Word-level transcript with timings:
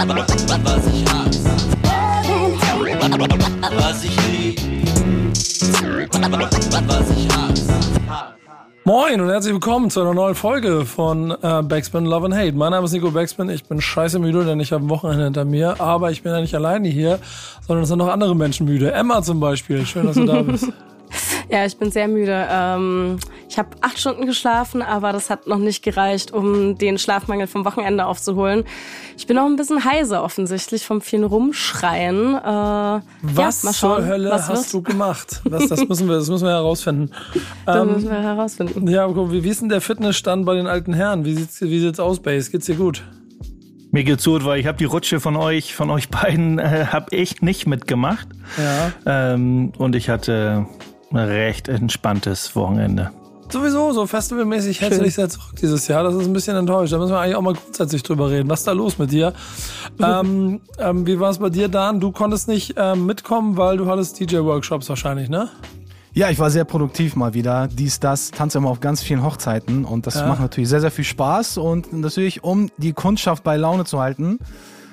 Was 0.00 0.06
ich. 0.86 1.04
Moin 8.84 9.20
und 9.20 9.28
herzlich 9.28 9.52
willkommen 9.52 9.90
zu 9.90 10.00
einer 10.00 10.14
neuen 10.14 10.34
Folge 10.34 10.86
von 10.86 11.32
äh, 11.32 11.62
Backspin 11.62 12.06
Love 12.06 12.24
and 12.26 12.34
Hate. 12.34 12.52
Mein 12.52 12.70
Name 12.70 12.86
ist 12.86 12.92
Nico 12.92 13.10
Backspin. 13.10 13.50
Ich 13.50 13.64
bin 13.64 13.82
scheiße 13.82 14.18
müde, 14.18 14.46
denn 14.46 14.58
ich 14.58 14.72
habe 14.72 14.86
ein 14.86 14.88
Wochenende 14.88 15.24
hinter 15.24 15.44
mir. 15.44 15.78
Aber 15.82 16.10
ich 16.10 16.22
bin 16.22 16.32
ja 16.32 16.40
nicht 16.40 16.54
alleine 16.54 16.88
hier, 16.88 17.18
sondern 17.66 17.82
es 17.82 17.90
sind 17.90 17.98
noch 17.98 18.08
andere 18.08 18.34
Menschen 18.34 18.64
müde. 18.64 18.92
Emma 18.92 19.20
zum 19.20 19.38
Beispiel. 19.38 19.84
Schön, 19.84 20.06
dass 20.06 20.16
du 20.16 20.24
da 20.24 20.40
bist. 20.40 20.66
Ja, 21.50 21.66
ich 21.66 21.76
bin 21.76 21.90
sehr 21.90 22.06
müde. 22.06 22.46
Ähm, 22.48 23.18
ich 23.48 23.58
habe 23.58 23.70
acht 23.80 23.98
Stunden 23.98 24.24
geschlafen, 24.24 24.82
aber 24.82 25.12
das 25.12 25.30
hat 25.30 25.48
noch 25.48 25.58
nicht 25.58 25.82
gereicht, 25.82 26.30
um 26.32 26.78
den 26.78 26.96
Schlafmangel 26.96 27.48
vom 27.48 27.64
Wochenende 27.64 28.06
aufzuholen. 28.06 28.62
Ich 29.18 29.26
bin 29.26 29.36
auch 29.36 29.46
ein 29.46 29.56
bisschen 29.56 29.84
heiser 29.84 30.22
offensichtlich 30.22 30.86
vom 30.86 31.00
vielen 31.00 31.24
Rumschreien. 31.24 32.36
Äh, 32.36 32.40
Was 32.42 33.62
ja, 33.62 33.66
mal 33.68 33.74
schauen, 33.74 33.96
zur 34.02 34.06
Hölle 34.06 34.30
was 34.30 34.48
hast 34.48 34.72
du 34.72 34.80
gemacht? 34.82 35.40
Was, 35.44 35.66
das, 35.66 35.88
müssen 35.88 36.08
wir, 36.08 36.16
das 36.18 36.28
müssen 36.28 36.44
wir 36.44 36.52
herausfinden. 36.52 37.10
Das 37.66 37.76
Ähm, 37.76 37.92
müssen 37.94 38.10
wir 38.10 38.22
herausfinden. 38.22 38.86
ja, 38.88 39.06
guck, 39.08 39.32
wie, 39.32 39.42
wie 39.42 39.48
ist 39.48 39.60
denn 39.60 39.68
der 39.68 39.80
Fitnessstand 39.80 40.46
bei 40.46 40.54
den 40.54 40.68
alten 40.68 40.92
Herren? 40.94 41.24
Wie 41.24 41.34
sieht's, 41.34 41.60
wie 41.60 41.80
sieht's 41.80 41.98
aus, 41.98 42.20
Base? 42.20 42.48
Geht's 42.52 42.66
dir 42.66 42.76
gut? 42.76 43.02
Mir 43.90 44.04
geht's 44.04 44.24
gut, 44.24 44.44
weil 44.44 44.60
ich 44.60 44.66
habe 44.68 44.78
die 44.78 44.84
Rutsche 44.84 45.18
von 45.18 45.34
euch, 45.34 45.74
von 45.74 45.90
euch 45.90 46.10
beiden, 46.10 46.60
äh, 46.60 46.86
habe 46.92 47.06
ich 47.16 47.42
nicht 47.42 47.66
mitgemacht. 47.66 48.28
Ja. 48.56 48.92
Ähm, 49.34 49.72
und 49.78 49.96
ich 49.96 50.08
hatte 50.08 50.66
recht 51.12 51.68
entspanntes 51.68 52.54
Wochenende. 52.56 53.10
Sowieso, 53.50 53.92
so 53.92 54.06
festivalmäßig 54.06 54.80
hältst 54.80 55.00
du 55.00 55.04
dich 55.04 55.14
sehr 55.14 55.28
zurück 55.28 55.56
dieses 55.60 55.88
Jahr. 55.88 56.04
Das 56.04 56.14
ist 56.14 56.24
ein 56.24 56.32
bisschen 56.32 56.56
enttäuscht. 56.56 56.92
Da 56.92 56.98
müssen 56.98 57.10
wir 57.10 57.18
eigentlich 57.18 57.34
auch 57.34 57.42
mal 57.42 57.54
grundsätzlich 57.54 58.04
drüber 58.04 58.30
reden. 58.30 58.48
Was 58.48 58.60
ist 58.60 58.68
da 58.68 58.72
los 58.72 58.96
mit 58.98 59.10
dir? 59.10 59.32
ähm, 60.00 60.60
ähm, 60.78 61.06
wie 61.06 61.18
war 61.18 61.30
es 61.30 61.38
bei 61.38 61.50
dir, 61.50 61.68
Dan? 61.68 61.98
Du 61.98 62.12
konntest 62.12 62.46
nicht 62.46 62.74
ähm, 62.76 63.06
mitkommen, 63.06 63.56
weil 63.56 63.76
du 63.76 63.86
hattest 63.86 64.20
DJ-Workshops 64.20 64.88
wahrscheinlich, 64.88 65.28
ne? 65.28 65.48
Ja, 66.12 66.30
ich 66.30 66.38
war 66.38 66.50
sehr 66.50 66.64
produktiv 66.64 67.16
mal 67.16 67.34
wieder. 67.34 67.66
Dies, 67.68 67.98
das, 67.98 68.30
tanze 68.30 68.58
immer 68.58 68.70
auf 68.70 68.78
ganz 68.80 69.02
vielen 69.02 69.24
Hochzeiten 69.24 69.84
und 69.84 70.06
das 70.06 70.14
Ja. 70.16 70.26
macht 70.26 70.40
natürlich 70.40 70.68
sehr, 70.68 70.80
sehr 70.80 70.90
viel 70.92 71.04
Spaß 71.04 71.58
und 71.58 71.92
natürlich, 71.92 72.44
um 72.44 72.68
die 72.78 72.92
Kundschaft 72.92 73.42
bei 73.42 73.56
Laune 73.56 73.84
zu 73.84 74.00
halten, 74.00 74.38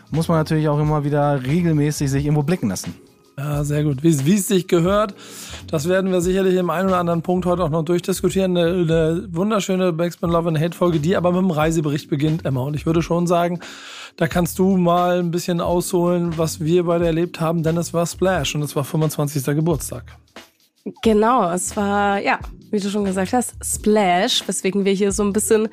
muss 0.10 0.28
man 0.28 0.38
natürlich 0.38 0.68
auch 0.68 0.80
immer 0.80 1.04
wieder 1.04 1.44
regelmäßig 1.44 2.10
sich 2.10 2.26
irgendwo 2.26 2.44
blicken 2.44 2.70
lassen. 2.70 2.96
Ja, 3.40 3.64
sehr 3.64 3.84
gut. 3.84 4.02
Wie, 4.02 4.34
es 4.34 4.48
sich 4.48 4.68
gehört, 4.68 5.14
das 5.68 5.88
werden 5.88 6.12
wir 6.12 6.22
sicherlich 6.22 6.56
im 6.56 6.72
einen 6.72 6.88
oder 6.88 6.98
anderen 6.98 7.22
Punkt 7.22 7.46
heute 7.46 7.64
auch 7.64 7.70
noch 7.70 7.84
durchdiskutieren. 7.84 8.58
Eine, 8.58 8.70
eine 8.70 9.28
wunderschöne 9.32 9.94
Backspin 9.94 10.32
Love 10.32 10.48
and 10.48 10.60
Hate 10.60 10.76
Folge, 10.76 11.00
die 11.00 11.16
aber 11.16 11.32
mit 11.32 11.42
dem 11.42 11.52
Reisebericht 11.52 12.10
beginnt, 12.10 12.46
Emma. 12.46 12.62
Und 12.62 12.76
ich 12.76 12.88
würde 12.88 13.04
schon 13.04 13.28
sagen, 13.28 13.60
da 14.16 14.28
kannst 14.28 14.58
du 14.58 14.76
mal 14.76 15.20
ein 15.20 15.30
bisschen 15.30 15.62
ausholen, 15.62 16.36
was 16.40 16.62
wir 16.62 16.86
beide 16.86 17.06
erlebt 17.06 17.40
haben, 17.40 17.62
denn 17.62 17.78
es 17.78 17.94
war 17.94 18.08
Splash 18.08 18.56
und 18.56 18.64
es 18.64 18.76
war 18.76 18.84
25. 18.84 19.46
Geburtstag. 19.46 20.18
Genau, 21.02 21.52
es 21.52 21.76
war, 21.76 22.20
ja, 22.20 22.40
wie 22.72 22.80
du 22.80 22.90
schon 22.90 23.06
gesagt 23.06 23.34
hast, 23.34 23.54
Splash, 23.64 24.48
weswegen 24.48 24.86
wir 24.86 24.94
hier 24.94 25.12
so 25.12 25.24
ein 25.24 25.34
bisschen 25.34 25.70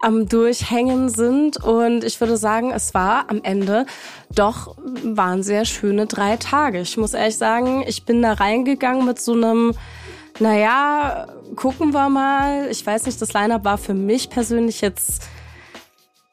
am 0.00 0.28
Durchhängen 0.28 1.08
sind. 1.08 1.56
Und 1.62 2.04
ich 2.04 2.20
würde 2.20 2.36
sagen, 2.36 2.72
es 2.72 2.94
war 2.94 3.30
am 3.30 3.40
Ende 3.42 3.86
doch, 4.34 4.76
waren 5.04 5.42
sehr 5.42 5.64
schöne 5.64 6.06
drei 6.06 6.36
Tage. 6.36 6.80
Ich 6.80 6.96
muss 6.96 7.14
ehrlich 7.14 7.36
sagen, 7.36 7.84
ich 7.86 8.04
bin 8.04 8.22
da 8.22 8.34
reingegangen 8.34 9.06
mit 9.06 9.20
so 9.20 9.32
einem, 9.32 9.74
naja, 10.38 11.26
gucken 11.56 11.92
wir 11.92 12.08
mal. 12.08 12.68
Ich 12.70 12.84
weiß 12.84 13.06
nicht, 13.06 13.20
das 13.20 13.32
Line-Up 13.32 13.64
war 13.64 13.78
für 13.78 13.94
mich 13.94 14.30
persönlich 14.30 14.80
jetzt 14.80 15.22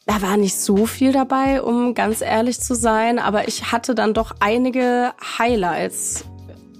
da 0.06 0.22
war 0.22 0.36
nicht 0.36 0.60
so 0.60 0.86
viel 0.86 1.14
dabei, 1.14 1.62
um 1.62 1.94
ganz 1.94 2.20
ehrlich 2.20 2.60
zu 2.60 2.76
sein, 2.76 3.20
aber 3.20 3.48
ich 3.48 3.72
hatte 3.72 3.96
dann 3.96 4.14
doch 4.14 4.36
einige 4.42 5.14
Highlights. 5.40 6.26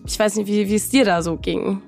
Ich 0.06 0.20
weiß 0.20 0.36
nicht, 0.36 0.48
wie 0.48 0.70
wie 0.70 0.76
es 0.76 0.90
dir 0.90 1.06
da 1.06 1.22
so 1.22 1.38
ging. 1.38 1.82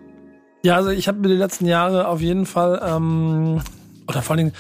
Ja, 0.64 0.76
also 0.76 0.90
ich 0.90 1.08
habe 1.08 1.20
mir 1.20 1.28
die 1.28 1.36
letzten 1.36 1.68
Jahre 1.68 2.08
auf 2.08 2.22
jeden 2.22 2.46
Fall, 2.46 2.81
ähm, 2.84 3.62
oder 4.08 4.22
vor 4.22 4.36
allen 4.36 4.46
Dingen, 4.46 4.56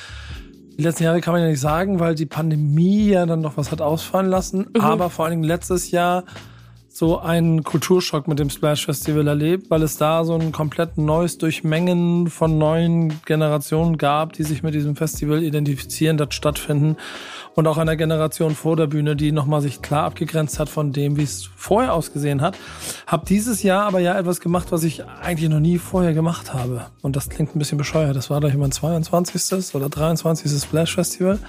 die 0.77 0.83
letzten 0.83 1.03
Jahre 1.03 1.21
kann 1.21 1.33
man 1.33 1.41
ja 1.41 1.47
nicht 1.47 1.59
sagen, 1.59 1.99
weil 1.99 2.15
die 2.15 2.25
Pandemie 2.25 3.07
ja 3.09 3.25
dann 3.25 3.41
noch 3.41 3.57
was 3.57 3.71
hat 3.71 3.81
ausfallen 3.81 4.29
lassen. 4.29 4.67
Aber 4.79 5.09
vor 5.09 5.25
allen 5.25 5.31
Dingen 5.31 5.43
letztes 5.43 5.91
Jahr 5.91 6.25
so 6.95 7.19
einen 7.19 7.63
Kulturschock 7.63 8.27
mit 8.27 8.39
dem 8.39 8.49
Splash 8.49 8.85
Festival 8.85 9.27
erlebt, 9.27 9.69
weil 9.69 9.83
es 9.83 9.97
da 9.97 10.23
so 10.23 10.35
ein 10.35 10.53
komplett 10.53 10.97
neues 10.97 11.37
Durchmengen 11.37 12.27
von 12.27 12.57
neuen 12.57 13.21
Generationen 13.25 13.97
gab, 13.97 14.31
die 14.33 14.43
sich 14.43 14.63
mit 14.63 14.73
diesem 14.73 14.95
Festival 14.95 15.43
identifizieren, 15.43 16.17
das 16.17 16.33
stattfinden. 16.33 16.95
Und 17.55 17.67
auch 17.67 17.77
einer 17.77 17.95
Generation 17.95 18.53
vor 18.53 18.75
der 18.75 18.87
Bühne, 18.87 19.15
die 19.15 19.31
nochmal 19.31 19.61
sich 19.61 19.81
klar 19.81 20.03
abgegrenzt 20.03 20.59
hat 20.59 20.67
von 20.67 20.91
dem, 20.91 21.15
wie 21.15 21.23
es 21.23 21.49
vorher 21.55 21.93
ausgesehen 21.93 22.41
hat. 22.41 22.57
Hab 23.07 23.25
dieses 23.25 23.63
Jahr 23.63 23.85
aber 23.85 23.99
ja 23.99 24.19
etwas 24.19 24.41
gemacht, 24.41 24.73
was 24.73 24.83
ich 24.83 25.05
eigentlich 25.05 25.49
noch 25.49 25.61
nie 25.61 25.77
vorher 25.77 26.13
gemacht 26.13 26.53
habe. 26.53 26.87
Und 27.01 27.15
das 27.15 27.29
klingt 27.29 27.55
ein 27.55 27.59
bisschen 27.59 27.77
bescheuert. 27.77 28.15
Das 28.15 28.29
war 28.29 28.41
gleich 28.41 28.55
mein 28.55 28.73
22. 28.73 29.73
oder 29.73 29.87
23. 29.87 30.51
Splash 30.51 30.95
Festival. 30.95 31.39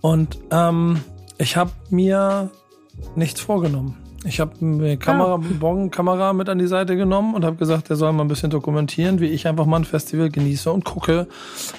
Und 0.00 0.38
ähm, 0.52 1.00
ich 1.36 1.56
habe 1.56 1.72
mir 1.90 2.50
nichts 3.16 3.40
vorgenommen. 3.40 3.96
Ich 4.24 4.40
habe 4.40 4.64
mir 4.64 4.96
Kamera, 4.96 5.36
Bon 5.36 5.92
Kamera 5.92 6.32
mit 6.32 6.48
an 6.48 6.58
die 6.58 6.66
Seite 6.66 6.96
genommen 6.96 7.34
und 7.34 7.44
habe 7.44 7.54
gesagt, 7.56 7.88
der 7.88 7.96
soll 7.96 8.12
mal 8.12 8.24
ein 8.24 8.28
bisschen 8.28 8.50
dokumentieren, 8.50 9.20
wie 9.20 9.26
ich 9.26 9.46
einfach 9.46 9.64
mal 9.64 9.76
ein 9.76 9.84
Festival 9.84 10.28
genieße 10.28 10.72
und 10.72 10.84
gucke, 10.84 11.28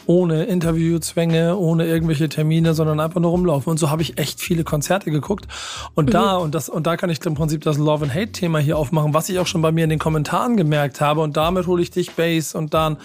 ohne 0.05 0.45
Interviewzwänge, 0.45 1.57
ohne 1.57 1.85
irgendwelche 1.85 2.29
Termine, 2.29 2.73
sondern 2.73 3.01
einfach 3.01 3.19
nur 3.19 3.31
rumlaufen. 3.31 3.71
Und 3.71 3.77
so 3.77 3.89
habe 3.89 4.03
ich 4.03 4.17
echt 4.17 4.39
viele 4.39 4.63
Konzerte 4.63 5.11
geguckt. 5.11 5.47
Und 5.95 6.13
da 6.13 6.37
und 6.37 6.55
das 6.55 6.69
und 6.69 6.87
da 6.87 6.95
kann 6.95 7.09
ich 7.09 7.23
im 7.25 7.33
Prinzip 7.33 7.61
das 7.61 7.77
Love 7.77 8.05
and 8.05 8.15
Hate 8.15 8.31
Thema 8.31 8.59
hier 8.59 8.77
aufmachen, 8.77 9.13
was 9.13 9.27
ich 9.27 9.37
auch 9.39 9.47
schon 9.47 9.61
bei 9.61 9.73
mir 9.73 9.83
in 9.83 9.89
den 9.89 9.99
Kommentaren 9.99 10.55
gemerkt 10.55 11.01
habe. 11.01 11.19
Und 11.19 11.35
damit 11.35 11.67
hole 11.67 11.81
ich 11.81 11.91
dich, 11.91 12.11
Base, 12.11 12.57
und 12.57 12.73
dann 12.73 12.97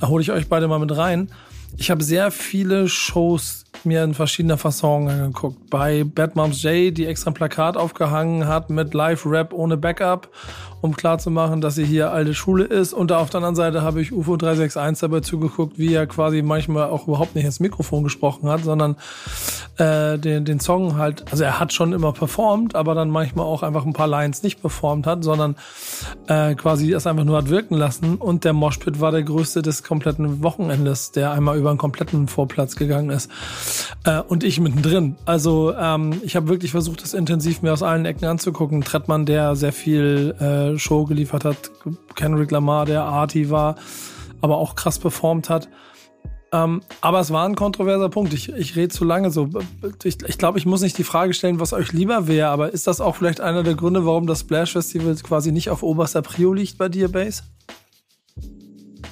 da 0.00 0.08
hole 0.08 0.22
ich 0.22 0.32
euch 0.32 0.48
beide 0.48 0.66
mal 0.66 0.78
mit 0.80 0.96
rein. 0.96 1.30
Ich 1.78 1.90
habe 1.90 2.02
sehr 2.02 2.30
viele 2.30 2.88
Shows 2.88 3.65
mir 3.86 4.04
in 4.04 4.14
verschiedener 4.14 4.58
Fasson 4.58 5.08
angeguckt. 5.08 5.70
Bei 5.70 6.04
Bad 6.04 6.36
Moms 6.36 6.62
J, 6.62 6.96
die 6.96 7.06
extra 7.06 7.30
ein 7.30 7.34
Plakat 7.34 7.76
aufgehangen 7.76 8.46
hat 8.46 8.68
mit 8.70 8.92
Live-Rap 8.92 9.52
ohne 9.52 9.76
Backup, 9.76 10.28
um 10.80 10.94
klarzumachen, 10.94 11.60
dass 11.60 11.76
sie 11.76 11.84
hier 11.84 12.12
alte 12.12 12.34
Schule 12.34 12.64
ist. 12.64 12.92
Und 12.92 13.10
da 13.10 13.18
auf 13.18 13.30
der 13.30 13.38
anderen 13.38 13.56
Seite 13.56 13.82
habe 13.82 14.00
ich 14.00 14.12
UFO 14.12 14.36
361 14.36 15.00
dabei 15.00 15.20
zugeguckt, 15.20 15.78
wie 15.78 15.94
er 15.94 16.06
quasi 16.06 16.42
manchmal 16.42 16.90
auch 16.90 17.08
überhaupt 17.08 17.34
nicht 17.34 17.44
ins 17.44 17.60
Mikrofon 17.60 18.04
gesprochen 18.04 18.48
hat, 18.48 18.62
sondern 18.64 18.96
äh, 19.78 20.18
den, 20.18 20.44
den 20.44 20.60
Song 20.60 20.96
halt, 20.96 21.24
also 21.30 21.44
er 21.44 21.60
hat 21.60 21.72
schon 21.72 21.92
immer 21.92 22.12
performt, 22.12 22.74
aber 22.74 22.94
dann 22.94 23.10
manchmal 23.10 23.46
auch 23.46 23.62
einfach 23.62 23.84
ein 23.84 23.92
paar 23.92 24.06
Lines 24.06 24.42
nicht 24.42 24.60
performt 24.60 25.06
hat, 25.06 25.24
sondern 25.24 25.56
äh, 26.28 26.54
quasi 26.54 26.92
es 26.92 27.06
einfach 27.06 27.24
nur 27.24 27.36
hat 27.36 27.48
wirken 27.48 27.76
lassen. 27.76 28.16
Und 28.16 28.44
der 28.44 28.52
Moshpit 28.52 29.00
war 29.00 29.12
der 29.12 29.22
größte 29.22 29.62
des 29.62 29.82
kompletten 29.82 30.42
Wochenendes, 30.42 31.12
der 31.12 31.32
einmal 31.32 31.56
über 31.56 31.70
einen 31.70 31.78
kompletten 31.78 32.28
Vorplatz 32.28 32.76
gegangen 32.76 33.10
ist. 33.10 33.30
Äh, 34.04 34.20
und 34.20 34.44
ich 34.44 34.60
mittendrin. 34.60 35.16
Also 35.24 35.74
ähm, 35.74 36.20
ich 36.22 36.36
habe 36.36 36.48
wirklich 36.48 36.70
versucht, 36.70 37.02
das 37.02 37.14
intensiv 37.14 37.62
mir 37.62 37.72
aus 37.72 37.82
allen 37.82 38.04
Ecken 38.04 38.26
anzugucken. 38.26 38.82
Trettmann, 38.82 39.26
der 39.26 39.56
sehr 39.56 39.72
viel 39.72 40.34
äh, 40.40 40.78
Show 40.78 41.04
geliefert 41.04 41.44
hat, 41.44 41.70
Kendrick 42.14 42.50
Lamar, 42.50 42.86
der 42.86 43.04
Arty 43.04 43.50
war, 43.50 43.76
aber 44.40 44.58
auch 44.58 44.74
krass 44.74 44.98
performt 44.98 45.50
hat. 45.50 45.68
Ähm, 46.52 46.80
aber 47.00 47.20
es 47.20 47.30
war 47.32 47.46
ein 47.46 47.56
kontroverser 47.56 48.08
Punkt. 48.08 48.32
Ich, 48.32 48.50
ich 48.50 48.76
rede 48.76 48.88
zu 48.88 49.04
lange 49.04 49.30
so. 49.30 49.48
Ich, 50.04 50.22
ich 50.22 50.38
glaube, 50.38 50.58
ich 50.58 50.66
muss 50.66 50.80
nicht 50.80 50.96
die 50.96 51.04
Frage 51.04 51.34
stellen, 51.34 51.58
was 51.58 51.72
euch 51.72 51.92
lieber 51.92 52.28
wäre, 52.28 52.48
aber 52.48 52.72
ist 52.72 52.86
das 52.86 53.00
auch 53.00 53.16
vielleicht 53.16 53.40
einer 53.40 53.62
der 53.62 53.74
Gründe, 53.74 54.06
warum 54.06 54.26
das 54.26 54.40
Splash 54.40 54.72
Festival 54.72 55.14
quasi 55.16 55.50
nicht 55.50 55.70
auf 55.70 55.82
oberster 55.82 56.22
Prio 56.22 56.52
liegt 56.52 56.78
bei 56.78 56.88
dir, 56.88 57.10
Base? 57.10 57.42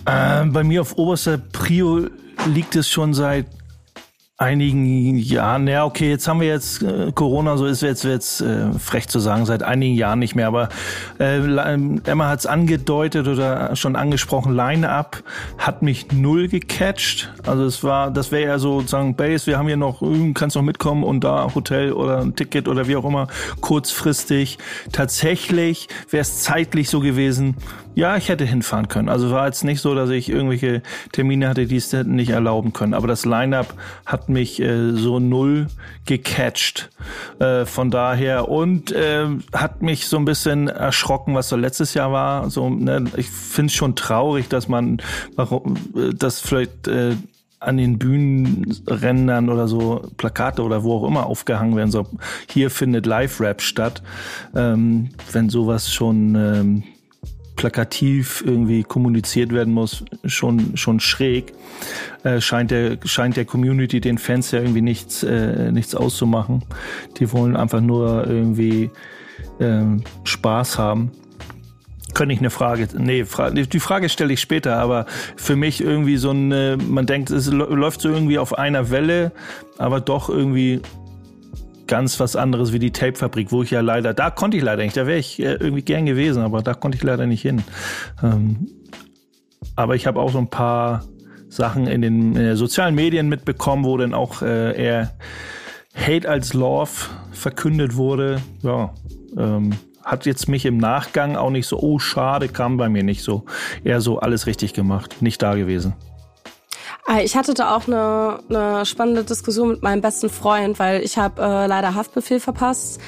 Äh, 0.07 0.45
bei 0.47 0.63
mir 0.63 0.83
auf 0.83 0.97
oberster 0.97 1.39
Prio 1.39 2.07
liegt 2.47 2.77
es 2.77 2.89
schon 2.89 3.15
seit 3.15 3.47
einigen 4.37 5.17
Jahren. 5.17 5.69
Ja, 5.69 5.85
okay, 5.85 6.11
jetzt 6.11 6.27
haben 6.27 6.41
wir 6.41 6.49
jetzt 6.49 6.83
äh, 6.83 7.13
Corona, 7.15 7.57
so 7.57 7.67
ist 7.67 7.83
jetzt 7.83 8.03
jetzt 8.03 8.41
äh, 8.41 8.73
frech 8.73 9.07
zu 9.07 9.21
sagen, 9.21 9.47
seit 9.47 9.63
einigen 9.63 9.95
Jahren 9.95 10.19
nicht 10.19 10.35
mehr. 10.35 10.49
Aber 10.49 10.71
äh, 11.21 11.39
Emma 11.39 12.29
hat 12.29 12.41
es 12.41 12.47
angedeutet 12.47 13.29
oder 13.29 13.77
schon 13.77 13.95
angesprochen. 13.95 14.55
Line-up 14.57 15.23
hat 15.57 15.83
mich 15.83 16.11
null 16.11 16.49
gecatcht. 16.49 17.33
Also 17.47 17.65
es 17.65 17.85
war, 17.85 18.11
das 18.11 18.33
wäre 18.33 18.49
ja 18.49 18.59
so 18.59 18.81
sozusagen 18.81 19.15
Base. 19.15 19.47
Wir 19.47 19.57
haben 19.57 19.69
hier 19.69 19.77
noch, 19.77 20.03
äh, 20.03 20.33
kannst 20.33 20.57
noch 20.57 20.63
mitkommen 20.63 21.05
und 21.05 21.23
da 21.23 21.55
Hotel 21.55 21.93
oder 21.93 22.21
ein 22.21 22.35
Ticket 22.35 22.67
oder 22.67 22.89
wie 22.89 22.97
auch 22.97 23.05
immer 23.05 23.29
kurzfristig. 23.61 24.59
Tatsächlich 24.91 25.87
wäre 26.11 26.23
es 26.23 26.43
zeitlich 26.43 26.91
so 26.91 26.99
gewesen. 26.99 27.57
Ja, 27.95 28.17
ich 28.17 28.29
hätte 28.29 28.45
hinfahren 28.45 28.89
können. 28.89 29.09
Also 29.09 29.31
war 29.31 29.47
jetzt 29.47 29.63
nicht 29.63 29.81
so, 29.81 29.95
dass 29.95 30.11
ich 30.11 30.29
irgendwelche 30.29 30.83
Termine 31.13 31.49
hatte, 31.49 31.67
die 31.67 31.77
es 31.77 31.93
hätten 31.93 32.17
nicht 32.17 32.31
erlauben 32.31 32.73
können. 32.73 32.93
Aber 32.93 33.07
das 33.07 33.25
Line-up 33.25 33.73
hat 34.05 34.24
mich 34.29 34.61
äh, 34.61 34.93
so 34.93 35.19
null 35.19 35.69
gecatcht. 36.07 36.91
Äh, 37.39 37.65
von 37.67 37.91
daher 37.91 38.49
und 38.49 38.93
äh, 38.93 39.27
hat 39.53 39.83
mich 39.83 40.07
so 40.07 40.17
ein 40.17 40.25
bisschen 40.25 40.69
erschrocken, 40.69 41.35
was 41.35 41.49
so 41.49 41.57
letztes 41.57 41.95
Jahr 41.95 42.13
war. 42.13 42.51
So, 42.51 42.69
ne, 42.71 43.05
ich 43.17 43.29
finde 43.29 43.71
es 43.71 43.75
schon 43.75 43.97
traurig, 43.97 44.49
dass 44.49 44.69
man, 44.69 44.99
warum, 45.37 45.77
äh, 45.97 46.15
dass 46.15 46.41
vielleicht 46.41 46.89
äh, 46.89 47.17
an 47.61 47.77
den 47.77 47.99
Bühnenrändern 47.99 49.49
oder 49.49 49.69
so 49.69 50.07
Plakate 50.17 50.63
oder 50.63 50.85
wo 50.85 50.99
auch 50.99 51.09
immer 51.09 51.27
aufgehangen 51.27 51.77
werden. 51.77 51.91
So, 51.91 52.07
hier 52.51 52.71
findet 52.71 53.07
Live-Rap 53.07 53.63
statt. 53.63 54.03
Ähm, 54.55 55.11
wenn 55.33 55.49
sowas 55.49 55.93
schon 55.93 56.35
ähm, 56.35 56.83
plakativ 57.57 58.43
irgendwie 58.45 58.83
kommuniziert 58.83 59.53
werden 59.53 59.73
muss, 59.73 60.05
schon, 60.25 60.77
schon 60.77 61.01
schräg. 61.01 61.53
Äh, 62.23 62.41
scheint, 62.41 62.71
der, 62.71 62.99
scheint 63.05 63.37
der 63.37 63.45
Community, 63.45 64.01
den 64.01 64.19
Fans 64.19 64.51
ja 64.51 64.61
irgendwie 64.61 64.83
nichts, 64.83 65.23
äh, 65.23 65.71
nichts 65.73 65.95
auszumachen. 65.95 66.65
Die 67.19 67.33
wollen 67.33 67.57
einfach 67.57 67.81
nur 67.81 68.27
irgendwie 68.27 68.91
äh, 69.59 69.83
Spaß 70.25 70.79
haben. 70.79 71.13
Könnte 72.13 72.33
ich 72.33 72.39
eine 72.39 72.51
Frage, 72.51 72.87
nee, 72.97 73.25
die 73.25 73.81
Frage 73.81 74.09
stelle 74.09 74.33
ich 74.33 74.41
später, 74.41 74.77
aber 74.77 75.07
für 75.37 75.57
mich 75.57 75.83
irgendwie 75.83 76.17
so 76.17 76.31
ein, 76.31 76.79
man 76.89 77.07
denkt, 77.07 77.31
es 77.31 77.51
läuft 77.51 78.03
so 78.03 78.09
irgendwie 78.09 78.39
auf 78.39 78.57
einer 78.57 78.91
Welle, 78.91 79.33
aber 79.79 80.01
doch 80.01 80.29
irgendwie 80.29 80.81
ganz 81.95 82.19
was 82.19 82.35
anderes 82.35 82.73
wie 82.73 82.81
die 82.81 82.91
Tape-Fabrik, 82.91 83.53
wo 83.53 83.63
ich 83.63 83.71
ja 83.71 83.81
leider, 83.81 84.15
da 84.15 84.29
konnte 84.29 84.57
ich 84.57 84.65
leider 84.65 84.83
nicht, 84.83 84.97
da 84.97 85.07
wäre 85.07 85.21
ich 85.21 85.39
äh, 85.39 85.53
irgendwie 85.53 85.83
gern 85.83 86.07
gewesen, 86.07 86.43
aber 86.43 86.61
da 86.61 86.75
konnte 86.75 86.97
ich 86.97 87.05
leider 87.05 87.25
nicht 87.25 87.43
hin. 87.43 87.63
Ähm, 88.21 88.67
aber 89.77 89.95
ich 89.95 90.09
habe 90.09 90.19
auch 90.19 90.33
so 90.33 90.39
ein 90.39 90.51
paar 90.51 91.05
Sachen 91.49 91.87
in 91.87 92.03
den 92.03 92.35
äh, 92.35 92.57
sozialen 92.57 92.97
Medien 92.97 93.29
mitbekommen, 93.29 93.85
wo 93.85 93.97
dann 93.97 94.13
auch 94.13 94.43
äh, 94.43 94.77
eher 94.77 95.13
Hate 95.95 96.29
als 96.29 96.53
Love 96.53 96.91
verkündet 97.31 97.95
wurde. 97.95 98.41
Ja, 98.63 98.93
ähm, 99.39 99.71
hat 100.03 100.27
jetzt 100.27 100.49
mich 100.49 100.67
im 100.67 100.79
Nachgang 100.79 101.37
auch 101.37 101.51
nicht 101.51 101.69
so, 101.69 101.79
oh 101.79 102.01
schade, 102.01 102.49
kam 102.49 102.77
bei 102.77 102.89
mir 102.89 103.05
nicht 103.05 103.23
so. 103.23 103.45
Eher 103.85 104.01
so 104.01 104.19
alles 104.19 104.49
richtig 104.49 104.75
gemacht, 104.75 105.23
nicht 105.23 105.41
da 105.41 105.55
gewesen. 105.55 105.95
Ah, 107.07 107.21
ich 107.21 107.37
hatte 107.37 107.53
da 107.53 107.77
auch 107.77 107.87
eine, 107.87 108.39
eine 108.49 108.87
spannende 108.87 109.25
Diskussion 109.25 109.69
mit 109.69 109.83
meinem 109.83 110.01
besten 110.01 110.31
Freund, 110.31 110.79
weil 110.79 111.03
ich 111.03 111.19
habe 111.19 111.43
äh, 111.43 111.67
leider 111.67 111.95
Haftbefehl 111.95 112.41
verpasst, 112.41 112.99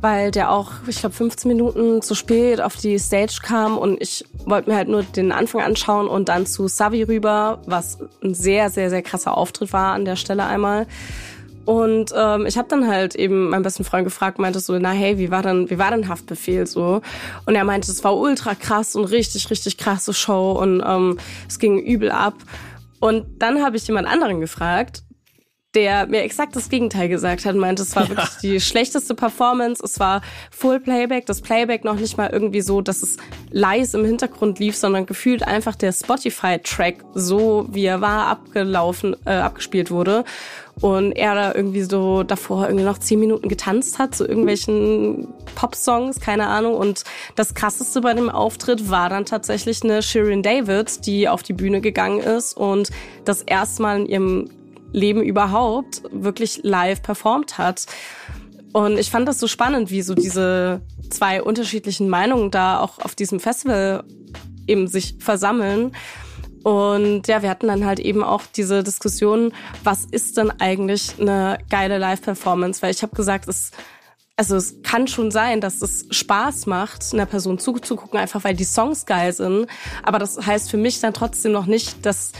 weil 0.00 0.32
der 0.32 0.50
auch, 0.50 0.72
ich 0.88 0.98
glaube, 0.98 1.14
15 1.14 1.48
Minuten 1.48 2.02
zu 2.02 2.16
spät 2.16 2.60
auf 2.60 2.74
die 2.76 2.98
Stage 2.98 3.38
kam 3.44 3.78
und 3.78 4.02
ich 4.02 4.24
wollte 4.44 4.68
mir 4.68 4.76
halt 4.76 4.88
nur 4.88 5.04
den 5.04 5.30
Anfang 5.30 5.60
anschauen 5.60 6.08
und 6.08 6.28
dann 6.28 6.44
zu 6.44 6.66
Savi 6.66 7.04
rüber, 7.04 7.60
was 7.66 7.98
ein 8.20 8.34
sehr, 8.34 8.68
sehr, 8.68 8.90
sehr 8.90 9.02
krasser 9.02 9.36
Auftritt 9.36 9.72
war 9.72 9.92
an 9.92 10.04
der 10.04 10.16
Stelle 10.16 10.44
einmal. 10.44 10.88
Und 11.66 12.12
ähm, 12.16 12.46
ich 12.46 12.58
habe 12.58 12.68
dann 12.68 12.88
halt 12.88 13.14
eben 13.14 13.50
meinen 13.50 13.62
besten 13.62 13.84
Freund 13.84 14.04
gefragt, 14.04 14.40
meinte 14.40 14.58
so, 14.58 14.76
na 14.78 14.90
hey, 14.90 15.18
wie 15.18 15.30
war 15.30 15.42
denn, 15.42 15.70
wie 15.70 15.78
war 15.78 15.90
denn 15.92 16.08
Haftbefehl 16.08 16.66
so? 16.66 17.00
Und 17.44 17.54
er 17.54 17.64
meinte, 17.64 17.90
es 17.90 18.02
war 18.02 18.16
ultra 18.16 18.54
krass 18.56 18.96
und 18.96 19.04
richtig, 19.04 19.50
richtig 19.50 19.76
krasse 19.76 20.14
Show 20.14 20.52
und 20.52 20.82
ähm, 20.84 21.18
es 21.48 21.60
ging 21.60 21.78
übel 21.78 22.10
ab. 22.10 22.34
Und 23.00 23.42
dann 23.42 23.62
habe 23.62 23.76
ich 23.76 23.86
jemand 23.86 24.08
anderen 24.08 24.40
gefragt, 24.40 25.02
der 25.76 26.06
mir 26.06 26.22
exakt 26.22 26.56
das 26.56 26.70
Gegenteil 26.70 27.08
gesagt 27.08 27.44
hat, 27.44 27.54
meinte, 27.54 27.82
es 27.82 27.94
war 27.94 28.04
ja. 28.04 28.08
wirklich 28.08 28.30
die 28.42 28.60
schlechteste 28.60 29.14
Performance, 29.14 29.84
es 29.84 30.00
war 30.00 30.22
Full 30.50 30.80
Playback, 30.80 31.26
das 31.26 31.42
Playback 31.42 31.84
noch 31.84 31.96
nicht 31.96 32.16
mal 32.16 32.30
irgendwie 32.30 32.62
so, 32.62 32.80
dass 32.80 33.02
es 33.02 33.18
leise 33.50 33.98
im 33.98 34.06
Hintergrund 34.06 34.58
lief, 34.58 34.74
sondern 34.74 35.04
gefühlt 35.04 35.46
einfach 35.46 35.76
der 35.76 35.92
Spotify-Track 35.92 37.04
so, 37.12 37.66
wie 37.70 37.84
er 37.84 38.00
war, 38.00 38.26
abgelaufen, 38.26 39.14
äh, 39.26 39.34
abgespielt 39.34 39.90
wurde 39.90 40.24
und 40.80 41.12
er 41.12 41.34
da 41.34 41.54
irgendwie 41.54 41.82
so 41.82 42.22
davor 42.22 42.66
irgendwie 42.66 42.84
noch 42.84 42.98
zehn 42.98 43.18
Minuten 43.18 43.48
getanzt 43.48 43.98
hat 43.98 44.14
zu 44.14 44.26
irgendwelchen 44.26 45.28
Pop-Songs, 45.54 46.20
keine 46.20 46.48
Ahnung. 46.48 46.74
Und 46.74 47.04
das 47.34 47.54
krasseste 47.54 48.02
bei 48.02 48.12
dem 48.12 48.28
Auftritt 48.28 48.90
war 48.90 49.08
dann 49.08 49.24
tatsächlich 49.24 49.82
eine 49.82 50.02
Shirin 50.02 50.42
David, 50.42 51.06
die 51.06 51.28
auf 51.28 51.42
die 51.42 51.54
Bühne 51.54 51.80
gegangen 51.80 52.20
ist 52.20 52.56
und 52.56 52.90
das 53.24 53.42
erste 53.42 53.82
Mal 53.82 54.00
in 54.00 54.06
ihrem 54.06 54.50
Leben 54.92 55.22
überhaupt 55.22 56.02
wirklich 56.10 56.60
live 56.62 57.02
performt 57.02 57.58
hat. 57.58 57.86
Und 58.72 58.98
ich 58.98 59.10
fand 59.10 59.26
das 59.26 59.38
so 59.38 59.46
spannend, 59.46 59.90
wie 59.90 60.02
so 60.02 60.14
diese 60.14 60.82
zwei 61.10 61.42
unterschiedlichen 61.42 62.08
Meinungen 62.08 62.50
da 62.50 62.80
auch 62.80 62.98
auf 62.98 63.14
diesem 63.14 63.40
Festival 63.40 64.04
eben 64.66 64.88
sich 64.88 65.16
versammeln. 65.18 65.92
Und 66.62 67.28
ja, 67.28 67.42
wir 67.42 67.50
hatten 67.50 67.68
dann 67.68 67.86
halt 67.86 68.00
eben 68.00 68.24
auch 68.24 68.42
diese 68.54 68.82
Diskussion, 68.82 69.52
was 69.84 70.04
ist 70.04 70.36
denn 70.36 70.50
eigentlich 70.50 71.14
eine 71.20 71.58
geile 71.70 71.96
Live-Performance? 71.98 72.82
Weil 72.82 72.90
ich 72.90 73.02
habe 73.02 73.14
gesagt, 73.14 73.48
es, 73.48 73.70
also 74.36 74.56
es 74.56 74.82
kann 74.82 75.06
schon 75.06 75.30
sein, 75.30 75.60
dass 75.60 75.80
es 75.80 76.06
Spaß 76.10 76.66
macht, 76.66 77.14
einer 77.14 77.26
Person 77.26 77.58
zuzugucken, 77.58 78.18
einfach 78.18 78.42
weil 78.42 78.56
die 78.56 78.64
Songs 78.64 79.06
geil 79.06 79.32
sind. 79.32 79.68
Aber 80.02 80.18
das 80.18 80.44
heißt 80.44 80.68
für 80.68 80.76
mich 80.76 80.98
dann 81.00 81.14
trotzdem 81.14 81.52
noch 81.52 81.66
nicht, 81.66 82.04
dass 82.04 82.32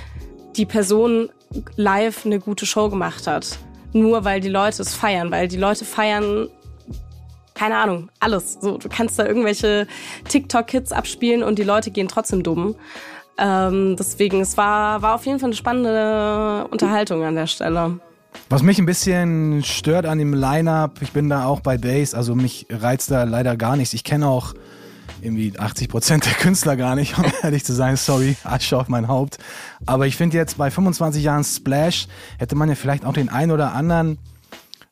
die 0.57 0.67
Person 0.67 1.31
live 1.77 2.27
eine 2.27 2.39
gute 2.41 2.67
Show 2.67 2.89
gemacht 2.89 3.27
hat. 3.27 3.59
Nur 3.93 4.25
weil 4.25 4.41
die 4.41 4.49
Leute 4.49 4.83
es 4.83 4.95
feiern, 4.95 5.31
weil 5.31 5.49
die 5.49 5.57
Leute 5.57 5.85
feiern 5.85 6.49
keine 7.57 7.79
Ahnung, 7.79 8.11
alles. 8.21 8.59
So, 8.61 8.77
du 8.77 8.89
kannst 8.89 9.19
da 9.19 9.27
irgendwelche 9.27 9.87
TikTok-Hits 10.29 10.93
abspielen 10.93 11.43
und 11.43 11.59
die 11.59 11.65
Leute 11.65 11.91
gehen 11.91 12.07
trotzdem 12.07 12.43
dumm. 12.43 12.77
Ähm, 13.39 13.97
deswegen, 13.99 14.41
es 14.41 14.57
war, 14.57 15.03
war 15.03 15.15
auf 15.15 15.27
jeden 15.27 15.41
Fall 15.41 15.49
eine 15.49 15.57
spannende 15.57 16.67
Unterhaltung 16.71 17.25
an 17.25 17.35
der 17.35 17.47
Stelle. 17.47 17.99
Was 18.51 18.63
mich 18.63 18.79
ein 18.79 18.87
bisschen 18.87 19.63
stört 19.65 20.07
an 20.07 20.19
dem 20.19 20.35
Line-Up, 20.35 21.01
ich 21.01 21.13
bin 21.13 21.31
da 21.31 21.47
auch 21.47 21.61
bei 21.61 21.79
Bass, 21.79 22.15
also 22.15 22.35
mich 22.35 22.67
reizt 22.71 23.11
da 23.11 23.25
leider 23.25 23.57
gar 23.57 23.77
nichts. 23.77 23.95
Ich 23.95 24.05
kenne 24.05 24.29
auch 24.29 24.53
irgendwie 25.23 25.59
80 25.59 25.89
Prozent 25.89 26.27
der 26.27 26.35
Künstler 26.35 26.77
gar 26.77 26.95
nicht, 26.95 27.19
um 27.19 27.25
ehrlich 27.43 27.65
zu 27.65 27.73
sein. 27.73 27.97
Sorry, 27.97 28.37
Asche 28.45 28.77
auf 28.77 28.89
mein 28.89 29.09
Haupt. 29.09 29.39
Aber 29.87 30.07
ich 30.07 30.17
finde 30.17 30.37
jetzt 30.37 30.59
bei 30.59 30.71
25 30.71 31.23
Jahren 31.23 31.45
Splash 31.45 32.09
hätte 32.39 32.55
man 32.55 32.69
ja 32.69 32.75
vielleicht 32.75 33.05
auch 33.05 33.15
den 33.15 33.29
einen 33.29 33.53
oder 33.53 33.73
anderen 33.73 34.19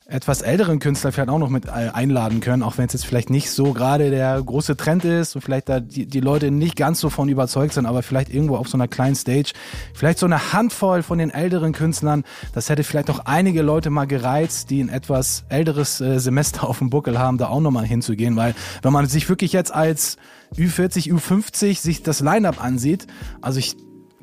etwas 0.06 0.42
älteren 0.42 0.80
Künstler 0.80 1.12
vielleicht 1.12 1.30
auch 1.30 1.38
noch 1.38 1.48
mit 1.48 1.64
äh, 1.64 1.70
einladen 1.70 2.40
können, 2.40 2.62
auch 2.62 2.76
wenn 2.76 2.86
es 2.86 2.92
jetzt 2.92 3.06
vielleicht 3.06 3.30
nicht 3.30 3.50
so 3.50 3.72
gerade 3.72 4.10
der 4.10 4.40
große 4.42 4.76
Trend 4.76 5.04
ist 5.04 5.34
und 5.34 5.40
vielleicht 5.40 5.70
da 5.70 5.80
die, 5.80 6.04
die 6.04 6.20
Leute 6.20 6.50
nicht 6.50 6.76
ganz 6.76 7.00
so 7.00 7.08
von 7.08 7.30
überzeugt 7.30 7.72
sind, 7.72 7.86
aber 7.86 8.02
vielleicht 8.02 8.28
irgendwo 8.28 8.56
auf 8.56 8.68
so 8.68 8.76
einer 8.76 8.86
kleinen 8.86 9.14
Stage, 9.14 9.52
vielleicht 9.94 10.18
so 10.18 10.26
eine 10.26 10.52
Handvoll 10.52 11.02
von 11.02 11.18
den 11.18 11.30
älteren 11.30 11.72
Künstlern, 11.72 12.24
das 12.52 12.68
hätte 12.68 12.84
vielleicht 12.84 13.08
auch 13.08 13.20
einige 13.20 13.62
Leute 13.62 13.88
mal 13.88 14.06
gereizt, 14.06 14.68
die 14.68 14.82
ein 14.82 14.90
etwas 14.90 15.44
älteres 15.48 16.02
äh, 16.02 16.20
Semester 16.20 16.68
auf 16.68 16.78
dem 16.78 16.90
Buckel 16.90 17.18
haben, 17.18 17.38
da 17.38 17.48
auch 17.48 17.60
nochmal 17.60 17.86
hinzugehen, 17.86 18.36
weil 18.36 18.54
wenn 18.82 18.92
man 18.92 19.06
sich 19.06 19.28
wirklich 19.30 19.54
jetzt 19.54 19.72
als 19.72 20.18
Ü40, 20.56 21.12
Ü50 21.12 21.80
sich 21.80 22.02
das 22.02 22.20
Line-Up 22.20 22.62
ansieht, 22.62 23.06
also 23.40 23.58
ich 23.58 23.74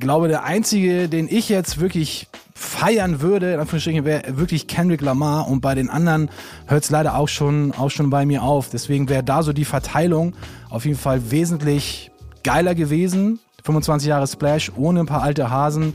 glaube, 0.02 0.28
der 0.28 0.44
einzige, 0.44 1.08
den 1.08 1.28
ich 1.30 1.48
jetzt 1.48 1.80
wirklich 1.80 2.28
feiern 2.54 3.22
würde, 3.22 3.54
in 3.54 3.60
Anführungsstrichen, 3.60 4.04
wäre 4.04 4.38
wirklich 4.38 4.68
Kendrick 4.68 5.02
Lamar 5.02 5.48
und 5.48 5.62
bei 5.62 5.74
den 5.74 5.90
anderen 5.90 6.30
hört 6.68 6.84
es 6.84 6.90
leider 6.90 7.16
auch 7.16 7.30
schon, 7.30 7.72
auch 7.72 7.90
schon 7.90 8.10
bei 8.10 8.26
mir 8.26 8.44
auf. 8.44 8.70
Deswegen 8.70 9.08
wäre 9.08 9.24
da 9.24 9.44
so 9.44 9.54
die 9.54 9.66
Verteilung 9.66 10.36
auf 10.70 10.86
jeden 10.86 10.98
Fall 10.98 11.32
wesentlich 11.32 12.12
geiler 12.44 12.76
gewesen. 12.76 13.40
25 13.64 14.10
Jahre 14.10 14.28
Splash 14.28 14.72
ohne 14.76 15.02
ein 15.02 15.06
paar 15.06 15.24
alte 15.24 15.50
Hasen 15.50 15.94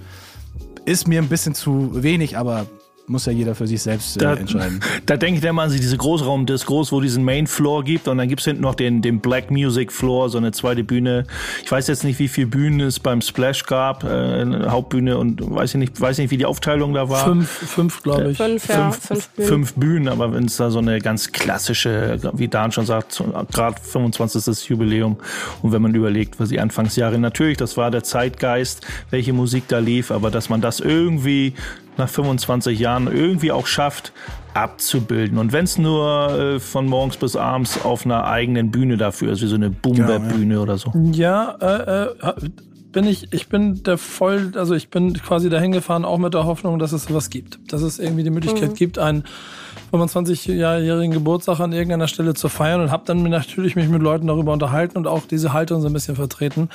ist 0.87 1.09
mir 1.09 1.21
ein 1.21 1.29
bisschen 1.29 1.55
zu 1.55 2.03
wenig, 2.03 2.39
aber 2.39 2.67
muss 3.09 3.27
ja 3.27 3.33
jeder 3.33 3.55
für 3.55 3.67
sich 3.67 3.83
selbst 3.83 4.17
äh, 4.17 4.21
da, 4.21 4.35
entscheiden. 4.35 4.81
Da 5.07 5.17
denke 5.17 5.37
ich 5.37 5.43
dann 5.43 5.55
mal 5.55 5.69
an 5.69 5.71
diese 5.71 5.97
Großraumdiskos, 5.97 6.93
wo 6.93 7.01
diesen 7.01 7.25
Main 7.25 7.47
Floor 7.47 7.85
gibt 7.85 8.09
und 8.09 8.19
dann 8.19 8.29
gibt's 8.29 8.45
hinten 8.45 8.63
noch 8.63 8.75
den, 8.75 9.03
den 9.03 9.21
Black 9.21 9.51
Music 9.51 9.93
Floor, 9.93 10.29
so 10.29 10.39
eine 10.39 10.53
zweite 10.53 10.83
Bühne. 10.85 11.25
Ich 11.63 11.71
weiß 11.71 11.87
jetzt 11.87 12.05
nicht, 12.05 12.19
wie 12.19 12.29
viele 12.29 12.49
Bühnen 12.49 12.81
es 12.81 12.99
beim 12.99 13.21
Splash 13.21 13.65
gab, 13.65 14.05
äh, 14.05 14.09
eine 14.09 14.71
Hauptbühne 14.71 15.19
und 15.19 15.41
weiß 15.43 15.75
ich 15.75 15.79
nicht, 15.79 16.01
weiß 16.01 16.19
nicht, 16.19 16.31
wie 16.31 16.37
die 16.37 16.47
Aufteilung 16.47 16.95
da 16.95 17.09
war. 17.09 17.25
Fünf, 17.25 17.49
fünf 17.49 18.03
glaube 18.03 18.33
ich. 18.33 18.37
Fünf, 18.37 18.69
ja, 18.69 18.91
fünf, 18.91 19.07
fünf, 19.07 19.29
Bühnen. 19.29 19.49
fünf 19.49 19.75
Bühnen, 19.75 20.09
aber 20.09 20.33
wenn 20.35 20.45
es 20.47 20.57
da 20.57 20.71
so 20.71 20.79
eine 20.79 21.01
ganz 21.01 21.33
klassische, 21.33 22.19
wie 22.35 22.49
Dan 22.49 22.73
schon 22.73 22.87
sagt, 22.87 23.23
gerade 23.53 23.81
25. 23.81 24.69
Jubiläum 24.69 25.17
und 25.63 25.73
wenn 25.73 25.83
man 25.83 25.95
überlegt, 25.95 26.41
was 26.41 26.49
die 26.49 26.61
Anfangsjahre 26.61 27.19
natürlich, 27.19 27.57
das 27.57 27.77
war 27.77 27.91
der 27.91 28.03
Zeitgeist, 28.03 28.87
welche 29.11 29.33
Musik 29.33 29.65
da 29.69 29.79
lief, 29.79 30.11
aber 30.11 30.31
dass 30.31 30.49
man 30.49 30.61
das 30.61 30.81
irgendwie 30.81 31.55
nach 31.99 32.09
25 32.09 32.79
Jahren 32.79 33.07
irgendwie 33.07 33.53
auch 33.53 33.67
schafft, 33.67 34.13
abzubilden. 34.55 35.39
Und 35.39 35.53
wenn 35.53 35.65
es 35.65 35.79
nur 35.79 36.31
äh, 36.39 36.61
von 36.61 36.87
morgens 36.87 37.17
bis 37.17 37.37
abends 37.37 37.85
auf 37.85 38.05
einer 38.05 38.25
eigenen 38.27 38.71
Bühne 38.71 38.97
dafür 38.97 39.33
ist, 39.33 39.43
wie 39.43 39.47
so 39.47 39.57
eine 39.57 39.71
Boomweb-Bühne 39.71 40.41
genau, 40.41 40.55
ja. 40.55 40.63
oder 40.63 40.79
so. 40.79 40.93
Ja, 41.13 41.57
äh, 41.61 42.05
äh, 42.05 42.51
bin 42.93 43.07
ich, 43.07 43.31
ich 43.35 43.49
bin 43.49 43.83
der 43.83 43.99
voll, 43.99 44.53
also 44.57 44.75
ich 44.75 44.89
bin 44.89 45.13
quasi 45.13 45.51
dahin 45.51 45.73
gefahren, 45.73 46.07
auch 46.07 46.17
mit 46.17 46.33
der 46.33 46.47
Hoffnung, 46.47 46.79
dass 46.79 46.93
es 46.93 47.05
sowas 47.05 47.29
gibt. 47.29 47.59
Dass 47.71 47.83
es 47.83 47.99
irgendwie 47.99 48.23
die 48.23 48.31
Möglichkeit 48.31 48.71
mhm. 48.71 48.75
gibt, 48.75 48.99
einen 48.99 49.25
25-jährigen 49.93 51.13
Geburtstag 51.13 51.61
an 51.61 51.73
irgendeiner 51.73 52.09
Stelle 52.09 52.33
zu 52.33 52.49
feiern 52.49 52.81
und 52.81 52.91
habe 52.91 53.03
dann 53.05 53.23
natürlich 53.25 53.77
mich 53.77 53.89
mit 53.89 54.01
Leuten 54.01 54.27
darüber 54.27 54.55
unterhalten 54.55 54.97
und 54.97 55.07
auch 55.07 55.27
diese 55.27 55.53
Haltung 55.53 55.83
so 55.83 55.89
ein 55.89 55.93
bisschen 55.93 56.17
vertreten. 56.17 56.71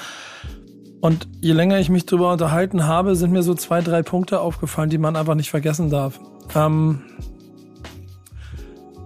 Und 1.02 1.28
je 1.42 1.54
länger 1.54 1.80
ich 1.80 1.90
mich 1.90 2.06
darüber 2.06 2.32
unterhalten 2.32 2.86
habe, 2.86 3.16
sind 3.16 3.32
mir 3.32 3.42
so 3.42 3.56
zwei, 3.56 3.82
drei 3.82 4.04
Punkte 4.04 4.40
aufgefallen, 4.40 4.92
die 4.92 5.00
man 5.00 5.16
einfach 5.16 5.36
nicht 5.36 5.50
vergessen 5.50 5.90
darf. 5.90 6.20
Ähm, 6.56 7.02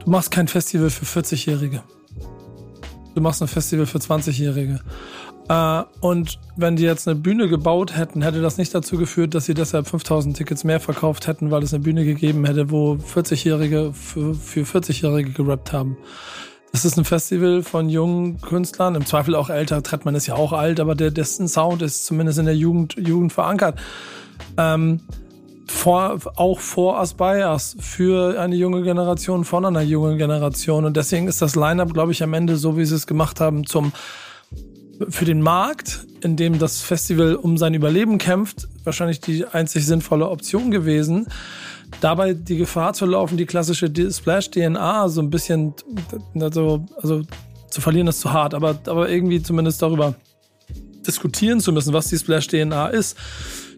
du 0.04 0.10
machst 0.10 0.30
kein 0.30 0.50
Festival 0.50 0.90
für 0.90 1.06
40-Jährige. 1.06 1.84
Du 3.16 3.22
machst 3.22 3.42
ein 3.42 3.48
Festival 3.48 3.86
für 3.86 4.00
20-Jährige. 4.00 4.82
Äh, 5.48 5.84
und 6.02 6.38
wenn 6.58 6.76
die 6.76 6.84
jetzt 6.84 7.08
eine 7.08 7.16
Bühne 7.16 7.48
gebaut 7.48 7.96
hätten, 7.96 8.22
hätte 8.24 8.42
das 8.42 8.58
nicht 8.58 8.76
dazu 8.76 8.98
geführt, 8.98 9.34
dass 9.34 9.46
sie 9.46 9.54
deshalb 9.54 9.88
5000 9.88 10.36
Tickets 10.36 10.66
mehr 10.66 10.82
verkauft 10.82 11.28
hätten, 11.28 11.50
weil 11.50 11.64
es 11.64 11.74
eine 11.74 11.84
Bühne 11.84 12.04
gegeben 12.04 12.46
hätte, 12.46 12.72
wo 12.72 12.96
40-Jährige 12.96 13.94
für, 13.94 14.34
für 14.36 14.64
40-Jährige 14.64 15.32
gerappt 15.32 15.72
haben. 15.72 15.98
Das 16.76 16.84
ist 16.84 16.98
ein 16.98 17.06
Festival 17.06 17.64
von 17.64 17.88
jungen 17.88 18.42
Künstlern, 18.42 18.96
im 18.96 19.06
Zweifel 19.06 19.34
auch 19.36 19.50
älter. 19.50 19.82
Trettmann 19.82 20.14
ist 20.14 20.28
ja 20.28 20.36
auch 20.36 20.52
alt, 20.52 20.82
aber 20.82 20.94
der, 20.94 21.10
dessen 21.10 21.48
Sound 21.48 21.82
ist 21.82 22.06
zumindest 22.06 22.38
in 22.38 22.44
der 22.44 22.58
Jugend, 22.58 22.96
Jugend 22.98 23.32
verankert. 23.32 23.80
Ähm, 24.58 25.00
vor, 25.68 26.20
auch 26.36 26.60
vor 26.60 27.00
Aspires 27.00 27.78
für 27.80 28.38
eine 28.38 28.58
junge 28.58 28.84
Generation, 28.84 29.46
von 29.46 29.64
einer 29.64 29.84
jungen 29.84 30.18
Generation. 30.18 30.84
Und 30.84 30.98
deswegen 30.98 31.30
ist 31.30 31.42
das 31.42 31.56
Line-Up, 31.56 31.94
glaube 31.94 32.12
ich, 32.12 32.22
am 32.22 32.34
Ende, 32.34 32.58
so 32.58 32.76
wie 32.76 32.84
sie 32.84 32.96
es 32.96 33.08
gemacht 33.08 33.40
haben, 33.40 33.66
zum 33.66 33.94
für 35.10 35.24
den 35.24 35.42
Markt, 35.42 36.06
in 36.20 36.36
dem 36.36 36.60
das 36.60 36.82
Festival 36.82 37.36
um 37.36 37.58
sein 37.58 37.74
Überleben 37.74 38.18
kämpft, 38.18 38.68
wahrscheinlich 38.84 39.22
die 39.22 39.46
einzig 39.46 39.86
sinnvolle 39.86 40.28
Option 40.28 40.72
gewesen. 40.72 41.28
Dabei 42.02 42.34
die 42.34 42.58
Gefahr 42.58 42.94
zu 42.94 43.06
laufen, 43.06 43.38
die 43.38 43.46
klassische 43.46 43.92
Splash-DNA 44.12 45.10
so 45.10 45.22
ein 45.22 45.30
bisschen, 45.30 45.74
also, 46.40 46.86
also 47.02 47.22
zu 47.70 47.82
verlieren 47.82 48.08
ist 48.08 48.22
zu 48.22 48.32
hart, 48.32 48.54
aber, 48.54 48.80
aber 48.88 49.10
irgendwie 49.10 49.42
zumindest 49.42 49.82
darüber 49.82 50.16
diskutieren 51.06 51.60
zu 51.60 51.72
müssen, 51.72 51.94
was 51.94 52.08
die 52.08 52.18
Splash-DNA 52.18 52.88
ist. 52.88 53.18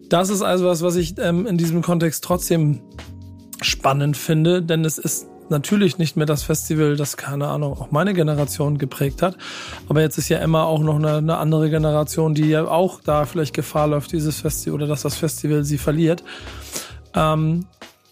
Das 0.08 0.30
ist 0.30 0.42
also 0.42 0.66
was, 0.66 0.82
was 0.82 0.96
ich 0.96 1.14
ähm, 1.18 1.46
in 1.46 1.58
diesem 1.58 1.82
Kontext 1.82 2.24
trotzdem 2.24 2.80
spannend 3.60 4.16
finde, 4.16 4.62
denn 4.62 4.84
es 4.84 4.98
ist 4.98 5.26
natürlich 5.50 5.98
nicht 5.98 6.16
mehr 6.16 6.26
das 6.26 6.42
Festival, 6.42 6.96
das, 6.96 7.16
keine 7.16 7.48
Ahnung, 7.48 7.72
auch 7.72 7.90
meine 7.90 8.14
Generation 8.14 8.78
geprägt 8.78 9.22
hat. 9.22 9.36
Aber 9.88 10.00
jetzt 10.00 10.18
ist 10.18 10.28
ja 10.28 10.38
Emma 10.38 10.64
auch 10.64 10.80
noch 10.80 10.96
eine, 10.96 11.16
eine 11.16 11.38
andere 11.38 11.70
Generation, 11.70 12.34
die 12.34 12.48
ja 12.48 12.66
auch 12.66 13.00
da 13.02 13.26
vielleicht 13.26 13.54
Gefahr 13.54 13.88
läuft, 13.88 14.12
dieses 14.12 14.40
Festival 14.40 14.74
oder 14.74 14.86
dass 14.86 15.02
das 15.02 15.16
Festival 15.16 15.64
sie 15.64 15.78
verliert. 15.78 16.22
Ähm, 17.14 17.66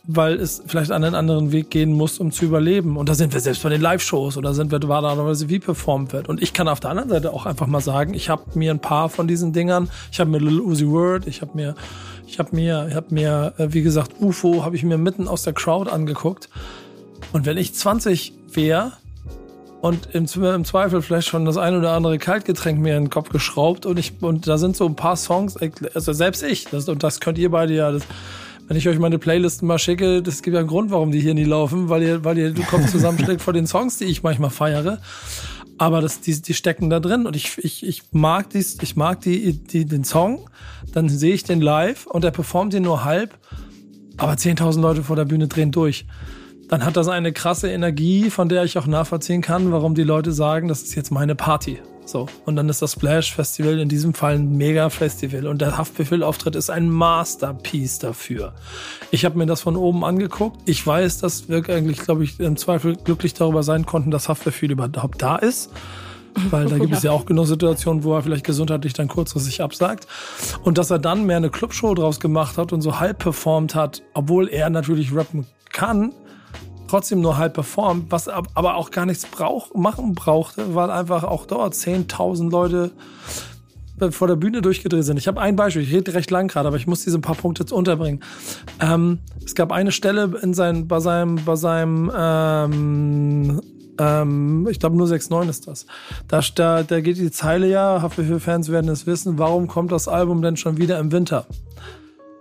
weil 0.06 0.34
es 0.34 0.62
vielleicht 0.66 0.92
einen 0.92 1.14
anderen 1.14 1.50
Weg 1.50 1.70
gehen 1.70 1.92
muss, 1.92 2.18
um 2.18 2.30
zu 2.30 2.44
überleben. 2.44 2.96
Und 2.96 3.08
da 3.08 3.14
sind 3.14 3.32
wir 3.32 3.40
selbst 3.40 3.62
bei 3.62 3.68
den 3.68 3.80
Live-Shows 3.80 4.36
oder 4.36 4.54
sind 4.54 4.70
wir 4.70 4.78
normalerweise 4.78 5.48
wie 5.48 5.58
performt 5.58 6.12
wird. 6.12 6.28
Und 6.28 6.40
ich 6.42 6.52
kann 6.52 6.68
auf 6.68 6.78
der 6.78 6.90
anderen 6.90 7.08
Seite 7.08 7.32
auch 7.32 7.44
einfach 7.44 7.66
mal 7.66 7.80
sagen, 7.80 8.14
ich 8.14 8.28
habe 8.28 8.42
mir 8.54 8.70
ein 8.70 8.78
paar 8.78 9.08
von 9.08 9.26
diesen 9.26 9.52
Dingern, 9.52 9.90
ich 10.12 10.20
habe 10.20 10.30
mir 10.30 10.38
Little 10.38 10.62
Uzi 10.62 10.88
Word, 10.88 11.26
ich 11.26 11.42
habe 11.42 11.52
mir, 11.54 11.74
ich 12.26 12.38
habe 12.38 12.54
mir, 12.54 12.86
ich 12.88 12.94
habe 12.94 13.12
mir, 13.12 13.54
äh, 13.58 13.72
wie 13.72 13.82
gesagt, 13.82 14.12
UFO 14.20 14.64
habe 14.64 14.76
ich 14.76 14.84
mir 14.84 14.98
mitten 14.98 15.26
aus 15.26 15.42
der 15.42 15.52
Crowd 15.52 15.90
angeguckt. 15.90 16.48
Und 17.32 17.44
wenn 17.44 17.56
ich 17.56 17.74
20 17.74 18.32
wäre 18.52 18.92
und 19.80 20.14
im, 20.14 20.26
im, 20.42 20.64
Zweifel 20.64 21.02
vielleicht 21.02 21.28
schon 21.28 21.44
das 21.44 21.56
ein 21.56 21.76
oder 21.76 21.92
andere 21.92 22.18
Kaltgetränk 22.18 22.78
mir 22.78 22.96
in 22.96 23.04
den 23.04 23.10
Kopf 23.10 23.30
geschraubt 23.30 23.86
und 23.86 23.98
ich 23.98 24.14
und 24.20 24.46
da 24.46 24.56
sind 24.56 24.76
so 24.76 24.86
ein 24.86 24.96
paar 24.96 25.16
Songs, 25.16 25.56
also 25.94 26.12
selbst 26.12 26.42
ich, 26.44 26.66
das, 26.66 26.88
und 26.88 27.02
das 27.02 27.20
könnt 27.20 27.38
ihr 27.38 27.50
beide 27.50 27.74
ja, 27.74 27.90
das, 27.90 28.02
wenn 28.66 28.76
ich 28.76 28.88
euch 28.88 28.98
meine 28.98 29.18
Playlisten 29.18 29.68
mal 29.68 29.78
schicke, 29.78 30.22
das 30.22 30.42
gibt 30.42 30.54
ja 30.54 30.60
einen 30.60 30.68
Grund, 30.68 30.90
warum 30.90 31.12
die 31.12 31.20
hier 31.20 31.34
nie 31.34 31.44
laufen, 31.44 31.88
weil 31.88 32.02
ihr, 32.02 32.24
weil 32.24 32.38
ihr 32.38 32.52
den 32.52 32.66
Kopf 32.66 32.90
zusammenschlägt 32.90 33.42
vor 33.42 33.52
den 33.52 33.66
Songs, 33.66 33.98
die 33.98 34.04
ich 34.04 34.22
manchmal 34.22 34.50
feiere. 34.50 35.00
Aber 35.78 36.00
das, 36.00 36.20
die, 36.20 36.40
die 36.40 36.54
stecken 36.54 36.88
da 36.88 37.00
drin 37.00 37.26
und 37.26 37.36
ich, 37.36 37.58
ich, 37.58 37.86
ich 37.86 38.02
mag 38.12 38.50
dies, 38.50 38.78
ich 38.82 38.96
mag 38.96 39.20
die, 39.20 39.52
die, 39.52 39.84
den 39.84 40.04
Song, 40.04 40.48
dann 40.92 41.08
sehe 41.08 41.34
ich 41.34 41.44
den 41.44 41.60
live 41.60 42.06
und 42.06 42.24
er 42.24 42.30
performt 42.30 42.72
ihn 42.74 42.82
nur 42.82 43.04
halb, 43.04 43.36
aber 44.16 44.32
10.000 44.32 44.80
Leute 44.80 45.02
vor 45.02 45.16
der 45.16 45.26
Bühne 45.26 45.48
drehen 45.48 45.70
durch 45.70 46.06
dann 46.68 46.84
hat 46.84 46.96
das 46.96 47.08
eine 47.08 47.32
krasse 47.32 47.70
Energie, 47.70 48.30
von 48.30 48.48
der 48.48 48.64
ich 48.64 48.78
auch 48.78 48.86
nachvollziehen 48.86 49.40
kann, 49.40 49.72
warum 49.72 49.94
die 49.94 50.02
Leute 50.02 50.32
sagen, 50.32 50.68
das 50.68 50.82
ist 50.82 50.94
jetzt 50.94 51.10
meine 51.10 51.34
Party. 51.34 51.78
So. 52.06 52.28
Und 52.44 52.54
dann 52.54 52.68
ist 52.68 52.80
das 52.82 52.92
Splash 52.92 53.34
Festival 53.34 53.80
in 53.80 53.88
diesem 53.88 54.14
Fall 54.14 54.36
ein 54.36 54.56
mega 54.56 54.88
Festival. 54.90 55.46
Und 55.48 55.60
der 55.60 55.76
Haftbefehl-Auftritt 55.76 56.54
ist 56.54 56.70
ein 56.70 56.88
Masterpiece 56.88 57.98
dafür. 57.98 58.54
Ich 59.10 59.24
habe 59.24 59.36
mir 59.36 59.46
das 59.46 59.60
von 59.60 59.76
oben 59.76 60.04
angeguckt. 60.04 60.60
Ich 60.66 60.86
weiß, 60.86 61.18
dass 61.18 61.48
wir 61.48 61.68
eigentlich, 61.68 61.98
glaube 61.98 62.22
ich, 62.22 62.38
im 62.38 62.56
Zweifel 62.56 62.96
glücklich 62.96 63.34
darüber 63.34 63.64
sein 63.64 63.86
konnten, 63.86 64.12
dass 64.12 64.28
Haftbefehl 64.28 64.70
überhaupt 64.70 65.20
da 65.20 65.36
ist. 65.36 65.72
Weil 66.50 66.66
da 66.66 66.78
gibt 66.78 66.94
es 66.94 67.02
ja 67.02 67.10
auch 67.10 67.26
genug 67.26 67.48
Situationen, 67.48 68.04
wo 68.04 68.14
er 68.14 68.22
vielleicht 68.22 68.44
gesundheitlich 68.44 68.92
dann 68.92 69.08
kurzfristig 69.08 69.60
absagt. 69.60 70.06
Und 70.62 70.78
dass 70.78 70.90
er 70.90 71.00
dann 71.00 71.26
mehr 71.26 71.38
eine 71.38 71.50
Clubshow 71.50 71.92
draus 71.94 72.20
gemacht 72.20 72.56
hat 72.56 72.72
und 72.72 72.82
so 72.82 73.00
halb 73.00 73.18
performt 73.18 73.74
hat, 73.74 74.02
obwohl 74.14 74.48
er 74.48 74.70
natürlich 74.70 75.12
rappen 75.12 75.46
kann, 75.72 76.12
trotzdem 76.88 77.20
nur 77.20 77.38
halb 77.38 77.54
performt, 77.54 78.06
was 78.10 78.28
aber 78.28 78.76
auch 78.76 78.90
gar 78.90 79.06
nichts 79.06 79.26
brauch, 79.26 79.74
machen 79.74 80.14
brauchte, 80.14 80.74
weil 80.74 80.90
einfach 80.90 81.24
auch 81.24 81.46
dort 81.46 81.74
10.000 81.74 82.50
Leute 82.50 82.90
vor 84.10 84.28
der 84.28 84.36
Bühne 84.36 84.60
durchgedreht 84.60 85.04
sind. 85.04 85.16
Ich 85.16 85.26
habe 85.26 85.40
ein 85.40 85.56
Beispiel, 85.56 85.82
ich 85.82 85.92
rede 85.92 86.12
recht 86.12 86.30
lang 86.30 86.48
gerade, 86.48 86.68
aber 86.68 86.76
ich 86.76 86.86
muss 86.86 87.04
diese 87.04 87.18
paar 87.18 87.34
Punkte 87.34 87.62
jetzt 87.62 87.72
unterbringen. 87.72 88.20
Ähm, 88.80 89.20
es 89.44 89.54
gab 89.54 89.72
eine 89.72 89.90
Stelle 89.90 90.38
in 90.42 90.52
sein, 90.52 90.86
bei 90.86 91.00
seinem, 91.00 91.36
bei 91.44 91.56
seinem 91.56 92.12
ähm, 92.14 93.60
ähm, 93.98 94.68
ich 94.70 94.78
glaube 94.78 94.96
nur 94.96 95.06
6.9 95.06 95.48
ist 95.48 95.66
das. 95.66 95.86
Da, 96.28 96.40
da, 96.54 96.82
da 96.82 97.00
geht 97.00 97.16
die 97.16 97.30
Zeile 97.30 97.68
ja, 97.68 98.02
Haftbefehl-Fans 98.02 98.70
werden 98.70 98.90
es 98.90 99.06
wissen, 99.06 99.38
warum 99.38 99.66
kommt 99.66 99.92
das 99.92 100.08
Album 100.08 100.42
denn 100.42 100.56
schon 100.56 100.76
wieder 100.76 100.98
im 100.98 101.12
Winter? 101.12 101.46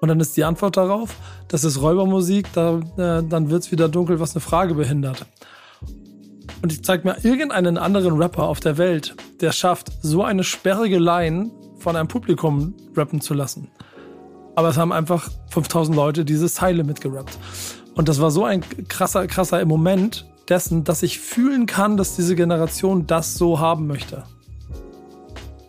Und 0.05 0.09
dann 0.09 0.19
ist 0.19 0.37
die 0.37 0.43
Antwort 0.43 0.77
darauf, 0.77 1.15
das 1.47 1.63
ist 1.63 1.81
Räubermusik, 1.81 2.53
da, 2.53 2.77
äh, 2.95 3.23
dann 3.27 3.49
wird's 3.49 3.71
wieder 3.71 3.89
dunkel, 3.89 4.19
was 4.19 4.35
eine 4.35 4.41
Frage 4.41 4.75
behindert. 4.75 5.25
Und 6.61 6.71
ich 6.71 6.83
zeig 6.83 7.05
mir 7.05 7.17
irgendeinen 7.25 7.79
anderen 7.79 8.15
Rapper 8.15 8.43
auf 8.43 8.59
der 8.59 8.77
Welt, 8.77 9.15
der 9.41 9.51
schafft, 9.51 9.91
so 10.03 10.21
eine 10.21 10.43
sperrige 10.43 10.99
Line 10.99 11.49
von 11.79 11.95
einem 11.95 12.07
Publikum 12.07 12.75
rappen 12.95 13.19
zu 13.19 13.33
lassen. 13.33 13.71
Aber 14.53 14.69
es 14.69 14.77
haben 14.77 14.93
einfach 14.93 15.27
5000 15.49 15.95
Leute 15.95 16.23
diese 16.23 16.51
Zeile 16.51 16.83
mitgerappt. 16.83 17.39
Und 17.95 18.07
das 18.07 18.21
war 18.21 18.29
so 18.29 18.45
ein 18.45 18.63
krasser, 18.87 19.25
krasser 19.25 19.65
Moment 19.65 20.27
dessen, 20.47 20.83
dass 20.83 21.01
ich 21.01 21.17
fühlen 21.17 21.65
kann, 21.65 21.97
dass 21.97 22.15
diese 22.15 22.35
Generation 22.35 23.07
das 23.07 23.33
so 23.33 23.59
haben 23.59 23.87
möchte. 23.87 24.23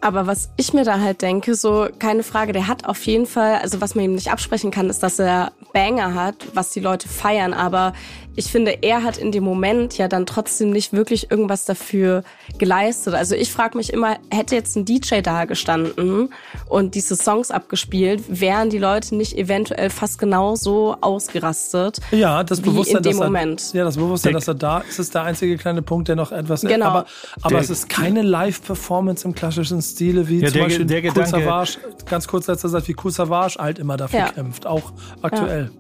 Aber 0.07 0.29
was 0.29 0.51
ich 0.57 0.73
mir 0.73 0.85
da 0.85 1.01
halt 1.01 1.21
denke, 1.21 1.57
so 1.57 1.89
keine 1.99 2.23
Frage, 2.23 2.53
der 2.53 2.69
hat 2.69 2.87
auf 2.87 3.05
jeden 3.07 3.27
Fall, 3.27 3.57
also 3.57 3.81
was 3.81 3.97
man 3.97 4.05
ihm 4.05 4.15
nicht 4.15 4.31
absprechen 4.31 4.71
kann, 4.71 4.89
ist, 4.89 5.03
dass 5.03 5.19
er 5.19 5.51
Banger 5.73 6.15
hat, 6.15 6.37
was 6.55 6.71
die 6.71 6.79
Leute 6.79 7.09
feiern. 7.09 7.53
Aber 7.53 7.93
ich 8.37 8.47
finde, 8.47 8.79
er 8.83 9.03
hat 9.03 9.17
in 9.17 9.33
dem 9.33 9.45
Moment 9.45 9.97
ja 9.99 10.09
dann 10.09 10.27
trotzdem 10.27 10.71
nicht 10.71 10.93
wirklich 10.93 11.31
irgendwas 11.31 11.65
dafür 11.65 12.23
geleistet. 12.59 13.15
Also 13.15 13.35
ich 13.35 13.51
frage 13.51 13.77
mich 13.79 13.93
immer, 13.93 14.19
hätte 14.31 14.55
jetzt 14.55 14.77
ein 14.77 14.85
DJ 14.85 15.23
da 15.23 15.47
gestanden 15.47 16.29
und 16.69 16.95
diese 16.95 17.17
Songs 17.17 17.51
abgespielt, 17.51 18.23
wären 18.29 18.69
die 18.69 18.79
Leute 18.79 19.17
nicht 19.17 19.37
eventuell 19.37 19.89
fast 19.89 20.19
genauso 20.19 20.97
ausgerastet? 21.01 21.99
Ja, 22.11 22.45
das 22.45 22.61
Bewusstsein, 22.61 22.99
in 22.99 23.03
dem 23.03 23.13
dass 23.13 23.21
er, 23.21 23.25
Moment. 23.25 23.73
Ja, 23.73 23.85
das 23.85 23.97
Bewusstsein, 23.97 24.35
dass 24.35 24.47
er 24.47 24.55
da 24.55 24.79
ist, 24.81 24.99
ist 24.99 25.15
der 25.15 25.23
einzige 25.23 25.57
kleine 25.57 25.81
Punkt, 25.81 26.09
der 26.09 26.17
noch 26.17 26.31
etwas. 26.31 26.61
Genau. 26.61 26.87
Aber, 26.87 27.07
aber 27.41 27.59
es 27.59 27.71
ist 27.71 27.89
keine 27.89 28.21
Live-Performance 28.21 29.27
im 29.27 29.35
klassischen 29.35 29.81
Stile, 29.97 30.29
wie 30.29 30.41
Ja, 30.41 30.49
zum 30.49 30.55
der- 30.59 30.65
Beispiel 30.65 30.85
der 30.87 31.03
Gedanke- 31.03 31.31
Savage, 31.31 31.79
ganz 32.09 32.29
kurz 32.29 32.47
letzter 32.47 32.69
Satz, 32.69 32.87
wie 32.87 32.93
Kool 32.93 33.11
Savage 33.11 33.59
alt 33.59 33.79
immer 33.79 33.97
dafür 33.97 34.19
Ja. 34.21 34.29
kämpft, 34.29 34.67
auch 34.67 34.93
aktuell. 35.23 35.71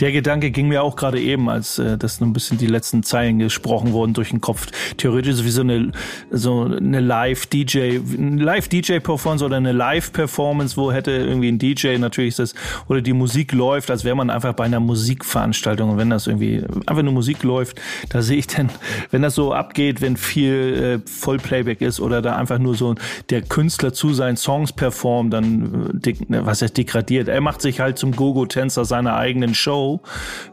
Der 0.00 0.12
Gedanke 0.12 0.50
ging 0.50 0.68
mir 0.68 0.82
auch 0.82 0.96
gerade 0.96 1.20
eben, 1.20 1.48
als 1.48 1.78
äh, 1.78 1.96
das 1.96 2.20
ein 2.20 2.32
bisschen 2.32 2.58
die 2.58 2.66
letzten 2.66 3.02
Zeilen 3.02 3.38
gesprochen 3.38 3.92
wurden 3.92 4.12
durch 4.12 4.30
den 4.30 4.40
Kopf. 4.40 4.66
Theoretisch 4.96 5.42
wie 5.44 5.50
so 5.50 5.62
eine 5.62 5.92
so 6.30 6.64
eine 6.64 7.00
Live 7.00 7.46
DJ, 7.46 7.98
Live 8.18 8.68
DJ 8.68 8.98
Performance 8.98 9.44
oder 9.44 9.56
eine 9.56 9.72
Live 9.72 10.12
Performance, 10.12 10.76
wo 10.76 10.92
hätte 10.92 11.12
irgendwie 11.12 11.48
ein 11.48 11.58
DJ 11.58 11.98
natürlich 11.98 12.36
das 12.36 12.54
oder 12.88 13.00
die 13.00 13.12
Musik 13.12 13.52
läuft, 13.52 13.90
als 13.90 14.04
wäre 14.04 14.16
man 14.16 14.30
einfach 14.30 14.52
bei 14.52 14.64
einer 14.64 14.80
Musikveranstaltung 14.80 15.90
und 15.90 15.98
wenn 15.98 16.10
das 16.10 16.26
irgendwie 16.26 16.62
einfach 16.86 17.02
nur 17.02 17.12
Musik 17.12 17.42
läuft, 17.42 17.80
da 18.10 18.22
sehe 18.22 18.38
ich 18.38 18.46
dann, 18.46 18.70
wenn 19.10 19.22
das 19.22 19.34
so 19.34 19.52
abgeht, 19.52 20.00
wenn 20.00 20.16
viel 20.16 21.02
äh, 21.06 21.10
Vollplayback 21.10 21.80
ist 21.80 22.00
oder 22.00 22.22
da 22.22 22.36
einfach 22.36 22.58
nur 22.58 22.74
so 22.74 22.94
der 23.30 23.42
Künstler 23.42 23.92
zu 23.92 24.12
seinen 24.12 24.36
Songs 24.36 24.72
performt, 24.72 25.32
dann 25.32 26.00
äh, 26.04 26.14
ne, 26.28 26.44
was 26.44 26.62
heißt 26.62 26.76
degradiert. 26.76 27.28
Er 27.28 27.40
macht 27.40 27.62
sich 27.62 27.80
halt 27.80 27.98
zum 27.98 28.12
Gogo-Tänzer 28.12 28.84
seiner 28.84 29.16
eigenen 29.16 29.54
Show. 29.66 30.00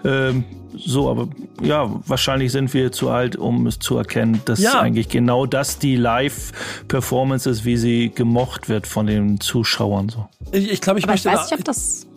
Ähm, 0.03 0.43
so, 0.75 1.08
aber 1.12 1.27
ja, 1.62 1.88
wahrscheinlich 2.08 2.51
sind 2.51 2.74
wir 2.74 2.91
zu 2.91 3.12
alt, 3.12 3.36
um 3.36 3.67
es 3.67 3.77
zu 3.77 3.96
erkennen, 3.96 4.41
dass 4.46 4.60
Ja. 4.60 4.79
eigentlich 4.82 5.08
genau 5.08 5.46
das 5.46 5.77
die 5.77 5.96
Live-Performance 5.96 7.48
ist, 7.48 7.63
wie 7.63 7.77
sie 7.77 8.10
gemocht 8.10 8.70
wird 8.70 8.88
von 8.88 9.05
den 9.05 9.39
Zuschauern. 9.39 10.10
So. 10.10 10.27
Ich, 10.51 10.72
ich 10.72 10.82
glaube, 10.82 10.98
ich 10.98 11.05
Aber 11.05 11.13
ich 11.13 11.24
weiß 11.25 11.51
nicht, 11.51 11.60
ob 11.60 11.63
das, 11.63 12.08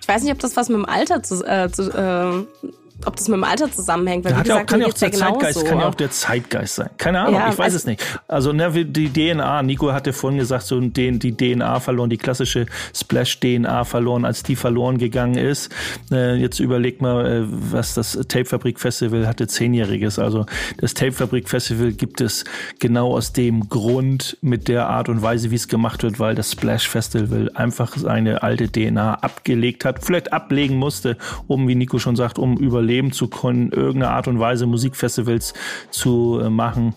ich 0.00 0.08
weiß 0.08 0.22
nicht, 0.22 0.32
ob 0.32 0.38
das 0.38 0.56
was 0.56 0.70
mit 0.70 0.78
dem 0.78 0.86
Alter 0.86 1.22
zu, 1.22 1.44
äh, 1.44 1.70
zu, 1.70 1.90
äh, 1.90 2.66
ob 3.06 3.16
das 3.16 3.28
mit 3.28 3.36
dem 3.36 3.44
Alter 3.44 3.70
zusammenhängt. 3.70 4.24
Weil, 4.24 4.32
wie 4.32 4.34
ja 4.36 4.40
auch, 4.40 4.44
gesagt, 4.44 4.70
kann 4.70 4.80
ja 4.80 4.86
auch 4.86 4.90
geht's 4.90 5.00
ja 5.00 5.08
der 5.08 5.18
Zeitgeist, 5.18 5.54
genauso. 5.54 5.70
kann 5.70 5.80
ja 5.80 5.88
auch 5.88 5.94
der 5.94 6.10
Zeitgeist 6.10 6.74
sein. 6.76 6.90
Keine 6.98 7.20
Ahnung, 7.20 7.34
Ja, 7.34 7.48
ich 7.50 7.58
weiß 7.58 7.64
also- 7.66 7.76
es 7.76 7.86
nicht. 7.86 8.20
Also 8.28 8.52
ne, 8.52 8.84
die 8.84 9.08
DNA, 9.12 9.62
Nico 9.62 9.92
hatte 9.92 10.12
vorhin 10.12 10.38
gesagt, 10.38 10.64
so 10.64 10.80
den, 10.80 11.18
die 11.18 11.32
DNA 11.36 11.80
verloren, 11.80 12.10
die 12.10 12.18
klassische 12.18 12.66
Splash-DNA 12.94 13.84
verloren, 13.84 14.24
als 14.24 14.42
die 14.42 14.56
verloren 14.56 14.98
gegangen 14.98 15.36
ist. 15.36 15.70
Äh, 16.10 16.36
jetzt 16.36 16.58
überleg 16.60 17.00
mal, 17.00 17.26
äh, 17.26 17.44
was 17.48 17.94
das 17.94 18.12
Tape-Fabrik-Festival 18.28 19.26
hatte, 19.26 19.46
zehnjähriges. 19.46 20.18
Also 20.18 20.46
das 20.78 20.94
Tape-Fabrik-Festival 20.94 21.92
gibt 21.92 22.20
es 22.20 22.44
genau 22.78 23.12
aus 23.14 23.32
dem 23.32 23.68
Grund 23.68 24.36
mit 24.40 24.68
der 24.68 24.88
Art 24.88 25.08
und 25.08 25.22
Weise, 25.22 25.50
wie 25.50 25.56
es 25.56 25.68
gemacht 25.68 26.02
wird, 26.02 26.18
weil 26.18 26.34
das 26.34 26.52
Splash-Festival 26.52 27.50
einfach 27.54 27.96
seine 27.96 28.42
alte 28.42 28.68
DNA 28.70 29.14
abgelegt 29.14 29.84
hat, 29.84 30.04
vielleicht 30.04 30.32
ablegen 30.32 30.76
musste, 30.76 31.16
um, 31.46 31.68
wie 31.68 31.74
Nico 31.74 31.98
schon 31.98 32.16
sagt, 32.16 32.38
um 32.38 32.56
überleben 32.92 33.12
zu 33.12 33.28
können, 33.28 33.72
irgendeine 33.72 34.10
Art 34.10 34.28
und 34.28 34.38
Weise 34.38 34.66
Musikfestivals 34.66 35.54
zu 35.90 36.40
äh, 36.42 36.50
machen, 36.50 36.94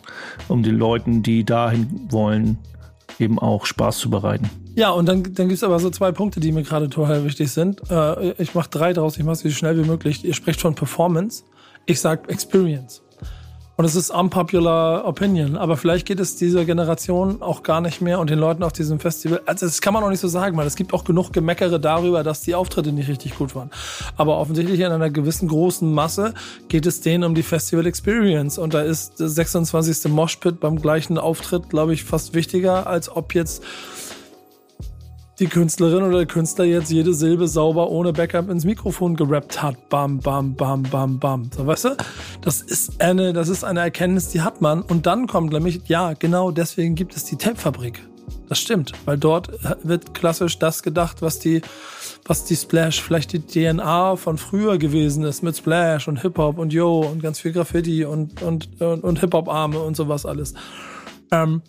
um 0.47 0.61
den 0.61 0.77
Leuten, 0.77 1.23
die 1.23 1.45
dahin 1.45 2.07
wollen, 2.09 2.57
eben 3.17 3.39
auch 3.39 3.65
Spaß 3.65 3.97
zu 3.97 4.09
bereiten. 4.09 4.49
Ja, 4.75 4.89
und 4.89 5.07
dann, 5.07 5.23
dann 5.23 5.47
gibt's 5.47 5.63
aber 5.63 5.79
so 5.79 5.89
zwei 5.89 6.11
Punkte, 6.11 6.41
die 6.41 6.51
mir 6.51 6.63
gerade 6.63 6.89
total 6.89 7.23
wichtig 7.23 7.51
sind. 7.51 7.81
Äh, 7.89 8.31
ich 8.41 8.53
mache 8.55 8.69
drei 8.69 8.91
draus, 8.91 9.17
ich 9.17 9.23
mache 9.23 9.37
sie 9.37 9.49
so 9.49 9.55
schnell 9.55 9.81
wie 9.81 9.87
möglich. 9.87 10.25
Ihr 10.25 10.33
sprecht 10.33 10.59
von 10.59 10.75
Performance, 10.75 11.43
ich 11.85 12.01
sag 12.01 12.29
Experience. 12.29 13.01
Und 13.77 13.83
es 13.83 13.95
ist 13.95 14.09
unpopular 14.09 15.05
opinion, 15.05 15.57
aber 15.57 15.75
vielleicht 15.75 16.05
geht 16.05 16.21
es 16.21 16.37
dieser 16.37 16.63
Generation 16.63 17.41
auch 17.41 17.61
gar 17.61 17.81
nicht 17.81 17.99
mehr 17.99 18.19
und 18.19 18.29
den 18.29 18.39
Leuten 18.39 18.63
auf 18.63 18.71
diesem 18.71 18.99
Festival. 18.99 19.41
Also 19.45 19.65
das 19.65 19.81
kann 19.81 19.93
man 19.93 20.01
auch 20.01 20.09
nicht 20.09 20.21
so 20.21 20.29
sagen, 20.29 20.55
weil 20.55 20.65
es 20.65 20.77
gibt 20.77 20.93
auch 20.93 21.03
genug 21.03 21.33
Gemeckere 21.33 21.77
darüber, 21.77 22.23
dass 22.23 22.39
die 22.39 22.55
Auftritte 22.55 22.93
nicht 22.93 23.09
richtig 23.09 23.37
gut 23.37 23.53
waren. 23.53 23.69
Aber 24.15 24.37
offensichtlich 24.37 24.79
in 24.79 24.91
einer 24.93 25.09
gewissen 25.09 25.49
großen 25.49 25.93
Masse 25.93 26.33
geht 26.69 26.85
es 26.85 27.01
denen 27.01 27.25
um 27.25 27.35
die 27.35 27.43
Festival 27.43 27.85
Experience 27.85 28.57
und 28.57 28.73
da 28.73 28.81
ist 28.81 29.19
der 29.19 29.27
26. 29.27 30.09
Moshpit 30.09 30.61
beim 30.61 30.81
gleichen 30.81 31.17
Auftritt, 31.17 31.69
glaube 31.69 31.93
ich, 31.93 32.05
fast 32.05 32.33
wichtiger, 32.33 32.87
als 32.87 33.09
ob 33.09 33.35
jetzt 33.35 33.61
die 35.39 35.47
Künstlerin 35.47 36.03
oder 36.03 36.17
der 36.19 36.25
Künstler 36.25 36.65
jetzt 36.65 36.91
jede 36.91 37.13
Silbe 37.13 37.47
sauber 37.47 37.89
ohne 37.89 38.13
Backup 38.13 38.49
ins 38.49 38.63
Mikrofon 38.63 39.15
gerappt 39.15 39.61
hat. 39.61 39.89
Bam, 39.89 40.19
bam, 40.19 40.55
bam, 40.55 40.83
bam, 40.83 41.19
bam. 41.19 41.49
So, 41.55 41.67
weißt 41.67 41.85
du? 41.85 41.97
Das 42.41 42.61
ist 42.61 43.01
eine, 43.01 43.33
das 43.33 43.49
ist 43.49 43.63
eine 43.63 43.81
Erkenntnis, 43.81 44.29
die 44.29 44.41
hat 44.41 44.61
man. 44.61 44.81
Und 44.81 45.05
dann 45.05 45.27
kommt 45.27 45.51
nämlich, 45.51 45.81
ja, 45.87 46.13
genau 46.13 46.51
deswegen 46.51 46.95
gibt 46.95 47.15
es 47.15 47.25
die 47.25 47.35
Tape-Fabrik. 47.35 48.01
Das 48.47 48.59
stimmt, 48.59 48.93
weil 49.05 49.17
dort 49.17 49.49
wird 49.83 50.13
klassisch 50.13 50.59
das 50.59 50.83
gedacht, 50.83 51.21
was 51.21 51.39
die, 51.39 51.61
was 52.25 52.45
die 52.45 52.55
Splash, 52.55 53.01
vielleicht 53.01 53.33
die 53.33 53.39
DNA 53.39 54.15
von 54.17 54.37
früher 54.37 54.77
gewesen 54.77 55.23
ist, 55.23 55.41
mit 55.41 55.57
Splash 55.57 56.07
und 56.07 56.21
Hip-Hop 56.21 56.57
und 56.59 56.71
Yo 56.71 56.99
und 57.01 57.21
ganz 57.21 57.39
viel 57.39 57.51
Graffiti 57.51 58.05
und, 58.05 58.41
und, 58.41 58.81
und, 58.81 59.03
und 59.03 59.19
Hip-Hop-Arme 59.19 59.79
und 59.79 59.95
sowas 59.95 60.25
alles. 60.25 60.53
Ähm, 61.31 61.61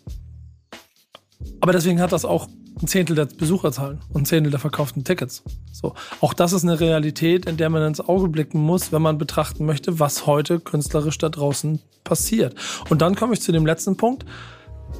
aber 1.60 1.72
deswegen 1.72 2.00
hat 2.00 2.12
das 2.12 2.24
auch 2.24 2.48
ein 2.80 2.86
Zehntel 2.86 3.16
der 3.16 3.26
Besucherzahlen 3.26 4.00
und 4.12 4.22
ein 4.22 4.26
Zehntel 4.26 4.50
der 4.50 4.60
verkauften 4.60 5.04
Tickets. 5.04 5.42
So. 5.72 5.94
Auch 6.20 6.34
das 6.34 6.52
ist 6.52 6.62
eine 6.62 6.78
Realität, 6.78 7.46
in 7.46 7.56
der 7.56 7.70
man 7.70 7.82
ins 7.82 8.00
Auge 8.00 8.28
blicken 8.28 8.60
muss, 8.60 8.92
wenn 8.92 9.02
man 9.02 9.18
betrachten 9.18 9.64
möchte, 9.64 9.98
was 9.98 10.26
heute 10.26 10.60
künstlerisch 10.60 11.18
da 11.18 11.28
draußen 11.28 11.80
passiert. 12.04 12.54
Und 12.90 13.02
dann 13.02 13.14
komme 13.14 13.32
ich 13.32 13.40
zu 13.40 13.52
dem 13.52 13.66
letzten 13.66 13.96
Punkt, 13.96 14.26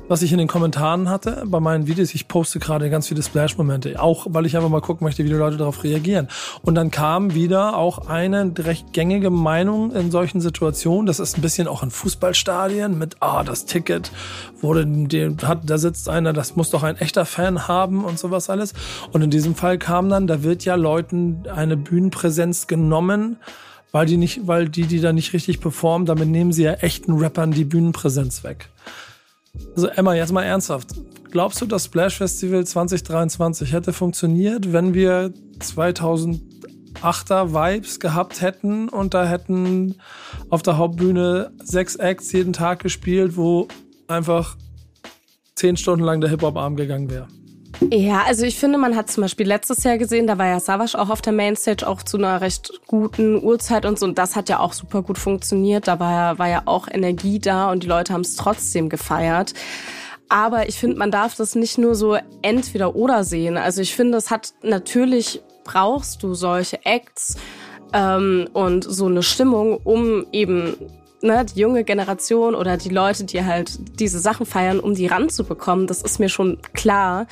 was 0.09 0.23
ich 0.23 0.33
in 0.33 0.38
den 0.38 0.47
Kommentaren 0.47 1.09
hatte 1.09 1.43
bei 1.47 1.61
meinen 1.61 1.87
Videos. 1.87 2.14
Ich 2.14 2.28
poste 2.28 2.59
gerade 2.59 2.90
ganz 2.90 3.09
viele 3.09 3.23
Splash-Momente, 3.23 4.00
auch 4.00 4.26
weil 4.31 4.47
ich 4.47 4.57
einfach 4.57 4.69
mal 4.69 4.81
gucken 4.81 5.05
möchte, 5.05 5.25
wie 5.25 5.28
die 5.28 5.35
Leute 5.35 5.57
darauf 5.57 5.83
reagieren. 5.83 6.28
Und 6.62 6.76
dann 6.76 6.90
kam 6.90 7.35
wieder 7.35 7.76
auch 7.76 8.07
eine 8.07 8.52
recht 8.59 8.93
gängige 8.93 9.31
Meinung 9.31 9.93
in 9.93 10.11
solchen 10.11 10.40
Situationen. 10.40 11.07
Das 11.07 11.19
ist 11.19 11.37
ein 11.37 11.43
bisschen 11.43 11.66
auch 11.66 11.83
in 11.83 11.90
Fußballstadien 11.90 12.97
mit, 12.97 13.16
ah, 13.21 13.43
das 13.43 13.66
Ticket 13.66 14.12
wurde, 14.61 14.87
dem 14.87 15.38
hat, 15.43 15.69
da 15.69 15.78
sitzt 15.78 16.09
einer, 16.09 16.33
das 16.33 16.57
muss 16.57 16.71
doch 16.71 16.83
ein 16.83 16.97
echter 16.97 17.25
Fan 17.25 17.66
haben 17.66 18.05
und 18.05 18.19
sowas 18.19 18.49
alles. 18.49 18.75
Und 19.12 19.23
in 19.23 19.31
diesem 19.31 19.55
Fall 19.55 19.78
kam 19.78 20.09
dann, 20.09 20.26
da 20.26 20.43
wird 20.43 20.64
ja 20.64 20.76
Leuten 20.76 21.45
eine 21.52 21.76
Bühnenpräsenz 21.76 22.66
genommen, 22.66 23.38
weil 23.90 24.07
die 24.07 24.16
nicht, 24.16 24.47
weil 24.47 24.69
die, 24.69 24.87
die 24.87 25.00
da 25.00 25.12
nicht 25.12 25.33
richtig 25.33 25.61
performen, 25.61 26.07
damit 26.07 26.28
nehmen 26.28 26.52
sie 26.52 26.64
ja 26.64 26.75
echten 26.75 27.12
Rappern 27.12 27.50
die 27.50 27.64
Bühnenpräsenz 27.64 28.45
weg. 28.45 28.69
Also 29.75 29.89
Emma, 29.89 30.15
jetzt 30.15 30.33
mal 30.33 30.43
ernsthaft. 30.43 30.95
Glaubst 31.31 31.61
du, 31.61 31.67
das 31.67 31.85
Splash 31.85 32.17
Festival 32.17 32.65
2023 32.67 33.73
hätte 33.73 33.93
funktioniert, 33.93 34.73
wenn 34.73 34.95
wir 34.95 35.33
2008er 35.61 37.53
Vibes 37.53 38.01
gehabt 38.01 38.41
hätten 38.41 38.89
und 38.89 39.13
da 39.13 39.27
hätten 39.27 39.97
auf 40.49 40.63
der 40.63 40.79
Hauptbühne 40.79 41.51
sechs 41.62 41.97
Acts 41.97 42.33
jeden 42.33 42.53
Tag 42.53 42.83
gespielt, 42.83 43.37
wo 43.37 43.69
einfach 44.09 44.57
zehn 45.57 45.77
Stunden 45.77 46.05
lang 46.05 46.21
der 46.21 46.31
Hip-Hop-Arm 46.31 46.77
gegangen 46.77 47.11
wäre? 47.11 47.29
Ja, 47.91 48.23
also 48.27 48.45
ich 48.45 48.59
finde, 48.59 48.79
man 48.79 48.97
hat 48.97 49.11
zum 49.11 49.23
Beispiel 49.23 49.47
letztes 49.47 49.85
Jahr 49.85 49.99
gesehen, 49.99 50.27
da 50.27 50.39
war 50.39 50.47
ja 50.47 50.61
Savage 50.61 50.99
auch 50.99 51.11
auf 51.11 51.21
der 51.21 51.33
Mainstage 51.33 51.87
auch 51.87 52.03
zu 52.03 52.17
einer 52.17 52.41
recht 52.41 52.81
guten 52.87 53.43
Uhrzeit 53.43 53.85
und 53.85 53.99
so. 53.99 54.07
Und 54.07 54.19
das 54.19 54.37
hat 54.37 54.49
ja 54.49 54.61
auch 54.61 54.73
super 54.73 55.03
gut 55.03 55.19
funktioniert. 55.19 55.87
Da 55.87 56.01
war 56.01 56.12
ja, 56.12 56.39
war 56.39 56.49
ja 56.49 56.62
auch 56.65 56.89
Energie 56.89 57.39
da 57.39 57.71
und 57.71 57.83
die 57.83 57.89
Leute 57.89 58.12
haben 58.12 58.23
es 58.23 58.37
trotzdem 58.37 58.89
gefeiert. 58.89 59.53
Aber 60.29 60.69
ich 60.69 60.79
finde, 60.79 60.97
man 60.97 61.11
darf 61.11 61.37
das 61.37 61.55
nicht 61.55 61.79
nur 61.79 61.95
so 61.95 62.17
entweder 62.43 62.97
oder 62.97 63.25
sehen. 63.25 63.57
Also 63.57 63.81
ich 63.81 63.95
finde, 63.95 64.19
es 64.19 64.31
hat 64.31 64.55
natürlich 64.62 65.43
brauchst 65.65 66.23
du 66.23 66.35
solche 66.35 66.85
Acts 66.85 67.37
ähm, 67.93 68.49
und 68.53 68.85
so 68.85 69.07
eine 69.07 69.23
Stimmung, 69.23 69.79
um 69.85 70.27
eben 70.33 70.77
ne, 71.23 71.45
die 71.45 71.61
junge 71.61 71.85
Generation 71.85 72.55
oder 72.55 72.77
die 72.77 72.89
Leute, 72.89 73.25
die 73.25 73.45
halt 73.45 74.01
diese 74.01 74.19
Sachen 74.19 74.47
feiern, 74.47 74.81
um 74.81 74.95
die 74.95 75.07
ranzubekommen. 75.07 75.87
Das 75.87 76.03
ist 76.03 76.19
mir 76.19 76.29
schon 76.29 76.59
klar. 76.73 77.27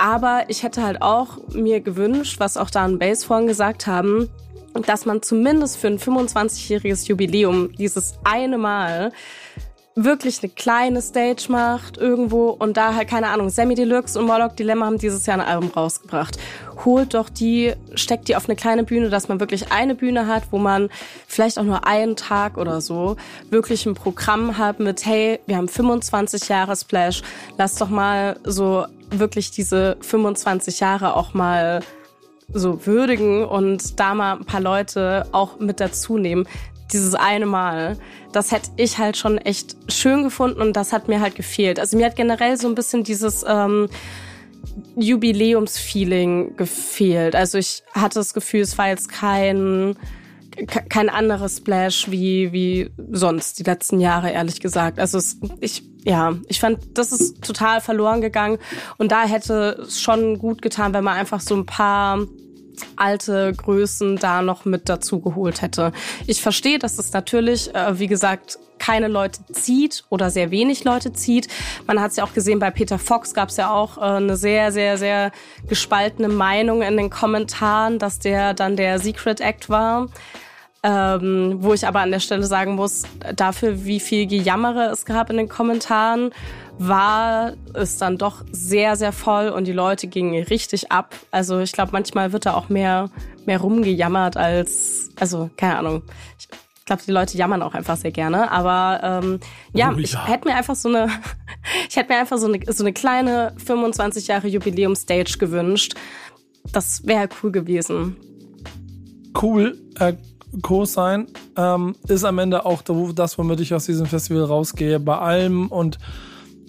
Aber 0.00 0.44
ich 0.48 0.62
hätte 0.62 0.82
halt 0.82 1.02
auch 1.02 1.36
mir 1.52 1.82
gewünscht, 1.82 2.40
was 2.40 2.56
auch 2.56 2.70
da 2.70 2.86
in 2.86 2.98
Base 2.98 3.26
vorhin 3.26 3.46
gesagt 3.46 3.86
haben, 3.86 4.30
dass 4.86 5.04
man 5.04 5.20
zumindest 5.20 5.76
für 5.76 5.88
ein 5.88 5.98
25-jähriges 5.98 7.06
Jubiläum 7.06 7.70
dieses 7.72 8.14
eine 8.24 8.56
Mal 8.56 9.12
wirklich 9.96 10.42
eine 10.42 10.50
kleine 10.52 11.02
Stage 11.02 11.46
macht 11.48 11.98
irgendwo 11.98 12.48
und 12.48 12.78
da 12.78 12.94
halt, 12.94 13.08
keine 13.08 13.28
Ahnung, 13.28 13.50
Sammy 13.50 13.74
Deluxe 13.74 14.18
und 14.18 14.24
Morlock 14.24 14.56
Dilemma 14.56 14.86
haben 14.86 14.96
dieses 14.96 15.26
Jahr 15.26 15.38
ein 15.38 15.46
Album 15.46 15.70
rausgebracht. 15.70 16.38
Holt 16.86 17.12
doch 17.12 17.28
die, 17.28 17.74
steckt 17.94 18.28
die 18.28 18.36
auf 18.36 18.48
eine 18.48 18.56
kleine 18.56 18.84
Bühne, 18.84 19.10
dass 19.10 19.28
man 19.28 19.38
wirklich 19.38 19.70
eine 19.70 19.94
Bühne 19.94 20.26
hat, 20.26 20.44
wo 20.50 20.56
man 20.56 20.88
vielleicht 21.26 21.58
auch 21.58 21.64
nur 21.64 21.86
einen 21.86 22.16
Tag 22.16 22.56
oder 22.56 22.80
so 22.80 23.16
wirklich 23.50 23.84
ein 23.84 23.92
Programm 23.92 24.56
hat 24.56 24.80
mit, 24.80 25.04
hey, 25.04 25.40
wir 25.46 25.58
haben 25.58 25.68
25 25.68 26.48
Jahre 26.48 26.74
Splash, 26.74 27.20
lass 27.58 27.74
doch 27.74 27.90
mal 27.90 28.38
so 28.44 28.86
wirklich 29.10 29.50
diese 29.50 29.96
25 30.00 30.80
Jahre 30.80 31.16
auch 31.16 31.34
mal 31.34 31.80
so 32.52 32.84
würdigen 32.86 33.44
und 33.44 33.98
da 34.00 34.14
mal 34.14 34.36
ein 34.36 34.44
paar 34.44 34.60
Leute 34.60 35.26
auch 35.32 35.58
mit 35.60 35.80
dazu 35.80 36.18
nehmen. 36.18 36.46
Dieses 36.92 37.14
eine 37.14 37.46
Mal, 37.46 37.96
das 38.32 38.50
hätte 38.50 38.70
ich 38.76 38.98
halt 38.98 39.16
schon 39.16 39.38
echt 39.38 39.76
schön 39.88 40.24
gefunden 40.24 40.60
und 40.60 40.72
das 40.74 40.92
hat 40.92 41.06
mir 41.06 41.20
halt 41.20 41.36
gefehlt. 41.36 41.78
Also 41.78 41.96
mir 41.96 42.06
hat 42.06 42.16
generell 42.16 42.56
so 42.56 42.66
ein 42.66 42.74
bisschen 42.74 43.04
dieses 43.04 43.44
ähm, 43.46 43.88
Jubiläumsfeeling 44.96 46.56
gefehlt. 46.56 47.34
Also 47.36 47.58
ich 47.58 47.82
hatte 47.92 48.18
das 48.18 48.34
Gefühl, 48.34 48.60
es 48.60 48.78
war 48.78 48.88
jetzt 48.88 49.08
kein 49.08 49.94
ke- 49.94 50.00
kein 50.66 51.08
anderes 51.08 51.58
Splash 51.58 52.10
wie 52.10 52.52
wie 52.52 52.90
sonst 53.10 53.58
die 53.58 53.62
letzten 53.62 54.00
Jahre 54.00 54.30
ehrlich 54.30 54.60
gesagt. 54.60 54.98
Also 54.98 55.18
es, 55.18 55.38
ich 55.60 55.82
ja, 56.04 56.34
ich 56.48 56.60
fand 56.60 56.98
das 56.98 57.12
ist 57.12 57.42
total 57.42 57.80
verloren 57.80 58.20
gegangen 58.20 58.58
und 58.98 59.12
da 59.12 59.24
hätte 59.24 59.78
es 59.82 60.00
schon 60.00 60.38
gut 60.38 60.62
getan, 60.62 60.94
wenn 60.94 61.04
man 61.04 61.16
einfach 61.16 61.40
so 61.40 61.54
ein 61.54 61.66
paar 61.66 62.26
alte 62.96 63.52
Größen 63.52 64.16
da 64.16 64.42
noch 64.42 64.64
mit 64.64 64.88
dazu 64.88 65.20
geholt 65.20 65.62
hätte. 65.62 65.92
Ich 66.26 66.40
verstehe, 66.42 66.78
dass 66.78 66.98
es 66.98 67.12
natürlich, 67.12 67.74
äh, 67.74 67.98
wie 67.98 68.06
gesagt, 68.06 68.58
keine 68.78 69.08
Leute 69.08 69.40
zieht 69.52 70.04
oder 70.08 70.30
sehr 70.30 70.50
wenig 70.50 70.84
Leute 70.84 71.12
zieht. 71.12 71.48
Man 71.86 72.00
hat 72.00 72.12
es 72.12 72.16
ja 72.16 72.24
auch 72.24 72.32
gesehen, 72.32 72.58
bei 72.58 72.70
Peter 72.70 72.98
Fox 72.98 73.34
gab 73.34 73.50
es 73.50 73.56
ja 73.58 73.70
auch 73.70 73.98
äh, 73.98 74.00
eine 74.00 74.36
sehr, 74.36 74.72
sehr, 74.72 74.96
sehr 74.96 75.32
gespaltene 75.68 76.28
Meinung 76.28 76.82
in 76.82 76.96
den 76.96 77.10
Kommentaren, 77.10 77.98
dass 77.98 78.18
der 78.18 78.54
dann 78.54 78.76
der 78.76 78.98
Secret 78.98 79.40
Act 79.40 79.68
war. 79.68 80.08
Ähm, 80.82 81.56
wo 81.60 81.74
ich 81.74 81.86
aber 81.86 82.00
an 82.00 82.10
der 82.10 82.20
Stelle 82.20 82.44
sagen 82.44 82.74
muss, 82.74 83.02
dafür, 83.36 83.84
wie 83.84 84.00
viel 84.00 84.26
Gejammere 84.26 84.84
es 84.86 85.04
gab 85.04 85.28
in 85.28 85.36
den 85.36 85.48
Kommentaren, 85.48 86.30
war 86.78 87.52
es 87.74 87.98
dann 87.98 88.16
doch 88.16 88.42
sehr, 88.50 88.96
sehr 88.96 89.12
voll 89.12 89.50
und 89.50 89.66
die 89.66 89.72
Leute 89.72 90.06
gingen 90.06 90.42
richtig 90.44 90.90
ab. 90.90 91.14
Also 91.30 91.60
ich 91.60 91.72
glaube, 91.72 91.92
manchmal 91.92 92.32
wird 92.32 92.46
da 92.46 92.54
auch 92.54 92.70
mehr, 92.70 93.10
mehr 93.44 93.60
rumgejammert 93.60 94.38
als, 94.38 95.10
also 95.20 95.50
keine 95.58 95.76
Ahnung. 95.76 96.02
Ich 96.38 96.48
glaube, 96.86 97.02
die 97.06 97.12
Leute 97.12 97.36
jammern 97.36 97.62
auch 97.62 97.74
einfach 97.74 97.98
sehr 97.98 98.10
gerne. 98.12 98.50
Aber 98.50 99.20
ähm, 99.22 99.40
ja, 99.74 99.92
Oh, 99.94 99.98
ich 99.98 100.12
ja. 100.12 100.26
hätte 100.26 100.48
mir 100.48 100.54
einfach 100.54 100.74
so 100.74 100.88
eine, 100.88 101.08
ich 101.90 101.96
hätte 101.96 102.10
mir 102.10 102.18
einfach 102.18 102.38
so 102.38 102.46
eine, 102.46 102.60
so 102.72 102.82
eine 102.82 102.94
kleine 102.94 103.52
25 103.64 104.28
Jahre 104.28 104.48
Jubiläum-Stage 104.48 105.36
gewünscht. 105.38 105.94
Das 106.72 107.06
wäre 107.06 107.28
cool 107.42 107.52
gewesen. 107.52 108.16
Cool. 109.40 109.78
Äh, 109.98 110.14
Co-Sign 110.62 111.26
ähm, 111.56 111.96
ist 112.08 112.24
am 112.24 112.38
Ende 112.38 112.64
auch 112.66 112.82
das, 112.82 113.38
womit 113.38 113.60
ich 113.60 113.74
aus 113.74 113.86
diesem 113.86 114.06
Festival 114.06 114.44
rausgehe. 114.44 115.00
Bei 115.00 115.18
allem 115.18 115.68
und, 115.68 115.98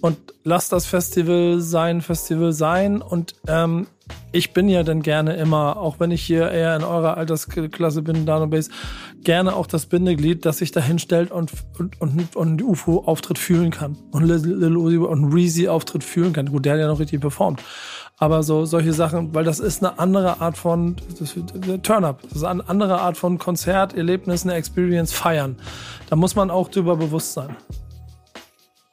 und 0.01 0.17
lass 0.43 0.69
das 0.69 0.85
Festival 0.85 1.59
sein, 1.59 2.01
Festival 2.01 2.53
sein. 2.53 3.01
Und 3.01 3.35
ähm, 3.47 3.87
ich 4.31 4.53
bin 4.53 4.69
ja 4.69 4.83
dann 4.83 5.01
gerne 5.01 5.35
immer, 5.35 5.77
auch 5.77 5.99
wenn 5.99 6.11
ich 6.11 6.21
hier 6.21 6.51
eher 6.51 6.75
in 6.75 6.83
eurer 6.83 7.17
Altersklasse 7.17 8.01
bin, 8.01 8.25
Dano 8.25 8.47
Base, 8.47 8.71
gerne 9.23 9.55
auch 9.55 9.67
das 9.67 9.85
Bindeglied, 9.85 10.45
das 10.45 10.59
sich 10.59 10.71
da 10.71 10.79
hinstellt 10.79 11.31
und, 11.31 11.51
und, 11.77 11.99
und, 12.01 12.35
und 12.35 12.61
UFO-Auftritt 12.61 13.37
fühlen 13.37 13.71
kann. 13.71 13.97
Und 14.11 14.23
Lil 14.25 14.77
Uzi 14.77 14.97
und 14.97 15.33
Reezy-Auftritt 15.33 16.03
fühlen 16.03 16.33
kann. 16.33 16.47
Gut, 16.47 16.65
der 16.65 16.73
hat 16.73 16.79
ja 16.79 16.87
noch 16.87 16.99
richtig 16.99 17.21
performt. 17.21 17.61
Aber 18.21 18.43
so 18.43 18.65
solche 18.65 18.93
Sachen, 18.93 19.34
weil 19.34 19.45
das 19.45 19.60
ist 19.60 19.84
eine 19.84 19.97
andere 19.97 20.41
Art 20.41 20.55
von 20.55 20.95
Turn-up. 21.81 22.21
Das 22.21 22.34
ist 22.34 22.43
eine 22.43 22.69
andere 22.69 23.01
Art 23.01 23.17
von 23.17 23.39
Konzert, 23.39 23.95
Erlebnis, 23.95 24.43
eine 24.43 24.53
Experience 24.53 25.12
feiern. 25.12 25.55
Da 26.07 26.15
muss 26.15 26.36
man 26.36 26.51
auch 26.51 26.69
drüber 26.69 26.95
bewusst 26.97 27.34
sein. 27.34 27.55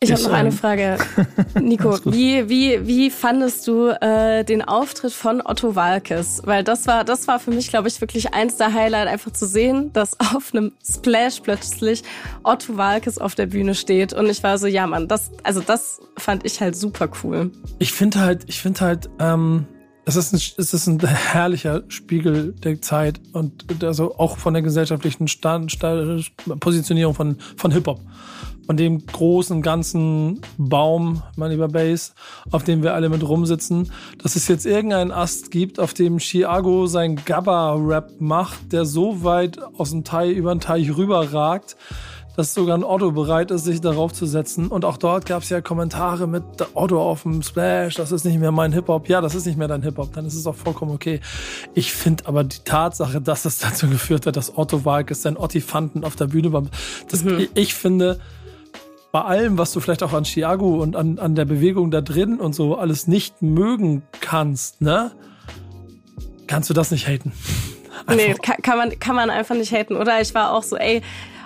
Ich 0.01 0.13
habe 0.13 0.23
noch 0.23 0.33
eine 0.33 0.53
Frage. 0.53 0.97
Nico, 1.61 1.99
wie, 2.05 2.49
wie, 2.49 2.87
wie 2.87 3.11
fandest 3.11 3.67
du 3.67 3.89
äh, 3.89 4.45
den 4.45 4.63
Auftritt 4.63 5.13
von 5.13 5.43
Otto 5.45 5.75
Walkes? 5.75 6.41
Weil 6.45 6.63
das 6.63 6.87
war, 6.87 7.03
das 7.03 7.27
war 7.27 7.41
für 7.41 7.51
mich, 7.51 7.69
glaube 7.69 7.89
ich, 7.89 8.01
wirklich 8.01 8.33
eins 8.33 8.57
der 8.59 8.73
Highlights, 8.73 9.11
einfach 9.11 9.33
zu 9.33 9.45
sehen, 9.45 9.93
dass 9.93 10.19
auf 10.35 10.55
einem 10.55 10.71
Splash 10.89 11.41
plötzlich 11.41 12.05
Otto 12.45 12.77
Walkes 12.77 13.19
auf 13.19 13.35
der 13.35 13.47
Bühne 13.47 13.75
steht. 13.75 14.13
Und 14.13 14.27
ich 14.31 14.45
war 14.45 14.57
so, 14.59 14.69
ja, 14.69 14.87
Mann, 14.87 15.09
das, 15.09 15.33
also 15.43 15.61
das 15.61 16.01
fand 16.17 16.47
ich 16.47 16.61
halt 16.61 16.77
super 16.77 17.09
cool. 17.25 17.51
Ich 17.81 17.93
finde 17.93 18.21
halt, 18.21 18.45
ich 18.47 18.61
finde 18.61 18.81
halt, 18.83 19.11
ähm, 19.19 19.67
es 20.05 20.15
ist, 20.15 20.33
ein, 20.33 20.37
es 20.37 20.73
ist 20.73 20.87
ein 20.87 21.01
herrlicher 21.01 21.83
Spiegel 21.89 22.53
der 22.53 22.81
Zeit 22.81 23.21
und 23.33 23.83
also 23.83 24.17
auch 24.17 24.39
von 24.39 24.55
der 24.55 24.63
gesellschaftlichen 24.63 25.27
Stand, 25.27 25.73
Stand, 25.73 26.33
Positionierung 26.61 27.15
von, 27.15 27.37
von 27.57 27.73
Hip-Hop 27.73 28.01
von 28.69 28.77
dem 28.77 29.07
großen 29.07 29.63
ganzen 29.63 30.43
Baum, 30.59 31.23
mein 31.37 31.53
lieber 31.53 31.69
Bass, 31.69 32.13
auf 32.51 32.65
dem 32.65 32.83
wir 32.83 32.93
alle 32.93 33.09
mit 33.09 33.27
rumsitzen, 33.27 33.91
dass 34.23 34.37
es 34.37 34.47
jetzt 34.47 34.67
irgendeinen 34.67 35.11
Ast 35.11 35.51
gibt, 35.51 35.81
auf 35.81 35.95
dem 35.95 36.19
Chiago 36.19 36.87
sein 36.87 37.17
Gabba-Rap 37.17 38.21
macht, 38.21 38.71
der 38.75 38.85
so 38.85 39.25
weit 39.25 39.59
aus 39.79 39.93
dem 39.93 40.05
Teich 40.05 40.37
über 40.37 40.55
den 40.55 40.61
Teich 40.61 40.95
rüber 40.95 41.33
ragt, 41.33 41.79
dass 42.37 42.53
sogar 42.53 42.77
ein 42.77 42.85
Otto 42.85 43.11
bereit 43.11 43.51
ist, 43.51 43.65
sich 43.65 43.81
darauf 43.81 44.13
zu 44.13 44.27
setzen. 44.27 44.69
Und 44.69 44.85
auch 44.85 44.99
dort 44.99 45.25
gab 45.25 45.45
es 45.45 45.49
ja 45.49 45.63
Kommentare 45.63 46.27
mit 46.27 46.45
Otto 46.75 47.01
auf 47.01 47.23
dem 47.23 47.41
Splash, 47.43 47.95
das 47.95 48.13
ist 48.13 48.27
nicht 48.27 48.39
mehr 48.39 48.53
mein 48.53 48.75
Hip-Hop. 48.75 49.09
Ja, 49.09 49.23
das 49.23 49.35
ist 49.35 49.47
nicht 49.47 49.57
mehr 49.57 49.69
dein 49.69 49.83
Hip-Hop, 49.83 50.13
dann 50.13 50.27
ist 50.27 50.35
es 50.35 50.47
auch 50.47 50.55
vollkommen 50.55 50.93
okay. 50.93 51.21
Ich 51.73 51.95
finde 51.95 52.27
aber 52.27 52.45
die 52.45 52.59
Tatsache, 52.67 53.23
dass 53.23 53.47
es 53.47 53.57
dazu 53.61 53.89
geführt 53.89 54.27
hat, 54.27 54.37
dass 54.37 54.59
Otto 54.59 54.85
Walkes 54.85 55.23
sein 55.23 55.39
Ottifanten 55.39 56.05
auf 56.05 56.17
der 56.17 56.27
Bühne 56.27 56.53
war, 56.53 56.65
das, 57.09 57.25
mhm. 57.25 57.49
ich 57.55 57.73
finde, 57.73 58.21
bei 59.13 59.23
allem, 59.23 59.59
was 59.59 59.73
du 59.73 59.81
vielleicht 59.81 60.03
auch 60.03 60.13
an 60.13 60.25
Chiago 60.25 60.83
und 60.83 60.97
an, 60.97 61.19
an 61.19 61.35
der 61.35 61.45
Bewegung 61.45 61.91
da 61.91 62.01
drin 62.01 62.41
und 62.41 62.55
so 62.55 62.77
alles 62.77 63.07
nicht 63.07 63.43
mögen 63.43 64.03
kannst, 64.21 64.81
ne? 64.81 65.13
Kannst 66.47 66.71
du 66.71 66.75
das 66.75 66.91
nicht 66.91 67.07
haten? 67.07 67.33
Einfach. 68.07 68.27
Nee, 68.27 68.35
kann, 68.35 68.57
kann, 68.63 68.79
man, 68.79 68.99
kann 68.99 69.17
man 69.17 69.31
einfach 69.31 69.55
nicht 69.55 69.73
haten. 69.73 69.97
Oder 69.97 70.21
ich 70.21 70.35
war 70.35 70.53
auch 70.53 70.63
so, 70.63 70.77
ey, 70.77 71.03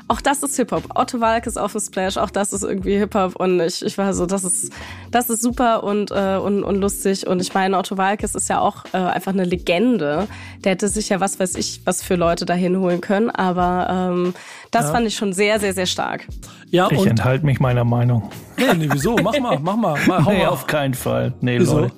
auch 0.09 0.21
das 0.21 0.43
ist 0.43 0.57
Hip-Hop. 0.57 0.85
Otto 0.95 1.21
Walk 1.21 1.47
ist 1.47 1.59
auf 1.59 1.73
dem 1.73 1.81
Splash, 1.81 2.17
auch 2.17 2.31
das 2.31 2.53
ist 2.53 2.63
irgendwie 2.63 2.99
Hip-Hop 2.99 3.37
und 3.37 3.61
ich, 3.61 3.85
ich 3.85 3.99
war 3.99 4.13
so, 4.15 4.27
das 4.27 4.45
ist, 4.45 4.73
das 5.11 5.31
ist 5.31 5.43
super 5.43 5.85
und, 5.85 6.11
äh, 6.11 6.37
und, 6.37 6.65
und 6.65 6.77
lustig 6.77 7.27
und 7.27 7.41
ich 7.41 7.55
meine, 7.55 7.79
Otto 7.79 7.97
Walkes 7.97 8.35
ist 8.35 8.49
ja 8.49 8.61
auch 8.61 8.85
äh, 8.93 8.99
einfach 8.99 9.33
eine 9.33 9.45
Legende. 9.45 10.29
Der 10.65 10.73
hätte 10.73 10.89
sich 10.89 11.09
ja 11.09 11.21
was 11.21 11.41
weiß 11.41 11.57
ich, 11.57 11.83
was 11.85 12.03
für 12.03 12.17
Leute 12.17 12.45
dahin 12.45 12.79
holen 12.79 13.01
können, 13.01 13.31
aber 13.31 14.11
ähm, 14.13 14.35
das 14.71 14.87
ja. 14.87 14.93
fand 14.93 15.07
ich 15.07 15.17
schon 15.17 15.33
sehr, 15.33 15.61
sehr, 15.61 15.75
sehr 15.75 15.87
stark. 15.87 16.27
Ja, 16.71 16.91
ich 16.91 17.05
enthalte 17.05 17.45
mich 17.45 17.61
meiner 17.61 17.85
Meinung. 17.85 18.31
Nee, 18.57 18.75
nee, 18.75 18.89
wieso? 18.91 19.17
Mach 19.17 19.39
mal, 19.39 19.59
mach 19.61 19.77
mal. 19.77 19.99
mal 20.07 20.23
nee, 20.27 20.39
mal. 20.39 20.49
auf 20.49 20.67
keinen 20.67 20.95
Fall. 20.95 21.35
Nee, 21.41 21.59
wieso? 21.59 21.81
Leute 21.81 21.95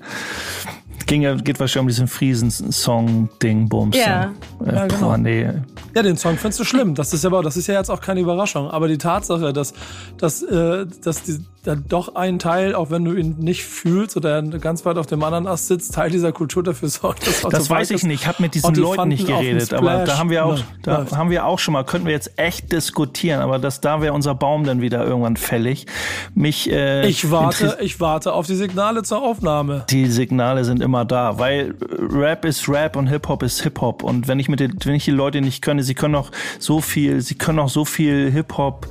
ging 1.06 1.22
ja, 1.22 1.34
geht 1.34 1.60
wahrscheinlich 1.60 1.80
um 1.80 1.88
diesen 1.88 2.08
Friesen-Song-Ding, 2.08 3.68
Bums. 3.68 3.96
Ja. 3.96 4.32
Äh, 4.64 4.74
ja, 4.74 4.86
genau. 4.86 5.00
Boah, 5.00 5.18
nee. 5.18 5.48
Ja, 5.94 6.02
den 6.02 6.16
Song 6.16 6.36
findest 6.36 6.60
du 6.60 6.64
schlimm. 6.64 6.94
Das 6.94 7.12
ist 7.12 7.24
ja, 7.24 7.42
das 7.42 7.56
ist 7.56 7.66
ja 7.66 7.74
jetzt 7.74 7.90
auch 7.90 8.00
keine 8.00 8.20
Überraschung. 8.20 8.70
Aber 8.70 8.88
die 8.88 8.98
Tatsache, 8.98 9.52
dass, 9.52 9.74
dass, 10.18 10.42
äh, 10.42 10.86
dass 11.02 11.22
die, 11.22 11.44
da 11.64 11.74
doch 11.74 12.14
ein 12.14 12.38
Teil, 12.38 12.74
auch 12.74 12.90
wenn 12.90 13.04
du 13.04 13.14
ihn 13.14 13.36
nicht 13.38 13.64
fühlst 13.64 14.18
oder 14.18 14.42
ganz 14.42 14.84
weit 14.84 14.98
auf 14.98 15.06
dem 15.06 15.22
anderen 15.24 15.46
Ast 15.46 15.68
sitzt, 15.68 15.94
Teil 15.94 16.10
dieser 16.10 16.30
Kultur 16.30 16.62
dafür 16.62 16.90
sorgt, 16.90 17.26
dass 17.26 17.40
Das 17.40 17.70
weiß 17.70 17.90
ich 17.90 18.04
nicht. 18.04 18.20
Ich 18.20 18.26
habe 18.26 18.42
mit 18.42 18.54
diesen 18.54 18.74
Leuten 18.74 19.08
nicht 19.08 19.26
geredet. 19.26 19.72
Aber 19.72 20.04
da 20.04 20.18
haben 20.18 20.28
wir 20.28 20.44
auch, 20.44 20.58
da 20.82 21.06
haben 21.12 21.30
wir 21.30 21.46
auch 21.46 21.58
schon 21.58 21.72
mal, 21.72 21.84
könnten 21.84 22.06
wir 22.06 22.12
jetzt 22.12 22.32
echt 22.36 22.70
diskutieren. 22.70 23.40
Aber 23.40 23.58
das, 23.58 23.80
da 23.80 24.02
wäre 24.02 24.12
unser 24.12 24.34
Baum 24.34 24.64
dann 24.64 24.82
wieder 24.82 25.04
irgendwann 25.06 25.36
fällig. 25.36 25.86
Mich, 26.34 26.70
äh, 26.70 27.06
ich 27.08 27.30
warte, 27.30 27.78
ich 27.80 27.98
warte 27.98 28.34
auf 28.34 28.46
die 28.46 28.56
Signale 28.56 29.02
zur 29.02 29.22
Aufnahme. 29.22 29.84
Die 29.88 30.06
Signale 30.06 30.64
sind 30.64 30.82
immer 30.82 31.06
da, 31.06 31.38
weil 31.38 31.74
Rap 31.98 32.44
ist 32.44 32.68
Rap 32.68 32.94
und 32.96 33.06
Hip 33.06 33.26
Hop 33.28 33.42
ist 33.42 33.62
Hip 33.62 33.80
Hop. 33.80 34.02
Und 34.02 34.28
wenn 34.28 34.38
ich 34.38 34.50
mit 34.50 34.60
den, 34.60 34.76
wenn 34.84 34.94
ich 34.94 35.06
die 35.06 35.12
Leute 35.12 35.40
nicht 35.40 35.62
könne, 35.62 35.82
sie 35.82 35.94
können 35.94 36.14
auch 36.14 36.30
so 36.58 36.82
viel, 36.82 37.22
sie 37.22 37.36
können 37.36 37.58
auch 37.58 37.70
so 37.70 37.86
viel 37.86 38.30
Hip 38.30 38.58
Hop 38.58 38.86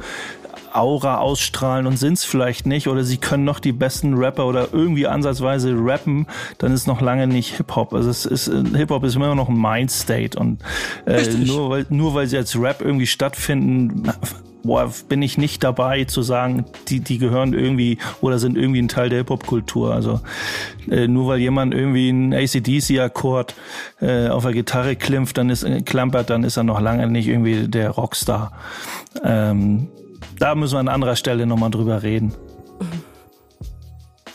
Aura 0.73 1.17
ausstrahlen 1.17 1.87
und 1.87 1.97
sind's 1.97 2.23
vielleicht 2.25 2.65
nicht 2.65 2.87
oder 2.87 3.03
sie 3.03 3.17
können 3.17 3.43
noch 3.43 3.59
die 3.59 3.71
besten 3.71 4.15
Rapper 4.15 4.45
oder 4.45 4.69
irgendwie 4.71 5.07
ansatzweise 5.07 5.73
rappen, 5.77 6.27
dann 6.57 6.71
ist 6.73 6.87
noch 6.87 7.01
lange 7.01 7.27
nicht 7.27 7.57
Hip-Hop. 7.57 7.93
Also 7.93 8.09
es 8.09 8.25
ist 8.25 8.51
Hip-Hop 8.75 9.03
ist 9.03 9.15
immer 9.15 9.35
noch 9.35 9.49
ein 9.49 9.59
Mind-State 9.59 10.37
und 10.37 10.59
äh, 11.05 11.27
nur 11.27 11.69
weil 11.69 11.85
nur 11.89 12.13
weil 12.13 12.27
sie 12.27 12.37
als 12.37 12.59
Rap 12.59 12.81
irgendwie 12.81 13.07
stattfinden, 13.07 14.11
boah, 14.63 14.91
bin 15.09 15.21
ich 15.21 15.37
nicht 15.37 15.63
dabei 15.63 16.05
zu 16.05 16.21
sagen, 16.21 16.65
die, 16.87 17.01
die 17.01 17.17
gehören 17.17 17.53
irgendwie 17.53 17.97
oder 18.21 18.39
sind 18.39 18.57
irgendwie 18.57 18.81
ein 18.81 18.87
Teil 18.87 19.09
der 19.09 19.19
Hip-Hop-Kultur. 19.19 19.93
Also 19.93 20.21
äh, 20.89 21.07
nur 21.07 21.27
weil 21.27 21.39
jemand 21.39 21.73
irgendwie 21.73 22.09
einen 22.09 22.33
ACDC-Akkord 22.33 23.55
äh, 24.01 24.29
auf 24.29 24.43
der 24.43 24.53
Gitarre 24.53 24.95
klimpft, 24.95 25.37
dann 25.37 25.49
ist 25.49 25.63
äh, 25.63 25.81
klampert, 25.81 26.29
dann 26.29 26.43
ist 26.43 26.57
er 26.57 26.63
noch 26.63 26.79
lange 26.79 27.07
nicht 27.07 27.27
irgendwie 27.27 27.67
der 27.67 27.91
Rockstar. 27.91 28.53
Ähm, 29.23 29.89
da 30.39 30.55
müssen 30.55 30.75
wir 30.75 30.79
an 30.79 30.87
anderer 30.87 31.15
Stelle 31.15 31.45
nochmal 31.45 31.71
drüber 31.71 32.03
reden. 32.03 32.33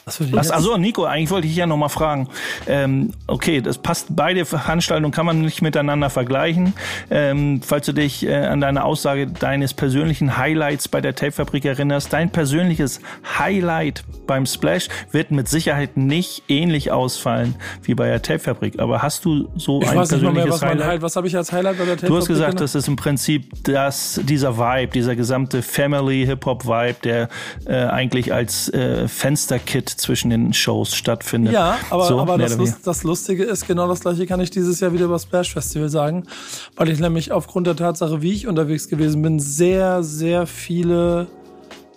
Was, 0.08 0.32
Was 0.32 0.50
also 0.50 0.76
Nico, 0.76 1.04
eigentlich 1.04 1.30
wollte 1.30 1.46
ich 1.46 1.56
ja 1.56 1.66
noch 1.66 1.76
mal 1.76 1.88
fragen. 1.88 2.28
Ähm, 2.66 3.12
okay, 3.26 3.60
das 3.60 3.78
passt. 3.78 4.08
Beide 4.10 4.44
Veranstaltungen 4.44 5.12
kann 5.12 5.26
man 5.26 5.42
nicht 5.42 5.62
miteinander 5.62 6.10
vergleichen. 6.10 6.72
Ähm, 7.10 7.60
falls 7.64 7.86
du 7.86 7.92
dich 7.92 8.26
äh, 8.26 8.34
an 8.34 8.60
deine 8.60 8.84
Aussage 8.84 9.26
deines 9.26 9.74
persönlichen 9.74 10.36
Highlights 10.36 10.88
bei 10.88 11.00
der 11.00 11.14
Tapefabrik 11.14 11.64
erinnerst, 11.64 12.12
dein 12.12 12.30
persönliches 12.30 13.00
Highlight 13.38 14.04
beim 14.26 14.46
Splash 14.46 14.88
wird 15.10 15.30
mit 15.30 15.48
Sicherheit 15.48 15.96
nicht 15.96 16.44
ähnlich 16.48 16.90
ausfallen 16.90 17.56
wie 17.82 17.94
bei 17.94 18.06
der 18.08 18.22
Tapefabrik. 18.22 18.78
Aber 18.78 19.02
hast 19.02 19.24
du 19.24 19.48
so 19.56 19.82
ich 19.82 19.88
ein 19.88 19.96
weiß 19.96 20.08
persönliches 20.08 20.44
mehr, 20.44 20.52
was 20.52 20.62
Highlight? 20.62 20.84
Highlight? 20.84 21.02
Was 21.02 21.16
habe 21.16 21.26
ich 21.26 21.36
als 21.36 21.52
Highlight 21.52 21.78
bei 21.78 21.84
der 21.84 21.96
Tapefabrik? 21.96 22.08
Du 22.08 22.16
hast 22.16 22.28
gesagt, 22.28 22.60
das 22.60 22.74
ist 22.74 22.88
im 22.88 22.96
Prinzip 22.96 23.50
das, 23.64 24.20
dieser 24.24 24.58
Vibe, 24.58 24.92
dieser 24.92 25.16
gesamte 25.16 25.62
Family 25.62 26.24
Hip 26.26 26.46
Hop 26.46 26.66
Vibe, 26.66 26.96
der 27.04 27.28
äh, 27.66 27.74
eigentlich 27.74 28.32
als 28.32 28.68
äh, 28.72 29.08
Fensterkit 29.08 29.88
zwischen 30.00 30.30
den 30.30 30.52
Shows 30.52 30.94
stattfindet. 30.94 31.52
Ja, 31.52 31.76
aber, 31.90 32.06
so, 32.06 32.18
aber 32.18 32.38
das, 32.38 32.56
Lust, 32.56 32.86
das, 32.86 33.02
Lustige 33.02 33.44
ist, 33.44 33.66
genau 33.66 33.88
das 33.88 34.00
gleiche 34.00 34.26
kann 34.26 34.40
ich 34.40 34.50
dieses 34.50 34.80
Jahr 34.80 34.92
wieder 34.92 35.06
über 35.06 35.18
Splash 35.18 35.52
Festival 35.52 35.88
sagen, 35.88 36.24
weil 36.76 36.88
ich 36.88 37.00
nämlich 37.00 37.32
aufgrund 37.32 37.66
der 37.66 37.76
Tatsache, 37.76 38.22
wie 38.22 38.32
ich 38.32 38.46
unterwegs 38.46 38.88
gewesen 38.88 39.22
bin, 39.22 39.38
sehr, 39.38 40.02
sehr 40.02 40.46
viele 40.46 41.26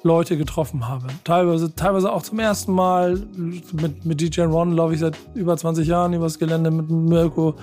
Leute 0.04 0.36
getroffen 0.38 0.88
habe. 0.88 1.08
Teilweise, 1.24 1.76
teilweise 1.76 2.12
auch 2.12 2.24
zum 2.24 2.40
ersten 2.40 2.74
Mal. 2.74 3.22
Mit, 3.36 4.06
mit 4.06 4.20
DJ 4.20 4.42
Ron 4.42 4.76
laufe 4.76 4.94
ich 4.94 5.00
seit 5.00 5.16
über 5.36 5.56
20 5.56 5.88
Jahren 5.88 6.14
übers 6.14 6.40
Gelände 6.40 6.72
mit 6.72 6.90
Mirko, 6.90 7.56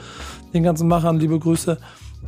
den 0.55 0.63
ganzen 0.63 0.87
Machern, 0.87 1.19
liebe 1.19 1.39
Grüße. 1.39 1.79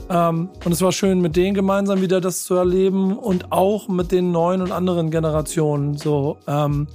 Ähm, 0.09 0.49
und 0.64 0.73
es 0.73 0.83
war 0.83 0.92
schön, 0.92 1.20
mit 1.20 1.37
denen 1.37 1.55
gemeinsam 1.55 2.01
wieder 2.01 2.20
das 2.20 2.42
zu 2.42 2.55
erleben 2.55 3.16
und 3.16 3.53
auch 3.53 3.88
mit 3.88 4.11
den 4.12 4.33
neuen 4.33 4.62
und 4.62 4.73
anderen 4.73 5.11
Generationen. 5.11 5.96
So, 5.96 6.38
ähm, 6.46 6.88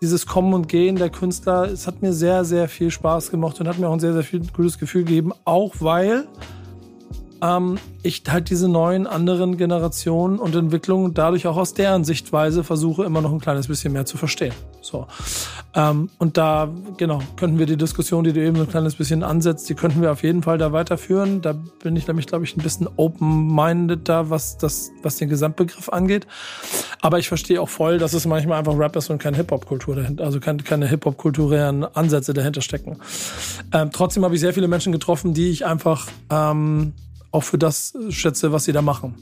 dieses 0.00 0.26
Kommen 0.26 0.54
und 0.54 0.68
Gehen 0.68 0.96
der 0.96 1.10
Künstler, 1.10 1.70
es 1.70 1.86
hat 1.86 2.02
mir 2.02 2.12
sehr, 2.12 2.44
sehr 2.44 2.68
viel 2.68 2.90
Spaß 2.90 3.30
gemacht 3.30 3.60
und 3.60 3.68
hat 3.68 3.78
mir 3.78 3.88
auch 3.88 3.94
ein 3.94 4.00
sehr, 4.00 4.12
sehr 4.12 4.22
viel 4.22 4.40
gutes 4.54 4.78
Gefühl 4.78 5.04
gegeben, 5.04 5.32
auch 5.44 5.74
weil 5.80 6.26
ähm, 7.42 7.78
ich 8.02 8.22
halt 8.28 8.50
diese 8.50 8.68
neuen 8.68 9.06
anderen 9.06 9.56
Generationen 9.56 10.38
und 10.38 10.54
Entwicklungen 10.54 11.14
dadurch 11.14 11.46
auch 11.46 11.56
aus 11.56 11.74
deren 11.74 12.04
Sichtweise 12.04 12.64
versuche, 12.64 13.04
immer 13.04 13.20
noch 13.20 13.32
ein 13.32 13.40
kleines 13.40 13.68
bisschen 13.68 13.92
mehr 13.92 14.06
zu 14.06 14.16
verstehen. 14.16 14.54
So. 14.86 15.06
Ähm, 15.74 16.10
und 16.18 16.36
da, 16.36 16.72
genau, 16.96 17.20
könnten 17.36 17.58
wir 17.58 17.66
die 17.66 17.76
Diskussion, 17.76 18.24
die 18.24 18.32
du 18.32 18.40
eben 18.40 18.56
so 18.56 18.62
ein 18.62 18.68
kleines 18.68 18.94
bisschen 18.94 19.22
ansetzt, 19.22 19.68
die 19.68 19.74
könnten 19.74 20.00
wir 20.00 20.12
auf 20.12 20.22
jeden 20.22 20.42
Fall 20.42 20.58
da 20.58 20.72
weiterführen. 20.72 21.42
Da 21.42 21.52
bin 21.52 21.96
ich 21.96 22.06
nämlich, 22.06 22.26
glaube 22.26 22.44
ich, 22.44 22.56
ein 22.56 22.62
bisschen 22.62 22.88
open-minded 22.96 24.08
da, 24.08 24.30
was 24.30 24.56
das, 24.58 24.92
was 25.02 25.16
den 25.16 25.28
Gesamtbegriff 25.28 25.88
angeht. 25.88 26.26
Aber 27.02 27.18
ich 27.18 27.28
verstehe 27.28 27.60
auch 27.60 27.68
voll, 27.68 27.98
dass 27.98 28.14
es 28.14 28.26
manchmal 28.26 28.58
einfach 28.58 28.78
Rap 28.78 28.96
ist 28.96 29.10
und 29.10 29.18
keine 29.18 29.36
Hip-Hop-Kultur 29.36 29.96
dahinter, 29.96 30.24
also 30.24 30.40
keine, 30.40 30.62
keine 30.62 30.86
Hip-Hop-kulturellen 30.88 31.84
Ansätze 31.84 32.32
dahinter 32.32 32.62
stecken. 32.62 32.98
Ähm, 33.72 33.90
trotzdem 33.92 34.24
habe 34.24 34.34
ich 34.34 34.40
sehr 34.40 34.54
viele 34.54 34.68
Menschen 34.68 34.92
getroffen, 34.92 35.34
die 35.34 35.50
ich 35.50 35.66
einfach 35.66 36.06
ähm, 36.30 36.92
auch 37.32 37.42
für 37.42 37.58
das 37.58 37.94
schätze, 38.10 38.52
was 38.52 38.64
sie 38.64 38.72
da 38.72 38.82
machen. 38.82 39.14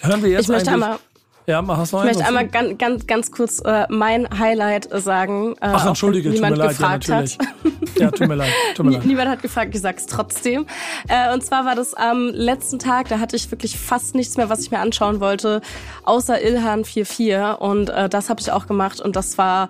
Hören 0.00 0.22
wir 0.22 0.30
jetzt 0.30 0.42
Ich 0.42 0.48
möchte 0.48 0.70
einmal, 0.70 0.98
Ja, 1.46 1.62
mach 1.62 1.76
hast 1.76 1.92
du 1.92 1.98
ich 1.98 2.04
möchte 2.04 2.26
einmal 2.26 2.48
ganz, 2.48 2.76
ganz, 2.76 3.06
ganz 3.06 3.30
kurz 3.30 3.60
äh, 3.60 3.86
mein 3.88 4.28
Highlight 4.36 4.88
sagen. 4.92 5.52
Äh, 5.60 5.68
Ach, 5.72 5.86
entschuldige, 5.86 6.30
tut 6.30 6.40
mir 6.40 6.50
niemand 6.50 6.58
leid, 6.58 6.66
ja, 6.66 6.72
gefragt 6.72 7.08
natürlich. 7.08 7.38
hat. 7.38 7.98
Ja, 8.00 8.10
tut 8.10 8.28
mir 8.28 8.34
leid, 8.34 8.52
tut 8.74 8.86
mir 8.86 8.92
leid. 8.92 9.06
Niemand 9.06 9.28
hat 9.28 9.42
gefragt, 9.42 9.74
ich 9.74 9.80
sag's 9.80 10.06
trotzdem. 10.06 10.66
Äh, 11.08 11.32
und 11.32 11.44
zwar 11.44 11.64
war 11.64 11.76
das 11.76 11.94
am 11.94 12.30
letzten 12.32 12.80
Tag, 12.80 13.08
da 13.08 13.20
hatte 13.20 13.36
ich 13.36 13.48
wirklich 13.50 13.78
fast 13.78 14.16
nichts 14.16 14.36
mehr, 14.36 14.50
was 14.50 14.60
ich 14.60 14.72
mir 14.72 14.80
anschauen 14.80 15.20
wollte, 15.20 15.60
außer 16.04 16.42
Ilhan 16.42 16.84
44. 16.84 17.60
Und 17.60 17.90
äh, 17.90 18.08
das 18.08 18.28
habe 18.28 18.40
ich 18.40 18.50
auch 18.50 18.66
gemacht 18.66 19.00
und 19.00 19.14
das 19.14 19.38
war 19.38 19.68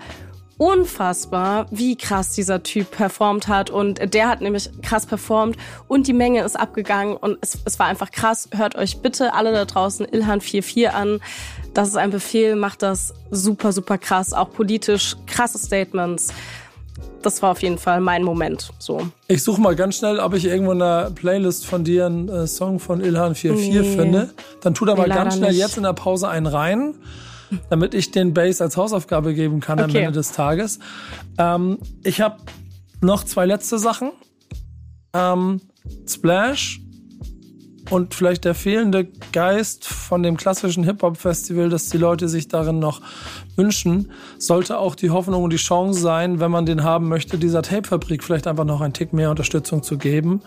unfassbar, 0.58 1.66
wie 1.70 1.96
krass 1.96 2.32
dieser 2.32 2.62
Typ 2.62 2.90
performt 2.90 3.48
hat. 3.48 3.70
Und 3.70 4.14
der 4.14 4.28
hat 4.28 4.40
nämlich 4.40 4.70
krass 4.82 5.06
performt 5.06 5.56
und 5.86 6.06
die 6.06 6.12
Menge 6.12 6.42
ist 6.42 6.58
abgegangen 6.58 7.16
und 7.16 7.38
es, 7.40 7.58
es 7.64 7.78
war 7.78 7.86
einfach 7.86 8.10
krass. 8.10 8.48
Hört 8.54 8.76
euch 8.76 8.98
bitte 9.02 9.34
alle 9.34 9.52
da 9.52 9.64
draußen 9.64 10.06
Ilhan 10.06 10.40
44 10.40 10.90
an. 10.90 11.20
Das 11.76 11.88
ist 11.88 11.96
ein 11.96 12.10
Befehl, 12.10 12.56
macht 12.56 12.80
das 12.82 13.12
super, 13.30 13.70
super 13.70 13.98
krass. 13.98 14.32
Auch 14.32 14.50
politisch 14.50 15.14
krasse 15.26 15.58
Statements. 15.58 16.28
Das 17.20 17.42
war 17.42 17.50
auf 17.50 17.60
jeden 17.60 17.76
Fall 17.76 18.00
mein 18.00 18.22
Moment. 18.24 18.72
So. 18.78 19.06
Ich 19.28 19.42
suche 19.42 19.60
mal 19.60 19.76
ganz 19.76 19.96
schnell, 19.96 20.18
ob 20.18 20.32
ich 20.32 20.46
irgendwo 20.46 20.72
in 20.72 20.78
der 20.78 21.10
Playlist 21.14 21.66
von 21.66 21.84
dir 21.84 22.06
einen 22.06 22.28
äh, 22.30 22.46
Song 22.46 22.78
von 22.78 23.02
Ilhan 23.02 23.34
44 23.34 23.74
Nee. 23.74 23.96
finde. 23.96 24.30
Dann 24.62 24.72
tu 24.72 24.86
da 24.86 24.94
mal 24.94 25.06
ganz 25.06 25.18
leider 25.18 25.30
schnell 25.32 25.50
nicht. 25.50 25.58
jetzt 25.58 25.76
in 25.76 25.82
der 25.82 25.92
Pause 25.92 26.28
einen 26.28 26.46
rein, 26.46 26.94
damit 27.68 27.92
ich 27.92 28.10
den 28.10 28.32
Bass 28.32 28.62
als 28.62 28.78
Hausaufgabe 28.78 29.34
geben 29.34 29.60
kann 29.60 29.78
am 29.78 29.90
Okay. 29.90 29.98
Ende 29.98 30.12
des 30.12 30.32
Tages. 30.32 30.78
Ähm, 31.36 31.76
ich 32.04 32.22
habe 32.22 32.36
noch 33.02 33.22
zwei 33.24 33.44
letzte 33.44 33.78
Sachen. 33.78 34.12
Ähm, 35.12 35.60
Splash 36.08 36.80
und 37.90 38.14
vielleicht 38.14 38.44
der 38.44 38.54
fehlende 38.54 39.06
Geist 39.32 39.86
von 39.86 40.22
dem 40.22 40.36
klassischen 40.36 40.84
Hip-Hop-Festival, 40.84 41.68
dass 41.68 41.88
die 41.88 41.98
Leute 41.98 42.28
sich 42.28 42.48
darin 42.48 42.78
noch 42.78 43.00
wünschen, 43.56 44.10
sollte 44.38 44.78
auch 44.78 44.94
die 44.94 45.10
Hoffnung 45.10 45.44
und 45.44 45.52
die 45.52 45.56
Chance 45.56 46.00
sein, 46.00 46.40
wenn 46.40 46.50
man 46.50 46.66
den 46.66 46.82
haben 46.82 47.08
möchte, 47.08 47.38
dieser 47.38 47.62
Tape-Fabrik 47.62 48.24
vielleicht 48.24 48.46
einfach 48.46 48.64
noch 48.64 48.80
einen 48.80 48.92
Tick 48.92 49.12
mehr 49.12 49.30
Unterstützung 49.30 49.82
zu 49.82 49.98
geben, 49.98 50.42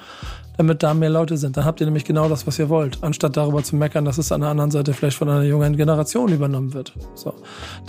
damit 0.58 0.84
da 0.84 0.94
mehr 0.94 1.10
Leute 1.10 1.38
sind. 1.38 1.56
Dann 1.56 1.66
habt 1.66 1.80
ihr 1.80 1.88
nämlich 1.88 2.06
genau 2.06 2.28
das, 2.28 2.46
was 2.46 2.60
ihr 2.60 2.70
wollt, 2.70 3.04
anstatt 3.04 3.38
darüber 3.38 3.64
zu 3.64 3.76
meckern, 3.76 4.06
dass 4.06 4.18
es 4.18 4.32
an 4.32 4.42
der 4.42 4.50
anderen 4.50 4.72
Seite 4.72 4.94
vielleicht 4.94 5.18
von 5.18 5.30
einer 5.30 5.44
jungen 5.44 5.78
Generation 5.78 6.32
übernommen 6.32 6.74
wird. 6.74 6.94
So, 7.16 7.34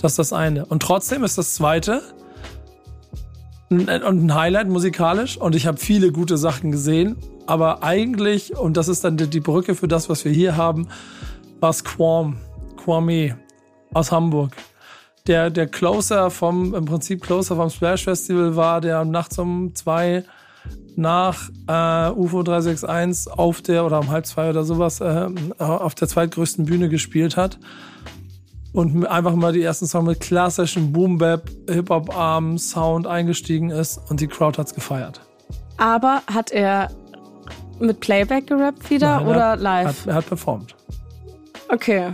das 0.01 0.13
ist 0.13 0.19
das 0.19 0.33
eine. 0.33 0.65
Und 0.65 0.81
trotzdem 0.81 1.23
ist 1.23 1.37
das 1.37 1.53
zweite, 1.53 2.01
ein- 3.69 4.03
und 4.03 4.25
ein 4.25 4.35
Highlight 4.35 4.67
musikalisch 4.67 5.37
und 5.37 5.55
ich 5.55 5.65
habe 5.65 5.77
viele 5.77 6.11
gute 6.11 6.37
Sachen 6.37 6.71
gesehen, 6.71 7.15
aber 7.51 7.83
eigentlich, 7.83 8.55
und 8.55 8.77
das 8.77 8.87
ist 8.87 9.03
dann 9.03 9.17
die, 9.17 9.39
Brücke 9.41 9.75
für 9.75 9.89
das, 9.89 10.07
was 10.07 10.23
wir 10.23 10.31
hier 10.31 10.55
haben, 10.55 10.87
war 11.59 11.71
es 11.71 11.83
Quam, 11.83 12.37
Kwame 12.77 13.37
aus 13.93 14.09
Hamburg. 14.09 14.55
Der, 15.27 15.49
der 15.49 15.67
Closer 15.67 16.31
vom, 16.31 16.73
im 16.73 16.85
Prinzip 16.85 17.21
Closer 17.21 17.57
vom 17.57 17.69
Splash 17.69 18.05
Festival 18.05 18.55
war, 18.55 18.79
der 18.79 19.03
nachts 19.03 19.37
um 19.37 19.75
zwei 19.75 20.23
nach 20.95 21.49
äh, 21.67 22.11
UFO 22.11 22.41
361 22.41 23.33
auf 23.33 23.61
der, 23.61 23.85
oder 23.85 23.99
um 23.99 24.09
halb 24.09 24.25
zwei 24.25 24.49
oder 24.49 24.63
sowas, 24.63 25.01
äh, 25.01 25.27
auf 25.57 25.93
der 25.93 26.07
zweitgrößten 26.07 26.63
Bühne 26.63 26.87
gespielt 26.87 27.35
hat 27.35 27.59
und 28.71 29.05
einfach 29.07 29.35
mal 29.35 29.51
die 29.51 29.61
ersten 29.61 29.87
Songs 29.87 30.07
mit 30.07 30.21
klassischen 30.21 30.93
Boom-Bap, 30.93 31.49
Hip-Hop-Arm, 31.69 32.57
Sound 32.57 33.07
eingestiegen 33.07 33.71
ist 33.71 33.99
und 34.09 34.21
die 34.21 34.27
Crowd 34.27 34.57
hat's 34.57 34.73
gefeiert. 34.73 35.19
Aber 35.75 36.21
hat 36.27 36.51
er 36.51 36.91
mit 37.81 37.99
Playback 37.99 38.47
gerappt 38.47 38.89
wieder 38.89 39.17
Nein, 39.17 39.27
oder 39.27 39.39
er 39.39 39.51
hat, 39.51 39.59
live? 39.61 39.87
Hat, 39.87 40.07
er 40.07 40.13
hat 40.15 40.25
performt. 40.27 40.75
okay. 41.69 42.11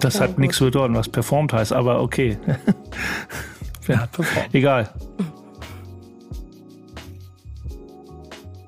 Das 0.00 0.16
Okay, 0.16 0.24
hat 0.24 0.38
nichts 0.40 0.56
zu 0.56 0.64
bedeuten, 0.64 0.94
was 0.96 1.08
performt 1.08 1.52
heißt, 1.52 1.72
aber 1.72 2.00
okay. 2.02 2.36
Er 3.86 4.00
hat 4.00 4.12
performt. 4.12 4.52
Egal. 4.54 4.88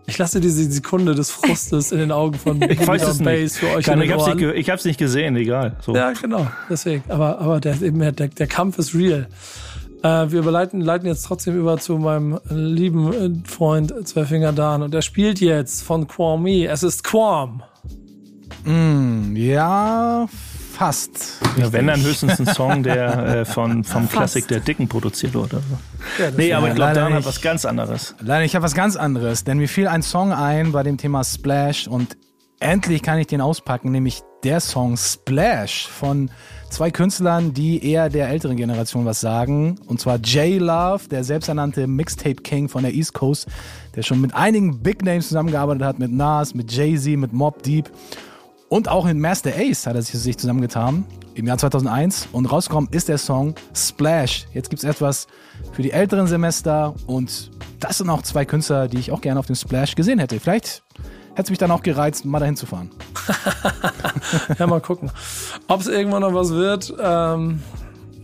Ich 0.08 0.18
lasse 0.18 0.40
diese 0.40 0.70
Sekunde 0.70 1.14
des 1.14 1.30
Frustes 1.30 1.90
in 1.90 1.98
den 1.98 2.12
Augen 2.12 2.38
von 2.38 2.62
Ich 2.70 2.86
weiß 2.86 3.02
es 3.02 3.18
Bass 3.18 3.26
nicht. 3.40 3.56
für 3.56 3.68
euch 3.70 3.84
Keine, 3.86 4.04
in 4.04 4.10
ich 4.10 4.14
hab's 4.16 4.26
nicht, 4.34 4.40
ich 4.54 4.70
hab's 4.70 4.84
nicht 4.84 4.98
gesehen, 4.98 5.36
egal. 5.36 5.76
So. 5.80 5.94
Ja, 5.94 6.12
genau. 6.12 6.46
Deswegen. 6.70 7.02
Aber, 7.08 7.38
aber 7.40 7.60
der, 7.60 7.80
eben, 7.82 7.98
der, 7.98 8.12
der 8.12 8.46
Kampf 8.46 8.78
ist 8.78 8.94
real. 8.94 9.26
Äh, 10.02 10.30
wir 10.30 10.42
leiten, 10.42 10.80
leiten 10.80 11.06
jetzt 11.06 11.22
trotzdem 11.22 11.56
über 11.56 11.78
zu 11.78 11.96
meinem 11.98 12.38
lieben 12.48 13.12
äh, 13.12 13.48
Freund 13.48 13.92
Zwölfinger 14.06 14.52
Dan. 14.52 14.82
Und 14.82 14.94
der 14.94 15.02
spielt 15.02 15.40
jetzt 15.40 15.82
von 15.82 16.06
Kwame. 16.06 16.66
Es 16.66 16.82
ist 16.82 17.04
Quam. 17.04 17.62
Mm, 18.64 19.36
ja, 19.36 20.26
fast. 20.76 21.40
Ja, 21.56 21.72
wenn 21.72 21.86
dann 21.86 22.02
höchstens 22.02 22.38
ein 22.38 22.46
Song, 22.46 22.82
der 22.82 23.26
äh, 23.26 23.44
von, 23.44 23.84
vom 23.84 24.08
Klassik 24.08 24.48
der 24.48 24.60
Dicken 24.60 24.88
produziert 24.88 25.34
wurde. 25.34 25.62
Ja, 26.18 26.30
Nee, 26.36 26.52
aber 26.52 26.68
ich 26.68 26.74
glaube, 26.74 26.92
leider 26.92 27.00
Dan 27.02 27.14
hat 27.14 27.24
was 27.24 27.40
ganz 27.40 27.64
anderes. 27.64 28.14
Leider, 28.20 28.44
ich 28.44 28.54
habe 28.54 28.64
was 28.64 28.74
ganz 28.74 28.96
anderes, 28.96 29.44
denn 29.44 29.58
mir 29.58 29.68
fiel 29.68 29.88
ein 29.88 30.02
Song 30.02 30.32
ein 30.32 30.72
bei 30.72 30.82
dem 30.82 30.98
Thema 30.98 31.24
Splash 31.24 31.88
und 31.88 32.16
endlich 32.60 33.02
kann 33.02 33.18
ich 33.18 33.26
den 33.26 33.40
auspacken, 33.40 33.90
nämlich 33.90 34.22
der 34.46 34.60
Song 34.60 34.96
Splash 34.96 35.88
von 35.88 36.30
zwei 36.70 36.92
Künstlern, 36.92 37.52
die 37.52 37.84
eher 37.84 38.08
der 38.08 38.28
älteren 38.28 38.56
Generation 38.56 39.04
was 39.04 39.20
sagen. 39.20 39.76
Und 39.88 40.00
zwar 40.00 40.18
J 40.18 40.60
Love, 40.60 41.08
der 41.08 41.24
selbsternannte 41.24 41.88
Mixtape 41.88 42.36
King 42.36 42.68
von 42.68 42.84
der 42.84 42.94
East 42.94 43.12
Coast, 43.12 43.48
der 43.96 44.04
schon 44.04 44.20
mit 44.20 44.36
einigen 44.36 44.84
Big 44.84 45.02
Names 45.02 45.26
zusammengearbeitet 45.26 45.82
hat, 45.82 45.98
mit 45.98 46.12
Nas, 46.12 46.54
mit 46.54 46.70
Jay-Z, 46.70 47.18
mit 47.18 47.32
Mob 47.32 47.64
Deep. 47.64 47.90
Und 48.68 48.88
auch 48.88 49.04
mit 49.04 49.16
Master 49.16 49.50
Ace 49.56 49.84
hat 49.84 49.96
er 49.96 50.02
sich 50.02 50.38
zusammengetan 50.38 51.04
im 51.34 51.48
Jahr 51.48 51.58
2001 51.58 52.28
und 52.30 52.46
rausgekommen 52.46 52.88
ist 52.92 53.08
der 53.08 53.18
Song 53.18 53.56
Splash. 53.74 54.46
Jetzt 54.54 54.70
gibt's 54.70 54.84
etwas 54.84 55.26
für 55.72 55.82
die 55.82 55.90
älteren 55.90 56.28
Semester 56.28 56.94
und 57.08 57.50
das 57.80 57.98
sind 57.98 58.08
auch 58.10 58.22
zwei 58.22 58.44
Künstler, 58.44 58.86
die 58.86 58.98
ich 58.98 59.10
auch 59.10 59.20
gerne 59.20 59.40
auf 59.40 59.46
dem 59.46 59.56
Splash 59.56 59.96
gesehen 59.96 60.20
hätte. 60.20 60.38
Vielleicht 60.38 60.84
hätte 61.30 61.42
es 61.42 61.50
mich 61.50 61.58
dann 61.58 61.72
auch 61.72 61.82
gereizt, 61.82 62.24
mal 62.24 62.38
dahin 62.38 62.54
zu 62.54 62.66
fahren. 62.66 62.90
Ja, 64.58 64.66
mal 64.66 64.80
gucken. 64.80 65.10
Ob 65.68 65.80
es 65.80 65.86
irgendwann 65.86 66.22
noch 66.22 66.34
was 66.34 66.50
wird, 66.50 66.92
ähm, 67.00 67.60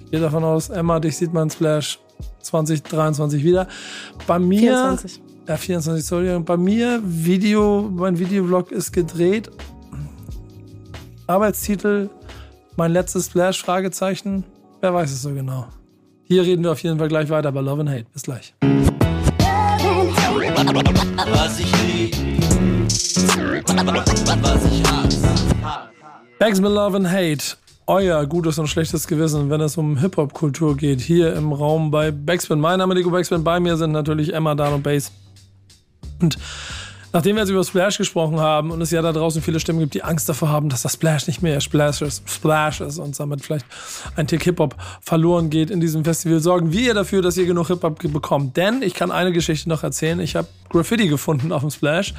ich 0.05 0.11
gehe 0.11 0.21
davon 0.21 0.45
aus, 0.45 0.69
Emma, 0.69 1.01
dich 1.01 1.17
sieht 1.17 1.33
man 1.33 1.51
Splash 1.51 1.99
2023 2.43 3.43
wieder. 3.45 3.69
Bei 4.27 4.39
mir, 4.39 4.73
24. 4.73 5.21
ja, 5.49 5.57
24, 5.57 6.05
sorry, 6.05 6.39
bei 6.41 6.57
mir, 6.57 7.01
Video, 7.05 7.91
mein 7.93 8.19
Videoblog 8.19 8.73
ist 8.73 8.93
gedreht. 8.93 9.51
Arbeitstitel, 11.27 12.11
mein 12.77 12.93
letztes 12.93 13.27
Splash, 13.27 13.63
Fragezeichen, 13.63 14.45
wer 14.81 14.93
weiß 14.93 15.13
es 15.13 15.23
so 15.23 15.33
genau. 15.33 15.67
Hier 16.25 16.43
reden 16.43 16.65
wir 16.65 16.73
auf 16.73 16.83
jeden 16.83 16.99
Fall 16.99 17.09
gleich 17.09 17.29
weiter 17.31 17.53
bei 17.53 17.61
Love 17.61 17.83
and 17.83 17.91
Hate. 17.91 18.07
Bis 18.13 18.23
gleich. 18.23 18.55
Was 21.33 21.61
ich 21.61 21.72
hasse. 23.29 23.63
Bagsman 26.39 26.73
Love 26.73 26.97
and 26.97 27.11
Hate. 27.11 27.57
Euer 27.87 28.27
gutes 28.27 28.59
und 28.59 28.69
schlechtes 28.69 29.09
Gewissen, 29.09 29.51
wenn 29.51 29.61
es 29.61 29.77
um 29.77 29.99
Hip-Hop-Kultur 29.99 30.77
geht, 30.77 31.01
hier 31.01 31.35
im 31.35 31.53
Raum 31.53 31.91
bei 31.91 32.13
Backspin. 32.13 32.61
Mein 32.61 32.79
Name 32.79 32.95
ist 32.95 32.99
Nico 32.99 33.11
Backspin, 33.11 33.43
bei 33.43 33.59
mir 33.59 33.77
sind 33.77 33.91
natürlich 33.91 34.33
Emma, 34.33 34.55
Dan 34.55 34.75
und 34.75 34.83
Bass. 34.83 35.11
Und 36.21 36.39
nachdem 37.13 37.37
wir 37.37 37.43
jetzt 37.43 37.51
über 37.51 37.65
Splash 37.65 37.99
gesprochen 37.99 38.41
haben 38.41 38.71
und 38.71 38.81
es 38.81 38.91
ja 38.91 39.03
da 39.03 39.13
draußen 39.13 39.43
viele 39.43 39.61
Stimmen 39.61 39.81
gibt, 39.81 39.95
die 39.95 40.03
Angst 40.03 40.29
davor 40.29 40.49
haben, 40.49 40.69
dass 40.69 40.83
das 40.83 40.95
Splash 40.95 41.27
nicht 41.27 41.43
mehr 41.43 41.61
Splash 41.61 42.03
ist, 42.03 42.29
Splash 42.29 42.81
ist 42.81 42.99
und 42.99 43.19
damit 43.19 43.45
vielleicht 43.45 43.67
ein 44.17 44.27
Tick 44.27 44.43
Hip-Hop 44.45 44.77
verloren 45.01 45.51
geht 45.51 45.71
in 45.71 45.81
diesem 45.81 46.05
Festival, 46.05 46.41
sorgen 46.41 46.73
wir 46.73 46.95
dafür, 46.95 47.23
dass 47.23 47.37
ihr 47.37 47.47
genug 47.47 47.69
Hip-Hop 47.69 47.99
bekommt. 48.13 48.57
Denn 48.57 48.83
ich 48.83 48.95
kann 48.95 49.11
eine 49.11 49.33
Geschichte 49.33 49.69
noch 49.69 49.83
erzählen. 49.83 50.21
Ich 50.21 50.37
habe 50.37 50.49
Graffiti 50.71 51.09
gefunden 51.09 51.53
auf 51.53 51.61
dem 51.61 51.71
Splash 51.71 52.15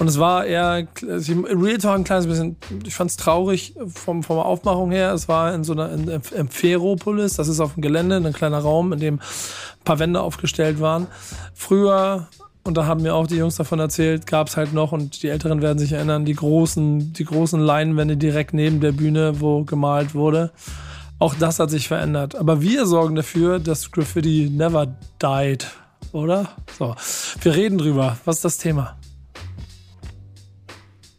und 0.00 0.08
es 0.08 0.18
war 0.18 0.44
eher, 0.44 0.86
Real 1.02 1.78
Talk 1.78 1.98
ein 1.98 2.04
kleines 2.04 2.26
bisschen, 2.26 2.56
ich 2.84 2.94
fand 2.94 3.10
es 3.10 3.16
traurig 3.16 3.74
vom, 3.86 4.24
vom 4.24 4.38
Aufmachung 4.38 4.90
her. 4.90 5.12
Es 5.12 5.28
war 5.28 5.54
in 5.54 5.62
so 5.62 5.72
einer, 5.72 5.92
in, 5.92 6.08
im 6.08 6.48
Ferropolis, 6.48 7.34
das 7.34 7.46
ist 7.46 7.60
auf 7.60 7.74
dem 7.74 7.82
Gelände, 7.82 8.16
ein 8.16 8.32
kleiner 8.32 8.58
Raum, 8.58 8.92
in 8.92 8.98
dem 8.98 9.14
ein 9.14 9.84
paar 9.84 10.00
Wände 10.00 10.20
aufgestellt 10.20 10.80
waren. 10.80 11.06
Früher 11.54 12.28
und 12.64 12.76
da 12.78 12.86
haben 12.86 13.02
mir 13.02 13.14
auch 13.14 13.26
die 13.26 13.36
Jungs 13.36 13.56
davon 13.56 13.78
erzählt, 13.78 14.26
gab 14.26 14.48
es 14.48 14.56
halt 14.56 14.72
noch, 14.72 14.92
und 14.92 15.22
die 15.22 15.28
Älteren 15.28 15.60
werden 15.60 15.78
sich 15.78 15.92
erinnern, 15.92 16.24
die 16.24 16.34
großen, 16.34 17.12
die 17.12 17.24
großen 17.24 17.60
Leinwände 17.60 18.16
direkt 18.16 18.54
neben 18.54 18.80
der 18.80 18.92
Bühne, 18.92 19.40
wo 19.40 19.64
gemalt 19.64 20.14
wurde. 20.14 20.50
Auch 21.18 21.34
das 21.34 21.58
hat 21.58 21.70
sich 21.70 21.88
verändert. 21.88 22.34
Aber 22.34 22.62
wir 22.62 22.86
sorgen 22.86 23.14
dafür, 23.16 23.58
dass 23.58 23.90
Graffiti 23.92 24.50
never 24.50 24.96
died, 25.22 25.70
oder? 26.12 26.48
So, 26.78 26.94
wir 27.42 27.54
reden 27.54 27.78
drüber. 27.78 28.16
Was 28.24 28.36
ist 28.36 28.44
das 28.44 28.58
Thema? 28.58 28.96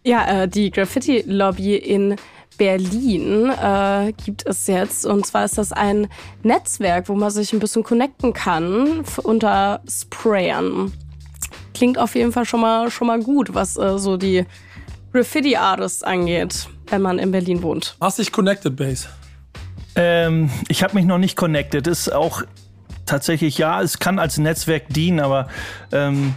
Ja, 0.04 0.44
äh, 0.44 0.48
die 0.48 0.72
Graffiti-Lobby 0.72 1.76
in 1.76 2.16
Berlin 2.58 3.50
äh, 3.52 4.14
gibt 4.24 4.46
es 4.48 4.68
jetzt. 4.68 5.06
Und 5.06 5.26
zwar 5.26 5.46
ist 5.46 5.58
das 5.58 5.72
ein 5.72 6.08
Netzwerk, 6.44 7.10
wo 7.10 7.16
man 7.16 7.30
sich 7.30 7.54
ein 7.54 7.60
bisschen 7.60 7.84
connecten 7.84 8.34
kann 8.34 9.04
unter 9.24 9.82
Sprayern. 9.88 10.92
Klingt 11.76 12.00
auf 12.00 12.16
jeden 12.16 12.32
Fall 12.32 12.46
schon 12.46 12.62
mal, 12.62 12.90
schon 12.90 13.08
mal 13.08 13.22
gut, 13.22 13.54
was 13.54 13.78
äh, 13.78 14.00
so 14.00 14.18
die 14.18 14.46
Graffiti-Artists 15.14 16.04
angeht, 16.04 16.68
wenn 16.88 17.02
man 17.02 17.20
in 17.20 17.32
Berlin 17.32 17.62
wohnt. 17.62 17.96
Hast 18.02 18.18
dich 18.20 18.32
connected, 18.32 18.76
Base? 18.76 19.08
Ähm, 19.96 20.50
ich 20.68 20.84
habe 20.84 20.96
mich 20.96 21.06
noch 21.06 21.20
nicht 21.20 21.38
connected. 21.38 21.88
Ist 21.88 22.12
auch 22.12 22.42
tatsächlich, 23.06 23.58
ja, 23.58 23.82
es 23.82 24.00
kann 24.00 24.20
als 24.20 24.38
Netzwerk 24.38 24.90
dienen, 24.90 25.20
aber 25.20 25.48
ähm, 25.92 26.34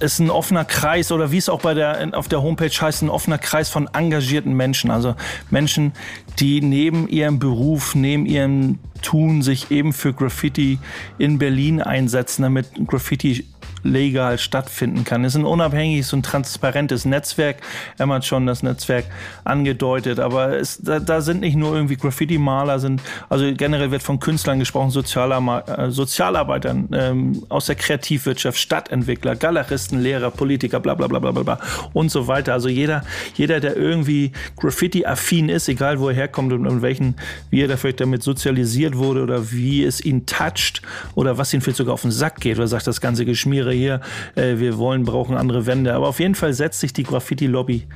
ist 0.00 0.18
ein 0.18 0.30
offener 0.30 0.64
Kreis 0.64 1.12
oder 1.12 1.30
wie 1.30 1.38
es 1.38 1.48
auch 1.48 1.60
bei 1.60 1.74
der 1.74 2.10
auf 2.12 2.28
der 2.28 2.42
Homepage 2.42 2.68
heißt, 2.68 3.02
ein 3.02 3.10
offener 3.10 3.38
Kreis 3.38 3.68
von 3.68 3.88
engagierten 3.92 4.54
Menschen. 4.54 4.90
Also 4.90 5.14
Menschen, 5.50 5.92
die 6.38 6.60
neben 6.60 7.08
ihrem 7.08 7.38
Beruf, 7.38 7.94
neben 7.94 8.26
ihrem 8.26 8.78
Tun 9.02 9.42
sich 9.42 9.70
eben 9.70 9.92
für 9.92 10.12
Graffiti 10.12 10.78
in 11.18 11.38
Berlin 11.38 11.80
einsetzen, 11.82 12.42
damit 12.42 12.68
Graffiti 12.86 13.46
legal 13.84 14.38
stattfinden 14.38 15.04
kann. 15.04 15.24
Es 15.24 15.34
ist 15.34 15.40
ein 15.40 15.44
unabhängiges 15.44 16.12
und 16.12 16.24
transparentes 16.24 17.04
Netzwerk. 17.04 17.58
Emma 17.98 18.16
hat 18.16 18.24
schon 18.24 18.46
das 18.46 18.62
Netzwerk 18.62 19.04
angedeutet, 19.44 20.18
aber 20.18 20.58
es, 20.58 20.78
da, 20.82 20.98
da, 20.98 21.20
sind 21.20 21.40
nicht 21.40 21.56
nur 21.56 21.74
irgendwie 21.74 21.96
Graffiti-Maler, 21.96 22.78
sind, 22.78 23.02
also 23.28 23.44
generell 23.54 23.90
wird 23.90 24.02
von 24.02 24.18
Künstlern 24.18 24.58
gesprochen, 24.58 24.90
Sozialar 24.90 25.68
äh, 25.68 25.90
Sozialarbeitern 25.90 26.88
ähm, 26.92 27.42
aus 27.50 27.66
der 27.66 27.76
Kreativwirtschaft, 27.76 28.58
Stadtentwickler, 28.58 29.36
Galeristen, 29.36 30.00
Lehrer, 30.00 30.30
Politiker, 30.30 30.80
bla 30.80 30.94
bla 30.94 31.06
bla 31.06 31.18
bla 31.18 31.30
bla 31.30 31.58
und 31.92 32.10
so 32.10 32.26
weiter. 32.26 32.54
Also 32.54 32.68
jeder, 32.68 33.02
jeder, 33.34 33.60
der 33.60 33.76
irgendwie 33.76 34.32
Graffiti-affin 34.56 35.50
ist, 35.50 35.68
egal 35.68 36.00
wo 36.00 36.08
er 36.08 36.14
herkommt 36.14 36.52
und, 36.52 36.66
und 36.66 36.80
welchen, 36.80 37.16
wie 37.50 37.62
er 37.62 37.68
da 37.68 37.76
vielleicht 37.76 38.00
damit 38.00 38.22
sozialisiert 38.22 38.96
wurde 38.96 39.22
oder 39.22 39.52
wie 39.52 39.84
es 39.84 40.00
ihn 40.00 40.24
toucht 40.24 40.80
oder 41.14 41.36
was 41.36 41.52
ihn 41.52 41.60
vielleicht 41.60 41.78
sogar 41.78 41.94
auf 41.94 42.02
den 42.02 42.10
Sack 42.10 42.40
geht 42.40 42.56
oder 42.56 42.66
sagt, 42.66 42.86
das 42.86 43.00
ganze 43.00 43.24
Geschmiere 43.24 43.73
hier, 43.74 44.00
äh, 44.34 44.58
wir 44.58 44.78
wollen, 44.78 45.04
brauchen 45.04 45.36
andere 45.36 45.66
Wände. 45.66 45.94
Aber 45.94 46.08
auf 46.08 46.20
jeden 46.20 46.34
Fall 46.34 46.52
setzt 46.52 46.80
sich 46.80 46.92
die 46.92 47.02
Graffiti-Lobby 47.02 47.86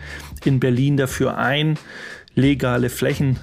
in 0.45 0.61
Berlin 0.61 0.97
dafür 0.97 1.37
ein, 1.39 1.79
legale 2.35 2.89
Flächen 2.89 3.39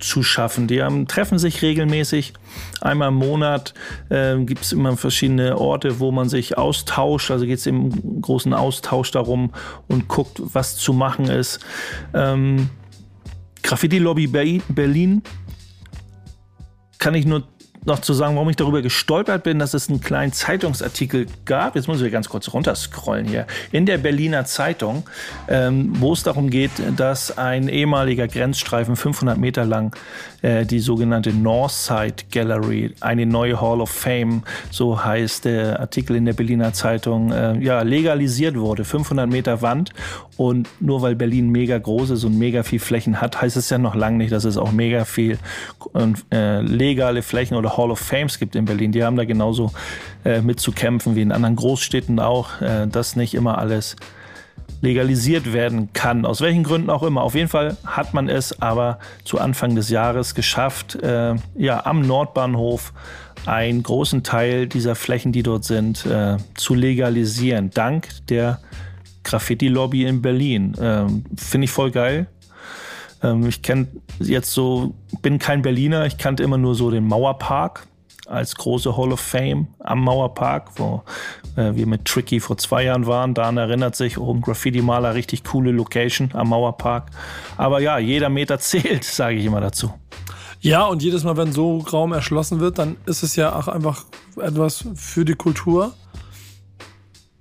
zu 0.00 0.22
schaffen. 0.22 0.66
Die 0.66 0.82
haben, 0.82 1.06
treffen 1.06 1.38
sich 1.38 1.62
regelmäßig. 1.62 2.32
Einmal 2.80 3.08
im 3.08 3.14
Monat 3.14 3.74
äh, 4.08 4.38
gibt 4.38 4.62
es 4.62 4.72
immer 4.72 4.96
verschiedene 4.96 5.58
Orte, 5.58 6.00
wo 6.00 6.10
man 6.10 6.28
sich 6.28 6.58
austauscht. 6.58 7.30
Also 7.30 7.46
geht 7.46 7.58
es 7.58 7.66
im 7.66 8.20
großen 8.22 8.54
Austausch 8.54 9.10
darum 9.10 9.52
und 9.88 10.08
guckt, 10.08 10.40
was 10.42 10.76
zu 10.76 10.92
machen 10.92 11.26
ist. 11.26 11.60
Ähm, 12.14 12.70
Graffiti 13.62 13.98
Lobby 13.98 14.26
Berlin 14.26 15.22
kann 16.98 17.14
ich 17.14 17.26
nur 17.26 17.44
noch 17.84 18.00
zu 18.00 18.12
sagen, 18.12 18.34
warum 18.34 18.50
ich 18.50 18.56
darüber 18.56 18.82
gestolpert 18.82 19.42
bin, 19.42 19.58
dass 19.58 19.74
es 19.74 19.88
einen 19.88 20.00
kleinen 20.00 20.32
Zeitungsartikel 20.32 21.26
gab. 21.44 21.76
Jetzt 21.76 21.88
muss 21.88 22.00
ich 22.00 22.12
ganz 22.12 22.28
kurz 22.28 22.52
runterscrollen 22.52 23.26
hier. 23.26 23.46
In 23.72 23.86
der 23.86 23.98
Berliner 23.98 24.44
Zeitung, 24.44 25.04
ähm, 25.48 25.92
wo 25.98 26.12
es 26.12 26.22
darum 26.22 26.50
geht, 26.50 26.70
dass 26.96 27.38
ein 27.38 27.68
ehemaliger 27.68 28.28
Grenzstreifen 28.28 28.96
500 28.96 29.38
Meter 29.38 29.64
lang, 29.64 29.96
äh, 30.42 30.66
die 30.66 30.80
sogenannte 30.80 31.32
Northside 31.32 32.24
Gallery, 32.30 32.94
eine 33.00 33.24
neue 33.24 33.60
Hall 33.60 33.80
of 33.80 33.90
Fame, 33.90 34.42
so 34.70 35.02
heißt 35.02 35.46
der 35.46 35.80
Artikel 35.80 36.16
in 36.16 36.26
der 36.26 36.34
Berliner 36.34 36.72
Zeitung, 36.72 37.32
äh, 37.32 37.58
ja, 37.58 37.80
legalisiert 37.82 38.58
wurde. 38.58 38.84
500 38.84 39.28
Meter 39.28 39.62
Wand. 39.62 39.90
Und 40.40 40.70
nur 40.80 41.02
weil 41.02 41.16
Berlin 41.16 41.50
mega 41.50 41.76
groß 41.76 42.08
ist 42.08 42.24
und 42.24 42.38
mega 42.38 42.62
viel 42.62 42.78
Flächen 42.78 43.20
hat, 43.20 43.42
heißt 43.42 43.58
es 43.58 43.68
ja 43.68 43.76
noch 43.76 43.94
lange 43.94 44.16
nicht, 44.16 44.32
dass 44.32 44.44
es 44.44 44.56
auch 44.56 44.72
mega 44.72 45.04
viel 45.04 45.36
äh, 46.32 46.62
legale 46.62 47.20
Flächen 47.20 47.58
oder 47.58 47.76
Hall 47.76 47.90
of 47.90 47.98
Fames 47.98 48.38
gibt 48.38 48.56
in 48.56 48.64
Berlin. 48.64 48.90
Die 48.90 49.04
haben 49.04 49.16
da 49.16 49.26
genauso 49.26 49.70
äh, 50.24 50.40
mit 50.40 50.58
zu 50.58 50.72
kämpfen 50.72 51.14
wie 51.14 51.20
in 51.20 51.30
anderen 51.30 51.56
Großstädten 51.56 52.18
auch, 52.20 52.58
äh, 52.62 52.86
dass 52.86 53.16
nicht 53.16 53.34
immer 53.34 53.58
alles 53.58 53.96
legalisiert 54.80 55.52
werden 55.52 55.90
kann. 55.92 56.24
Aus 56.24 56.40
welchen 56.40 56.64
Gründen 56.64 56.88
auch 56.88 57.02
immer. 57.02 57.20
Auf 57.20 57.34
jeden 57.34 57.50
Fall 57.50 57.76
hat 57.84 58.14
man 58.14 58.30
es 58.30 58.62
aber 58.62 58.98
zu 59.24 59.38
Anfang 59.38 59.74
des 59.74 59.90
Jahres 59.90 60.34
geschafft, 60.34 60.94
äh, 61.02 61.34
ja, 61.54 61.84
am 61.84 62.00
Nordbahnhof 62.00 62.94
einen 63.44 63.82
großen 63.82 64.22
Teil 64.22 64.68
dieser 64.68 64.94
Flächen, 64.94 65.32
die 65.32 65.42
dort 65.42 65.64
sind, 65.64 66.06
äh, 66.06 66.38
zu 66.54 66.74
legalisieren. 66.74 67.68
Dank 67.72 68.08
der 68.28 68.58
Graffiti-Lobby 69.24 70.04
in 70.04 70.22
Berlin. 70.22 70.74
Ähm, 70.80 71.24
Finde 71.36 71.64
ich 71.64 71.70
voll 71.70 71.90
geil. 71.90 72.26
Ähm, 73.22 73.46
ich 73.46 73.62
kenne 73.62 73.88
jetzt 74.18 74.52
so, 74.52 74.94
bin 75.22 75.38
kein 75.38 75.62
Berliner, 75.62 76.06
ich 76.06 76.18
kannte 76.18 76.42
immer 76.42 76.58
nur 76.58 76.74
so 76.74 76.90
den 76.90 77.06
Mauerpark 77.06 77.86
als 78.26 78.54
große 78.54 78.96
Hall 78.96 79.12
of 79.12 79.20
Fame 79.20 79.66
am 79.80 80.04
Mauerpark, 80.04 80.70
wo 80.76 81.02
äh, 81.56 81.74
wir 81.74 81.86
mit 81.86 82.04
Tricky 82.04 82.38
vor 82.38 82.56
zwei 82.58 82.84
Jahren 82.84 83.06
waren. 83.06 83.34
Daran 83.34 83.56
erinnert 83.56 83.96
sich, 83.96 84.18
oh, 84.18 84.32
ein 84.32 84.40
Graffiti-Maler, 84.40 85.14
richtig 85.14 85.44
coole 85.44 85.72
Location 85.72 86.30
am 86.34 86.50
Mauerpark. 86.50 87.10
Aber 87.56 87.80
ja, 87.80 87.98
jeder 87.98 88.28
Meter 88.28 88.58
zählt, 88.60 89.04
sage 89.04 89.36
ich 89.36 89.44
immer 89.44 89.60
dazu. 89.60 89.92
Ja, 90.60 90.84
und 90.84 91.02
jedes 91.02 91.24
Mal, 91.24 91.36
wenn 91.36 91.52
so 91.52 91.78
Raum 91.78 92.12
erschlossen 92.12 92.60
wird, 92.60 92.78
dann 92.78 92.96
ist 93.06 93.22
es 93.22 93.34
ja 93.34 93.56
auch 93.56 93.66
einfach 93.66 94.04
etwas 94.36 94.84
für 94.94 95.24
die 95.24 95.34
Kultur. 95.34 95.94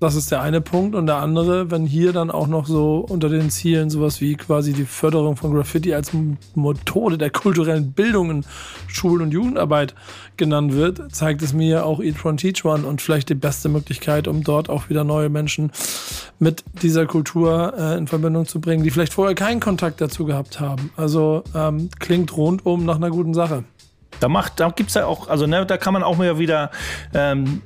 Das 0.02 0.16
ist 0.16 0.32
der 0.32 0.42
eine 0.42 0.62
Punkt. 0.62 0.96
Und 0.96 1.08
der 1.08 1.18
andere, 1.18 1.72
wenn 1.72 1.86
hier 1.86 2.14
dann 2.14 2.32
auch 2.32 2.48
noch 2.48 2.68
so 2.68 3.00
unter 3.00 3.28
den 3.28 3.50
Zielen 3.50 3.90
sowas 3.90 4.22
wie 4.22 4.36
quasi 4.36 4.72
die 4.72 4.86
Förderung 4.86 5.36
von 5.36 5.54
Graffiti 5.54 5.94
als 5.94 6.12
Methode 6.56 7.18
der 7.18 7.32
kulturellen 7.32 7.92
Bildung 7.92 8.32
in 8.32 8.46
Schul- 8.88 9.22
und 9.22 9.32
Jugendarbeit 9.32 9.96
genannt 10.38 10.74
wird, 10.74 11.14
zeigt 11.14 11.42
es 11.42 11.52
mir 11.52 11.86
auch 11.86 12.00
Eat 12.00 12.24
One 12.24 12.38
Teach 12.38 12.64
One 12.64 12.88
und 12.88 13.02
vielleicht 13.02 13.28
die 13.28 13.36
beste 13.36 13.68
Möglichkeit, 13.68 14.30
um 14.30 14.42
dort 14.42 14.70
auch 14.70 14.90
wieder 14.90 15.04
neue 15.04 15.28
Menschen 15.28 15.72
mit 16.40 16.64
dieser 16.82 17.06
Kultur 17.06 17.74
äh, 17.78 17.98
in 17.98 18.08
Verbindung 18.08 18.46
zu 18.46 18.62
bringen, 18.62 18.86
die 18.86 18.92
vielleicht 18.92 19.14
vorher 19.14 19.36
keinen 19.36 19.60
Kontakt 19.60 20.00
dazu 20.00 20.24
gehabt 20.24 20.62
haben. 20.62 20.92
Also 20.96 21.44
ähm, 21.54 21.90
klingt 22.00 22.38
rundum 22.38 22.86
nach 22.86 22.96
einer 22.96 23.10
guten 23.10 23.34
Sache. 23.34 23.66
Da 24.22 24.30
macht, 24.30 24.62
da 24.62 24.70
gibt's 24.70 24.94
ja 24.94 25.06
auch, 25.06 25.28
also 25.28 25.46
ne, 25.46 25.66
da 25.66 25.78
kann 25.78 25.94
man 25.94 26.04
auch 26.04 26.18
mal 26.18 26.40
wieder 26.40 26.72
ähm, 27.14 27.62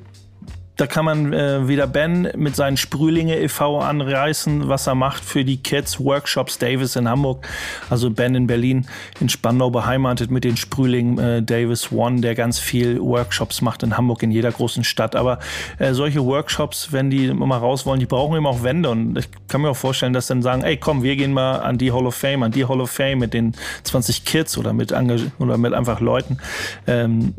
da 0.77 0.87
kann 0.87 1.05
man 1.05 1.33
äh, 1.33 1.67
wieder 1.67 1.85
Ben 1.85 2.29
mit 2.35 2.55
seinen 2.55 2.77
Sprühlinge 2.77 3.39
e.V. 3.39 3.79
anreißen, 3.79 4.67
was 4.67 4.87
er 4.87 4.95
macht 4.95 5.23
für 5.23 5.45
die 5.45 5.57
Kids 5.57 5.99
Workshops 5.99 6.57
Davis 6.57 6.95
in 6.95 7.07
Hamburg. 7.07 7.47
Also 7.89 8.09
Ben 8.09 8.33
in 8.33 8.47
Berlin, 8.47 8.87
in 9.19 9.29
Spandau 9.29 9.69
beheimatet 9.69 10.31
mit 10.31 10.43
den 10.43 10.57
Sprühlingen 10.57 11.19
äh, 11.19 11.43
Davis 11.43 11.91
One, 11.91 12.21
der 12.21 12.33
ganz 12.33 12.57
viel 12.57 12.99
Workshops 12.99 13.61
macht 13.61 13.83
in 13.83 13.97
Hamburg, 13.97 14.23
in 14.23 14.31
jeder 14.31 14.51
großen 14.51 14.83
Stadt. 14.83 15.15
Aber 15.15 15.39
äh, 15.77 15.93
solche 15.93 16.25
Workshops, 16.25 16.91
wenn 16.91 17.11
die 17.11 17.31
mal 17.31 17.57
raus 17.57 17.85
wollen, 17.85 17.99
die 17.99 18.07
brauchen 18.07 18.35
eben 18.35 18.47
auch 18.47 18.63
Wände. 18.63 18.89
Und 18.89 19.17
ich 19.17 19.29
kann 19.47 19.61
mir 19.61 19.69
auch 19.69 19.77
vorstellen, 19.77 20.13
dass 20.13 20.25
dann 20.25 20.41
sagen, 20.41 20.63
ey 20.63 20.77
komm, 20.77 21.03
wir 21.03 21.15
gehen 21.15 21.33
mal 21.33 21.57
an 21.57 21.77
die 21.77 21.91
Hall 21.91 22.07
of 22.07 22.15
Fame, 22.15 22.43
an 22.43 22.51
die 22.51 22.65
Hall 22.65 22.81
of 22.81 22.89
Fame 22.89 23.19
mit 23.19 23.35
den 23.35 23.53
20 23.83 24.25
Kids 24.25 24.57
oder 24.57 24.73
mit, 24.73 24.91
oder 25.37 25.57
mit 25.57 25.73
einfach 25.73 25.99
Leuten. 25.99 26.39
Ähm, 26.87 27.35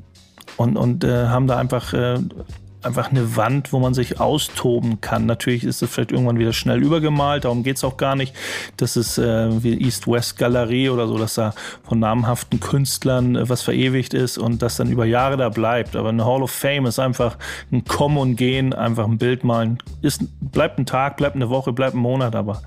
und, 0.56 0.76
und 0.76 1.02
äh, 1.02 1.26
haben 1.26 1.48
da 1.48 1.56
einfach 1.56 1.92
äh, 1.92 2.18
einfach 2.84 3.10
eine 3.10 3.36
Wand, 3.36 3.72
wo 3.72 3.78
man 3.78 3.94
sich 3.94 4.20
austoben 4.20 5.00
kann. 5.00 5.26
Natürlich 5.26 5.64
ist 5.64 5.82
es 5.82 5.90
vielleicht 5.90 6.12
irgendwann 6.12 6.38
wieder 6.38 6.52
schnell 6.52 6.82
übergemalt, 6.82 7.44
darum 7.44 7.62
geht 7.62 7.76
es 7.76 7.84
auch 7.84 7.96
gar 7.96 8.16
nicht. 8.16 8.34
Das 8.76 8.96
ist 8.96 9.18
äh, 9.18 9.62
wie 9.62 9.80
East-West-Galerie 9.80 10.88
oder 10.90 11.06
so, 11.06 11.18
dass 11.18 11.34
da 11.34 11.54
von 11.82 11.98
namhaften 11.98 12.60
Künstlern 12.60 13.36
äh, 13.36 13.48
was 13.48 13.62
verewigt 13.62 14.14
ist 14.14 14.38
und 14.38 14.62
das 14.62 14.76
dann 14.76 14.90
über 14.90 15.04
Jahre 15.04 15.36
da 15.36 15.48
bleibt. 15.48 15.96
Aber 15.96 16.10
eine 16.10 16.24
Hall 16.24 16.42
of 16.42 16.50
Fame 16.50 16.86
ist 16.86 16.98
einfach 16.98 17.36
ein 17.72 17.84
Kommen 17.84 18.18
und 18.18 18.36
Gehen, 18.36 18.72
einfach 18.72 19.04
ein 19.04 19.18
Bild 19.18 19.44
malen. 19.44 19.78
Ist, 20.02 20.22
bleibt 20.40 20.78
ein 20.78 20.86
Tag, 20.86 21.16
bleibt 21.16 21.36
eine 21.36 21.50
Woche, 21.50 21.72
bleibt 21.72 21.94
ein 21.94 21.98
Monat, 21.98 22.36
aber 22.36 22.62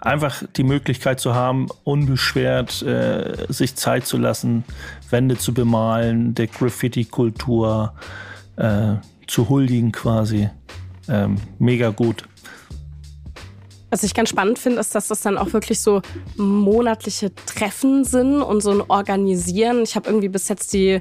einfach 0.00 0.42
die 0.56 0.64
Möglichkeit 0.64 1.20
zu 1.20 1.34
haben, 1.34 1.68
unbeschwert 1.84 2.82
äh, 2.82 3.46
sich 3.48 3.74
Zeit 3.76 4.06
zu 4.06 4.18
lassen, 4.18 4.64
Wände 5.10 5.38
zu 5.38 5.54
bemalen, 5.54 6.34
der 6.34 6.46
Graffiti-Kultur, 6.46 7.92
äh, 8.56 8.94
zu 9.26 9.48
huldigen 9.48 9.92
quasi. 9.92 10.48
Ähm, 11.08 11.36
mega 11.58 11.90
gut. 11.90 12.24
Was 13.90 14.02
ich 14.02 14.14
ganz 14.14 14.30
spannend 14.30 14.58
finde, 14.58 14.80
ist, 14.80 14.94
dass 14.94 15.06
das 15.06 15.20
dann 15.20 15.38
auch 15.38 15.52
wirklich 15.52 15.80
so 15.80 16.02
monatliche 16.36 17.32
Treffen 17.34 18.04
sind 18.04 18.42
und 18.42 18.60
so 18.60 18.72
ein 18.72 18.80
Organisieren. 18.80 19.82
Ich 19.84 19.94
habe 19.94 20.08
irgendwie 20.08 20.28
bis 20.28 20.48
jetzt 20.48 20.72
die, 20.72 21.00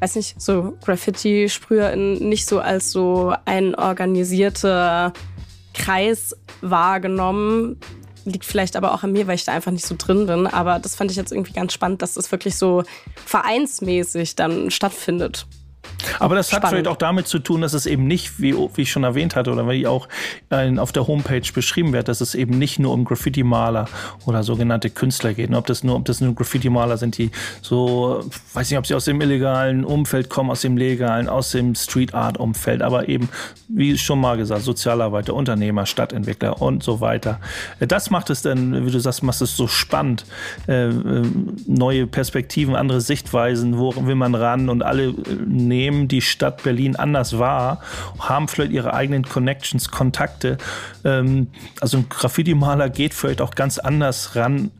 weiß 0.00 0.16
nicht, 0.16 0.38
so 0.38 0.76
Graffiti-Sprüher 0.84 1.96
nicht 1.96 2.44
so 2.44 2.60
als 2.60 2.92
so 2.92 3.32
ein 3.46 3.74
organisierter 3.74 5.14
Kreis 5.72 6.36
wahrgenommen. 6.60 7.80
Liegt 8.26 8.44
vielleicht 8.44 8.76
aber 8.76 8.92
auch 8.92 9.02
an 9.02 9.12
mir, 9.12 9.26
weil 9.28 9.36
ich 9.36 9.44
da 9.44 9.52
einfach 9.52 9.72
nicht 9.72 9.86
so 9.86 9.94
drin 9.96 10.26
bin. 10.26 10.46
Aber 10.46 10.78
das 10.78 10.94
fand 10.94 11.10
ich 11.10 11.16
jetzt 11.16 11.32
irgendwie 11.32 11.54
ganz 11.54 11.72
spannend, 11.72 12.02
dass 12.02 12.14
das 12.14 12.30
wirklich 12.32 12.56
so 12.56 12.82
vereinsmäßig 13.24 14.34
dann 14.34 14.70
stattfindet. 14.70 15.46
Aber 16.18 16.34
das 16.34 16.52
hat 16.52 16.58
Spannend. 16.58 16.70
vielleicht 16.70 16.88
auch 16.88 16.96
damit 16.96 17.26
zu 17.26 17.38
tun, 17.38 17.60
dass 17.60 17.72
es 17.72 17.86
eben 17.86 18.06
nicht, 18.06 18.40
wie, 18.40 18.54
wie 18.54 18.82
ich 18.82 18.90
schon 18.90 19.04
erwähnt 19.04 19.36
hatte, 19.36 19.52
oder 19.52 19.68
wie 19.68 19.86
auch 19.86 20.08
äh, 20.50 20.78
auf 20.78 20.92
der 20.92 21.06
Homepage 21.06 21.42
beschrieben 21.52 21.92
wird, 21.92 22.08
dass 22.08 22.20
es 22.20 22.34
eben 22.34 22.58
nicht 22.58 22.78
nur 22.78 22.92
um 22.92 23.04
Graffiti-Maler 23.04 23.86
oder 24.24 24.42
sogenannte 24.42 24.90
Künstler 24.90 25.34
geht. 25.34 25.50
Und 25.50 25.56
ob 25.56 25.66
das 25.66 25.84
nur, 25.84 25.96
ob 25.96 26.04
das 26.04 26.20
nur 26.20 26.34
Graffiti-Maler 26.34 26.96
sind, 26.96 27.18
die 27.18 27.30
so, 27.62 28.24
weiß 28.54 28.70
nicht, 28.70 28.78
ob 28.78 28.86
sie 28.86 28.94
aus 28.94 29.04
dem 29.04 29.20
illegalen 29.20 29.84
Umfeld 29.84 30.28
kommen, 30.28 30.50
aus 30.50 30.62
dem 30.62 30.76
legalen, 30.76 31.28
aus 31.28 31.50
dem 31.50 31.74
Street-Art-Umfeld, 31.74 32.82
aber 32.82 33.08
eben, 33.08 33.28
wie 33.68 33.96
schon 33.98 34.20
mal 34.20 34.36
gesagt, 34.36 34.62
Sozialarbeiter, 34.62 35.34
Unternehmer, 35.34 35.86
Stadtentwickler 35.86 36.60
und 36.60 36.82
so 36.82 37.00
weiter. 37.00 37.40
Das 37.78 38.10
macht 38.10 38.30
es 38.30 38.42
dann, 38.42 38.86
wie 38.86 38.90
du 38.90 38.98
sagst, 39.00 39.22
macht 39.22 39.40
es 39.40 39.56
so 39.56 39.66
spannend. 39.66 40.24
Äh, 40.68 40.88
äh, 40.88 41.22
neue 41.66 42.06
Perspektiven, 42.06 42.74
andere 42.74 43.00
Sichtweisen, 43.00 43.78
wo 43.78 43.94
will 44.06 44.14
man 44.14 44.34
ran 44.34 44.68
und 44.68 44.82
alle 44.82 45.08
äh, 45.08 45.14
nehmen 45.76 46.08
die 46.08 46.22
Stadt 46.22 46.62
Berlin 46.62 46.96
anders 46.96 47.38
wahr, 47.38 47.80
haben 48.18 48.48
vielleicht 48.48 48.72
ihre 48.72 48.94
eigenen 48.94 49.24
Connections, 49.24 49.90
Kontakte. 49.90 50.56
Ähm, 51.04 51.48
also 51.80 51.98
ein 51.98 52.08
Graffiti-Maler 52.08 52.88
geht 52.88 53.14
vielleicht 53.14 53.40
auch 53.40 53.54
ganz 53.54 53.78
anders 53.78 54.36
ran 54.36 54.70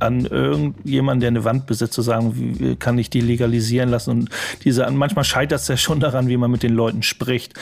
an 0.00 0.26
irgendjemanden, 0.26 1.20
der 1.20 1.28
eine 1.28 1.44
Wand 1.44 1.66
besitzt, 1.66 1.94
zu 1.94 2.02
sagen, 2.02 2.32
wie 2.36 2.76
kann 2.76 2.98
ich 2.98 3.10
die 3.10 3.20
legalisieren 3.20 3.88
lassen? 3.88 4.10
Und 4.10 4.30
diese, 4.62 4.88
manchmal 4.92 5.24
scheitert 5.24 5.60
es 5.60 5.66
ja 5.66 5.76
schon 5.76 5.98
daran, 5.98 6.28
wie 6.28 6.36
man 6.36 6.52
mit 6.52 6.62
den 6.62 6.72
Leuten 6.72 7.02
spricht. 7.02 7.54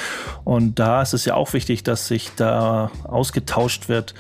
Und 0.45 0.79
da 0.79 1.01
ist 1.01 1.15
es 1.15 1.25
ja 1.25 1.35
auch 1.35 1.55
wichtig, 1.55 1.83
dass 1.83 2.09
sich 2.09 2.33
da 2.37 2.91
ausgetauscht 3.05 3.89
wird 3.89 4.15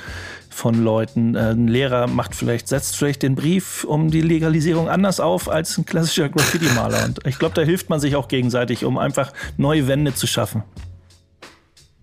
von 0.56 0.82
Leuten. 0.82 1.34
Äh, 1.34 1.50
Ein 1.50 1.68
Lehrer 1.68 2.06
macht 2.06 2.34
vielleicht, 2.34 2.68
setzt 2.68 2.96
vielleicht 2.96 3.22
den 3.22 3.34
Brief 3.34 3.84
um 3.84 4.10
die 4.10 4.22
Legalisierung 4.22 4.88
anders 4.88 5.20
auf 5.20 5.48
als 5.48 5.76
ein 5.78 5.84
klassischer 5.84 6.28
Graffiti-Maler. 6.28 7.04
Und 7.04 7.26
ich 7.26 7.38
glaube, 7.38 7.54
da 7.54 7.62
hilft 7.62 7.90
man 7.90 8.00
sich 8.00 8.16
auch 8.16 8.28
gegenseitig, 8.28 8.84
um 8.84 8.98
einfach 8.98 9.32
neue 9.56 9.86
Wände 9.86 10.14
zu 10.14 10.26
schaffen. 10.26 10.62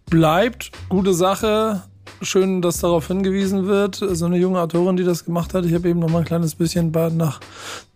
Bleibt 0.10 0.72
gute 0.90 1.14
Sache. 1.14 1.84
Schön, 2.22 2.62
dass 2.62 2.78
darauf 2.80 3.08
hingewiesen 3.08 3.66
wird. 3.66 3.96
So 3.96 4.26
eine 4.26 4.38
junge 4.38 4.62
Autorin, 4.62 4.96
die 4.96 5.04
das 5.04 5.26
gemacht 5.26 5.54
hat. 5.54 5.66
Ich 5.66 5.74
habe 5.74 5.90
eben 5.90 6.00
noch 6.00 6.10
mal 6.10 6.20
ein 6.20 6.26
kleines 6.26 6.56
bisschen 6.56 6.92
nach, 6.92 7.40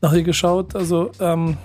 nach 0.02 0.14
ihr 0.14 0.24
geschaut. 0.24 0.76
Also, 0.76 1.12
ähm, 1.20 1.58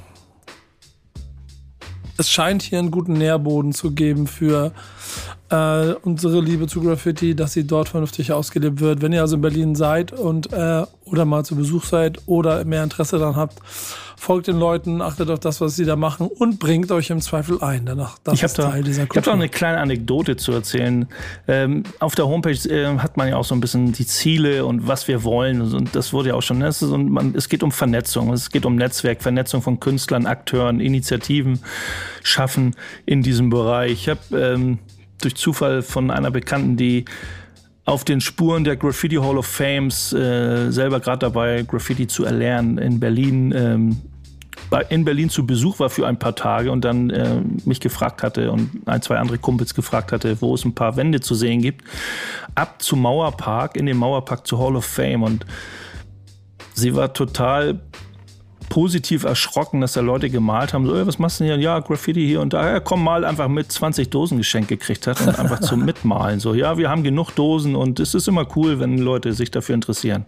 es 2.19 2.31
scheint 2.31 2.63
hier 2.63 2.79
einen 2.79 2.91
guten 2.91 3.15
Nährboden 3.15 3.73
zu 3.73 3.93
geben 3.93 4.27
für 4.27 4.73
äh, 5.53 5.95
unsere 6.03 6.41
Liebe 6.41 6.67
zu 6.67 6.81
Graffiti, 6.81 7.35
dass 7.35 7.53
sie 7.53 7.67
dort 7.67 7.91
vernünftig 7.91 8.33
ausgelebt 8.33 8.81
wird. 8.81 9.03
Wenn 9.03 9.13
ihr 9.13 9.21
also 9.21 9.37
in 9.37 9.43
Berlin 9.43 9.75
seid 9.75 10.13
und 10.13 10.53
äh, 10.53 10.85
oder 11.05 11.25
mal 11.27 11.45
zu 11.45 11.57
Besuch 11.57 11.85
seid 11.85 12.19
oder 12.27 12.65
mehr 12.65 12.83
Interesse 12.83 13.19
daran 13.19 13.37
habt, 13.37 13.59
folgt 14.17 14.47
den 14.47 14.59
Leuten, 14.59 15.03
achtet 15.03 15.29
auf 15.31 15.41
das, 15.41 15.61
was 15.61 15.77
sie 15.77 15.85
da 15.85 15.97
machen 15.97 16.29
und 16.29 16.59
bringt 16.59 16.91
euch 16.91 17.11
im 17.11 17.21
Zweifel 17.21 17.61
ein. 17.63 17.85
Danach, 17.85 18.17
das 18.25 18.35
Ich 18.35 18.41
habe 18.43 18.47
ist 18.47 18.59
da, 18.59 18.71
Teil 18.71 18.83
dieser 18.85 19.03
ich 19.03 19.09
hab 19.09 19.15
da 19.15 19.21
Kultur. 19.21 19.33
eine 19.35 19.49
kleine 19.49 19.79
Anekdote 19.79 20.37
zu 20.37 20.53
erzählen. 20.53 21.07
Ähm, 21.49 21.83
auf 21.99 22.15
der 22.15 22.27
Homepage 22.29 22.69
äh, 22.71 22.99
hat 22.99 23.17
man 23.17 23.29
ja 23.29 23.37
auch 23.37 23.45
so 23.45 23.55
ein 23.55 23.61
bisschen 23.61 23.93
die 23.93 24.07
Ziele 24.07 24.65
und 24.65 24.87
was 24.87 25.07
wir 25.07 25.23
wollen. 25.25 25.61
Und 25.61 25.95
das 25.95 26.13
wurde 26.15 26.31
ja 26.31 26.35
auch 26.37 26.43
schon. 26.43 26.59
ne, 26.59 26.73
und 26.81 27.11
man, 27.11 27.35
es 27.37 27.49
geht 27.49 27.63
um 27.63 27.73
Vernetzung, 27.73 28.33
es 28.33 28.51
geht 28.51 28.65
um 28.65 28.77
Netzwerk, 28.77 29.23
Vernetzung 29.23 29.61
von 29.61 29.81
Künstlern, 29.81 30.27
Akteuren, 30.27 30.81
Initiativen 30.81 31.59
schaffen 32.23 32.75
in 33.05 33.23
diesem 33.23 33.51
Bereich. 33.51 33.93
Ich 33.93 34.09
habe 34.09 34.21
ähm, 34.33 34.79
durch 35.25 35.35
Zufall 35.37 35.83
von 35.83 36.11
einer 36.11 36.31
Bekannten, 36.31 36.77
die 36.77 37.05
auf 37.85 38.05
den 38.05 38.21
Spuren 38.21 38.65
der 38.65 38.77
Graffiti 38.77 39.17
Hall 39.17 39.39
of 39.39 39.47
Fames 39.47 40.13
äh, 40.13 40.71
selber 40.71 41.01
gerade 41.01 41.19
dabei, 41.19 41.63
Graffiti 41.63 42.07
zu 42.07 42.25
erlernen 42.25 42.79
in 42.79 43.01
Berlin. 43.01 43.53
Ähm, 43.57 43.97
in 44.89 45.05
Berlin 45.05 45.29
zu 45.29 45.45
Besuch 45.47 45.81
war 45.81 45.91
für 45.91 46.07
ein 46.07 46.19
paar 46.19 46.35
Tage 46.35 46.73
und 46.73 46.83
dann 46.83 47.11
äh, 47.11 47.43
mich 47.67 47.81
gefragt 47.81 48.23
hatte 48.23 48.51
und 48.51 48.71
ein, 48.87 49.03
zwei 49.03 49.19
andere 49.19 49.37
Kumpels 49.37 49.75
gefragt 49.75 50.13
hatte, 50.13 50.41
wo 50.41 50.55
es 50.55 50.65
ein 50.65 50.75
paar 50.75 50.97
Wände 50.97 51.21
zu 51.21 51.35
sehen 51.35 51.61
gibt. 51.61 51.85
Ab 52.55 52.81
zum 52.81 53.03
Mauerpark, 53.03 53.77
in 53.77 53.85
den 53.85 53.99
Mauerpark 53.99 54.47
zur 54.47 54.61
Hall 54.61 54.77
of 54.77 54.87
Fame 54.87 55.25
und 55.25 55.45
sie 56.73 56.95
war 56.95 57.13
total 57.13 57.81
positiv 58.73 59.25
erschrocken, 59.25 59.83
dass 59.83 59.93
da 59.93 60.01
Leute 60.01 60.31
gemalt 60.31 60.73
haben, 60.73 60.87
so, 60.87 60.97
"Ey, 60.97 61.07
was 61.07 61.19
machst 61.19 61.39
du 61.39 61.45
denn 61.45 61.59
hier? 61.59 61.63
Ja, 61.63 61.81
Graffiti 61.81 62.27
hier 62.27 62.41
und 62.41 62.55
da. 62.55 62.73
Ja, 62.73 62.81
komm 62.81 63.05
mal 63.05 63.23
einfach 63.23 63.49
mit 63.49 63.71
20 63.71 64.09
Dosen 64.09 64.39
geschenkt 64.39 64.69
gekriegt 64.69 65.07
hat 65.07 65.21
und 65.21 65.39
einfach 65.39 65.61
zum 65.61 65.85
Mitmalen. 65.85 66.41
So, 66.41 66.55
ja, 66.55 66.79
wir 66.79 66.89
haben 66.89 67.03
genug 67.03 67.33
Dosen 67.33 67.77
und 67.77 68.01
es 68.01 68.15
ist 68.15 68.29
immer 68.29 68.47
cool, 68.57 68.81
wenn 68.81 68.97
Leute 68.97 69.35
sich 69.35 69.51
dafür 69.51 69.75
interessieren. 69.75 70.25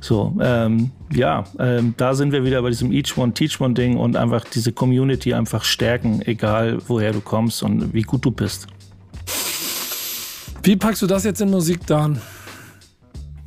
So, 0.00 0.34
ähm, 0.40 0.90
ja, 1.12 1.44
ähm, 1.60 1.94
da 1.96 2.14
sind 2.14 2.32
wir 2.32 2.42
wieder 2.42 2.60
bei 2.60 2.70
diesem 2.70 2.90
Each 2.90 3.16
One, 3.16 3.32
Teach 3.34 3.60
One 3.60 3.74
Ding 3.74 3.96
und 3.96 4.16
einfach 4.16 4.44
diese 4.52 4.72
Community 4.72 5.32
einfach 5.32 5.62
stärken, 5.62 6.22
egal 6.22 6.78
woher 6.88 7.12
du 7.12 7.20
kommst 7.20 7.62
und 7.62 7.94
wie 7.94 8.02
gut 8.02 8.24
du 8.24 8.32
bist. 8.32 8.66
Wie 10.64 10.74
packst 10.74 11.02
du 11.02 11.06
das 11.06 11.22
jetzt 11.22 11.40
in 11.40 11.50
Musik, 11.52 11.86
Dan? 11.86 12.20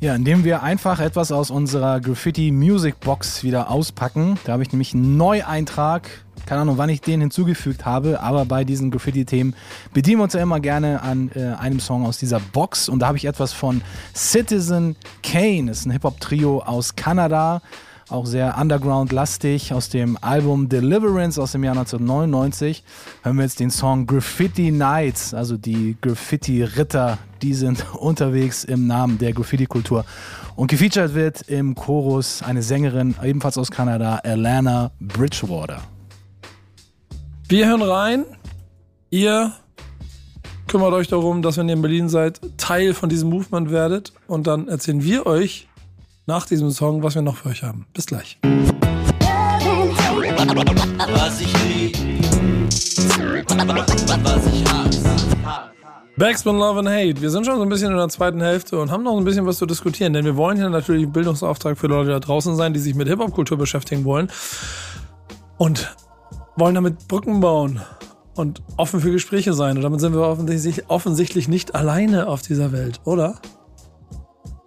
Ja, 0.02 0.14
indem 0.14 0.44
wir 0.44 0.62
einfach 0.62 0.98
etwas 0.98 1.30
aus 1.30 1.50
unserer 1.50 2.00
Graffiti 2.00 2.52
Music 2.52 2.98
Box 3.00 3.44
wieder 3.44 3.70
auspacken. 3.70 4.38
Da 4.44 4.52
habe 4.54 4.62
ich 4.62 4.72
nämlich 4.72 4.94
einen 4.94 5.18
Neueintrag. 5.18 6.08
Keine 6.46 6.62
Ahnung, 6.62 6.78
wann 6.78 6.88
ich 6.88 7.02
den 7.02 7.20
hinzugefügt 7.20 7.84
habe, 7.84 8.20
aber 8.20 8.46
bei 8.46 8.64
diesen 8.64 8.90
Graffiti-Themen 8.90 9.54
bedienen 9.92 10.20
wir 10.20 10.24
uns 10.24 10.32
ja 10.32 10.40
immer 10.40 10.58
gerne 10.58 11.02
an 11.02 11.30
äh, 11.34 11.52
einem 11.52 11.80
Song 11.80 12.06
aus 12.06 12.16
dieser 12.16 12.40
Box. 12.40 12.88
Und 12.88 13.00
da 13.00 13.08
habe 13.08 13.18
ich 13.18 13.26
etwas 13.26 13.52
von 13.52 13.82
Citizen 14.14 14.96
Kane. 15.22 15.66
Das 15.66 15.80
ist 15.80 15.86
ein 15.86 15.90
Hip-Hop-Trio 15.90 16.60
aus 16.62 16.96
Kanada. 16.96 17.60
Auch 18.10 18.26
sehr 18.26 18.58
underground-lastig 18.58 19.72
aus 19.72 19.88
dem 19.88 20.18
Album 20.20 20.68
Deliverance 20.68 21.40
aus 21.40 21.52
dem 21.52 21.62
Jahr 21.62 21.78
1999. 21.78 22.82
Hören 23.22 23.36
wir 23.36 23.44
jetzt 23.44 23.60
den 23.60 23.70
Song 23.70 24.04
Graffiti 24.04 24.72
Nights, 24.72 25.32
also 25.32 25.56
die 25.56 25.96
Graffiti-Ritter, 26.00 27.18
die 27.40 27.54
sind 27.54 27.84
unterwegs 27.94 28.64
im 28.64 28.88
Namen 28.88 29.18
der 29.18 29.32
Graffiti-Kultur. 29.32 30.04
Und 30.56 30.72
gefeatured 30.72 31.14
wird 31.14 31.42
im 31.42 31.76
Chorus 31.76 32.42
eine 32.42 32.62
Sängerin, 32.62 33.14
ebenfalls 33.22 33.56
aus 33.56 33.70
Kanada, 33.70 34.16
Alana 34.24 34.90
Bridgewater. 34.98 35.80
Wir 37.48 37.68
hören 37.68 37.82
rein. 37.82 38.24
Ihr 39.10 39.52
kümmert 40.66 40.92
euch 40.94 41.06
darum, 41.06 41.42
dass 41.42 41.58
wenn 41.58 41.68
ihr 41.68 41.74
in 41.74 41.82
Berlin 41.82 42.08
seid, 42.08 42.40
Teil 42.56 42.92
von 42.92 43.08
diesem 43.08 43.30
Movement 43.30 43.70
werdet. 43.70 44.12
Und 44.26 44.48
dann 44.48 44.66
erzählen 44.66 45.04
wir 45.04 45.26
euch 45.26 45.68
nach 46.30 46.46
diesem 46.46 46.70
Song, 46.70 47.02
was 47.02 47.16
wir 47.16 47.22
noch 47.22 47.38
für 47.38 47.48
euch 47.48 47.64
haben. 47.64 47.86
Bis 47.92 48.06
gleich. 48.06 48.38
Was 51.12 51.40
ich 51.40 51.52
lieb, 51.64 51.98
was 54.22 54.46
ich 54.46 54.64
hasse. 54.64 55.10
Backspin 56.16 56.56
Love 56.56 56.78
and 56.78 56.88
Hate. 56.88 57.20
Wir 57.20 57.30
sind 57.30 57.46
schon 57.46 57.56
so 57.56 57.62
ein 57.62 57.68
bisschen 57.68 57.90
in 57.90 57.96
der 57.96 58.08
zweiten 58.10 58.40
Hälfte 58.40 58.78
und 58.78 58.92
haben 58.92 59.02
noch 59.02 59.16
ein 59.16 59.24
bisschen 59.24 59.44
was 59.44 59.58
zu 59.58 59.66
diskutieren, 59.66 60.12
denn 60.12 60.24
wir 60.24 60.36
wollen 60.36 60.56
hier 60.56 60.70
natürlich 60.70 61.08
Bildungsauftrag 61.08 61.76
für 61.76 61.88
Leute 61.88 62.10
da 62.10 62.20
draußen 62.20 62.54
sein, 62.54 62.74
die 62.74 62.78
sich 62.78 62.94
mit 62.94 63.08
Hip-Hop-Kultur 63.08 63.58
beschäftigen 63.58 64.04
wollen 64.04 64.30
und 65.58 65.96
wollen 66.54 66.76
damit 66.76 67.08
Brücken 67.08 67.40
bauen 67.40 67.80
und 68.36 68.62
offen 68.76 69.00
für 69.00 69.10
Gespräche 69.10 69.52
sein. 69.52 69.78
Und 69.78 69.82
damit 69.82 69.98
sind 69.98 70.14
wir 70.14 70.20
offensichtlich, 70.20 70.88
offensichtlich 70.88 71.48
nicht 71.48 71.74
alleine 71.74 72.28
auf 72.28 72.42
dieser 72.42 72.70
Welt, 72.70 73.00
oder? 73.04 73.40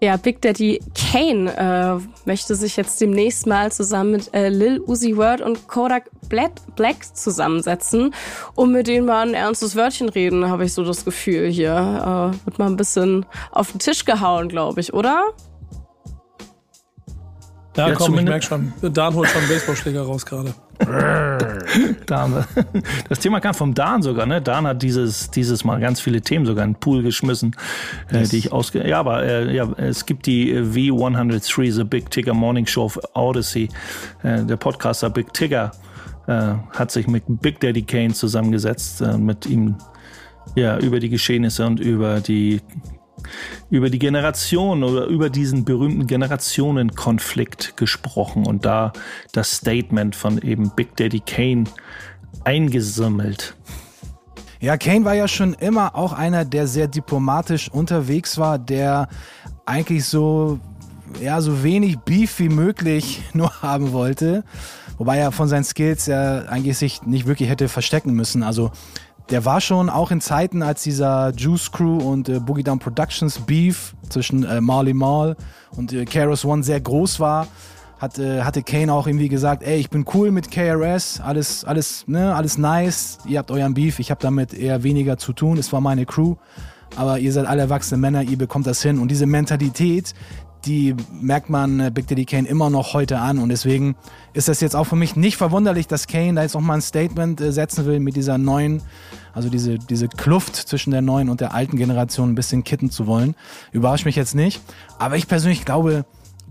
Ja, 0.04 0.18
Big 0.18 0.42
Daddy 0.42 0.82
Kane 0.94 1.56
äh, 1.56 2.28
möchte 2.28 2.56
sich 2.56 2.76
jetzt 2.76 3.00
demnächst 3.00 3.48
mal 3.48 3.72
zusammen 3.72 4.12
mit 4.12 4.34
äh, 4.34 4.50
Lil 4.50 4.82
Uzi 4.82 5.16
Word 5.16 5.40
und 5.40 5.70
Kodak 5.70 6.10
Black, 6.28 6.52
Black 6.76 7.16
zusammensetzen, 7.16 8.14
um 8.56 8.74
mit 8.74 8.88
denen 8.88 9.06
mal 9.06 9.26
ein 9.26 9.34
ernstes 9.34 9.78
Wörtchen 9.78 10.10
reden, 10.10 10.50
habe 10.50 10.66
ich 10.66 10.74
so 10.74 10.84
das 10.84 11.06
Gefühl 11.06 11.48
hier. 11.50 12.34
Äh, 12.36 12.46
wird 12.46 12.60
mal 12.60 12.66
ein 12.68 12.76
bisschen 12.76 13.26
auf 13.54 13.72
den 13.72 13.80
Tisch 13.80 14.04
gehauen, 14.04 14.50
glaube 14.50 14.82
ich, 14.82 14.94
oder? 14.94 15.24
Ja, 17.78 17.88
Ja, 17.88 17.94
komm, 17.94 17.94
ich 17.94 17.98
zumindest- 18.00 18.28
merk 18.28 18.44
schon. 18.44 18.74
Dan 18.94 19.14
holt 19.16 19.30
schon 19.30 19.40
einen 19.40 19.50
Baseballschläger 19.50 20.02
raus 20.02 20.26
gerade. 20.26 20.54
Dan. 22.06 22.46
Das 23.10 23.20
Thema 23.20 23.40
kam 23.40 23.54
vom 23.54 23.74
Dan 23.74 24.02
sogar, 24.02 24.26
ne? 24.26 24.42
Dan 24.42 24.68
hat 24.68 24.82
dieses, 24.82 25.30
dieses 25.32 25.64
Mal 25.64 25.80
ganz 25.80 26.02
viele 26.02 26.22
Themen 26.22 26.46
sogar 26.46 26.66
in 26.66 26.74
den 26.74 26.80
Pool 26.80 27.04
geschmissen, 27.04 27.56
äh, 28.10 28.24
die 28.24 28.38
ich 28.38 28.52
ausge... 28.52 28.88
Ja, 28.88 29.00
aber 29.00 29.24
äh, 29.24 29.56
ja, 29.56 29.72
es 29.78 30.06
gibt 30.06 30.26
die 30.26 30.52
äh, 30.52 30.62
V103, 30.62 31.72
The 31.72 31.84
Big 31.84 32.10
Tigger 32.10 32.34
Morning 32.34 32.66
Show 32.66 32.84
auf 32.84 33.00
Odyssey. 33.14 33.70
Äh, 34.24 34.44
der 34.44 34.58
Podcaster 34.58 35.10
Big 35.10 35.34
Tigger 35.34 35.72
äh, 36.28 36.54
hat 36.72 36.92
sich 36.92 37.08
mit 37.08 37.24
Big 37.28 37.60
Daddy 37.60 37.84
Kane 37.84 38.14
zusammengesetzt, 38.14 39.02
mit 39.18 39.46
ihm 39.46 39.76
ja, 40.56 40.78
über 40.80 41.00
die 41.00 41.10
Geschehnisse 41.10 41.66
und 41.66 41.80
über 41.80 42.20
die 42.20 42.62
über 43.70 43.90
die 43.90 44.00
Generation 44.00 44.84
oder 44.84 45.06
über 45.06 45.30
diesen 45.30 45.66
berühmten 45.66 46.08
Generationenkonflikt 46.08 47.78
gesprochen 47.78 48.46
und 48.46 48.66
da 48.66 48.94
das 49.32 49.52
Statement 49.52 50.16
von 50.16 50.42
eben 50.42 50.72
Big 50.76 50.96
Daddy 50.96 51.20
Kane 51.20 51.66
eingesammelt. 52.44 53.56
Ja, 54.60 54.78
Kane 54.78 55.04
war 55.04 55.14
ja 55.14 55.28
schon 55.28 55.54
immer 55.56 55.96
auch 55.96 56.14
einer, 56.14 56.46
der 56.46 56.68
sehr 56.68 56.88
diplomatisch 56.88 57.70
unterwegs 57.70 58.38
war, 58.38 58.58
der 58.58 59.10
eigentlich 59.66 60.06
so 60.06 60.60
ja, 61.22 61.42
so 61.42 61.64
wenig 61.64 62.00
Beef 62.00 62.40
wie 62.40 62.50
möglich 62.50 63.22
nur 63.34 63.62
haben 63.62 63.92
wollte. 63.92 64.44
Wobei 64.98 65.18
er 65.18 65.32
von 65.32 65.48
seinen 65.48 65.64
Skills 65.64 66.06
ja 66.06 66.44
eigentlich 66.44 66.78
sich 66.78 67.02
nicht 67.04 67.26
wirklich 67.26 67.50
hätte 67.50 67.68
verstecken 67.68 68.14
müssen. 68.14 68.44
Also 68.44 68.72
der 69.34 69.46
war 69.46 69.62
schon 69.62 69.90
auch 69.90 70.12
in 70.12 70.22
Zeiten, 70.22 70.62
als 70.62 70.84
dieser 70.84 71.34
Juice 71.36 71.72
Crew 71.72 71.98
und 71.98 72.30
äh, 72.30 72.40
Boogie 72.40 72.62
Down 72.62 72.78
Productions 72.78 73.40
Beef 73.40 73.96
zwischen 74.08 74.44
äh, 74.44 74.62
Marley 74.62 74.94
Marl 74.94 75.36
und 75.76 75.92
äh, 75.92 76.06
KRS 76.06 76.46
One 76.46 76.62
sehr 76.62 76.80
groß 76.80 77.20
war, 77.20 77.48
hat, 77.98 78.20
äh, 78.20 78.44
hatte 78.44 78.62
Kane 78.62 78.94
auch 78.94 79.08
irgendwie 79.08 79.30
gesagt, 79.30 79.64
ey, 79.64 79.80
ich 79.80 79.90
bin 79.90 80.06
cool 80.14 80.30
mit 80.30 80.52
KRS, 80.52 81.20
alles, 81.20 81.66
alles, 81.66 82.08
ne, 82.08 82.36
alles 82.36 82.60
nice, 82.60 83.18
ihr 83.26 83.40
habt 83.40 83.50
euren 83.50 83.74
Beef, 83.74 83.98
ich 83.98 84.12
habe 84.12 84.22
damit 84.22 84.54
eher 84.54 84.84
weniger 84.84 85.18
zu 85.18 85.34
tun, 85.34 85.58
es 85.58 85.74
war 85.74 85.82
meine 85.82 86.06
Crew, 86.06 86.36
aber 86.96 87.18
ihr 87.18 87.34
seid 87.34 87.48
alle 87.48 87.64
erwachsene 87.64 88.00
Männer, 88.00 88.22
ihr 88.22 88.38
bekommt 88.38 88.68
das 88.68 88.84
hin. 88.84 89.00
Und 89.00 89.10
diese 89.10 89.26
Mentalität, 89.26 90.14
die 90.66 90.96
merkt 91.12 91.50
man 91.50 91.80
äh, 91.80 91.92
Big 91.94 92.08
Daddy 92.08 92.26
Kane 92.26 92.48
immer 92.48 92.70
noch 92.70 92.94
heute 92.94 93.20
an 93.20 93.40
und 93.40 93.50
deswegen 93.50 93.96
ist 94.34 94.48
das 94.48 94.62
jetzt 94.62 94.76
auch 94.76 94.86
für 94.86 94.96
mich 94.96 95.16
nicht 95.16 95.38
verwunderlich, 95.38 95.88
dass 95.88 96.08
Kane 96.08 96.36
da 96.36 96.44
jetzt 96.44 96.54
nochmal 96.54 96.78
ein 96.78 96.82
Statement 96.82 97.42
äh, 97.42 97.52
setzen 97.52 97.86
will 97.86 98.00
mit 98.00 98.16
dieser 98.16 98.38
neuen, 98.38 98.82
also 99.34 99.50
diese, 99.50 99.78
diese 99.78 100.08
Kluft 100.08 100.56
zwischen 100.56 100.92
der 100.92 101.02
neuen 101.02 101.30
und 101.30 101.42
der 101.42 101.54
alten 101.54 101.78
Generation 101.78 102.32
ein 102.32 102.36
bisschen 102.36 102.64
kitten 102.64 102.90
zu 102.90 103.08
wollen. 103.08 103.36
Überrascht 103.72 104.06
mich 104.06 104.16
jetzt 104.16 104.36
nicht, 104.36 104.62
aber 105.00 105.18
ich 105.18 105.28
persönlich 105.28 105.66
glaube, 105.66 106.06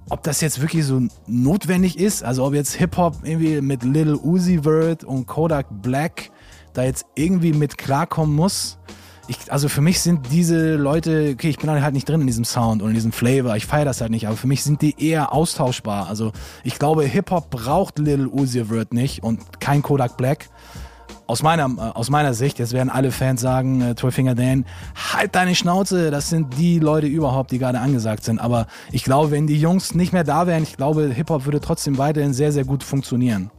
ob 0.09 0.23
das 0.23 0.41
jetzt 0.41 0.61
wirklich 0.61 0.85
so 0.85 1.01
notwendig 1.27 1.99
ist, 1.99 2.23
also 2.23 2.45
ob 2.45 2.55
jetzt 2.55 2.75
Hip-Hop 2.75 3.19
irgendwie 3.23 3.61
mit 3.61 3.83
Little 3.83 4.19
Uzi 4.19 4.61
Vert 4.63 5.05
und 5.05 5.27
Kodak 5.27 5.67
Black 5.83 6.31
da 6.75 6.83
jetzt 6.83 7.07
irgendwie 7.15 7.53
mit 7.53 7.79
klarkommen 7.79 8.35
muss, 8.35 8.79
ich, 9.29 9.53
also 9.53 9.69
für 9.69 9.81
mich 9.81 10.01
sind 10.01 10.33
diese 10.33 10.75
Leute, 10.75 11.31
okay, 11.35 11.49
ich 11.49 11.59
bin 11.59 11.71
halt 11.71 11.95
nicht 11.95 12.09
drin 12.09 12.21
in 12.21 12.27
diesem 12.27 12.45
Sound 12.45 12.83
und 12.83 12.89
in 12.89 12.95
diesem 12.95 13.13
Flavor, 13.13 13.57
ich 13.57 13.67
feiere 13.67 13.85
das 13.85 14.01
halt 14.01 14.11
nicht, 14.11 14.27
aber 14.27 14.37
für 14.37 14.49
mich 14.49 14.65
sind 14.65 14.83
die 14.83 14.95
eher 14.99 15.33
austauschbar. 15.33 16.09
Also 16.09 16.33
ich 16.65 16.79
glaube, 16.79 17.05
Hip-Hop 17.05 17.51
braucht 17.51 17.99
Little 17.99 18.29
Uzi 18.29 18.65
Vert 18.65 18.93
nicht 18.93 19.23
und 19.23 19.61
kein 19.61 19.83
Kodak 19.83 20.17
Black. 20.17 20.49
Aus 21.29 21.43
meiner, 21.43 21.67
äh, 21.67 21.97
aus 21.97 22.11
meiner 22.11 22.35
Sicht, 22.35 22.59
jetzt 22.59 22.73
werden 22.73 22.91
alle 22.91 23.13
Fans 23.13 23.41
sagen, 23.41 23.81
äh, 23.81 23.95
12 23.95 24.15
Finger 24.15 24.35
Dan, 24.35 24.67
halt 25.13 25.35
deine 25.35 25.55
Schnauze, 25.55 26.11
das 26.11 26.29
sind 26.29 26.59
die 26.59 26.81
Leute 26.81 27.07
überhaupt, 27.07 27.53
die 27.53 27.59
gerade 27.59 27.79
angesagt 27.79 28.25
sind. 28.25 28.41
Aber 28.41 28.67
ich 28.91 29.05
glaube, 29.05 29.31
wenn 29.31 29.47
die 29.47 29.59
Jungs 29.59 29.95
nicht 29.95 30.13
mehr 30.13 30.25
da 30.25 30.49
wären, 30.49 30.65
ich 30.65 30.77
glaube, 30.77 31.09
Hip-Hop 31.09 31.45
würde 31.45 31.61
trotzdem 31.61 31.97
weiterhin 31.97 32.35
sehr, 32.35 32.51
sehr 32.51 32.65
gut 32.65 32.83
funktionieren. 32.83 33.51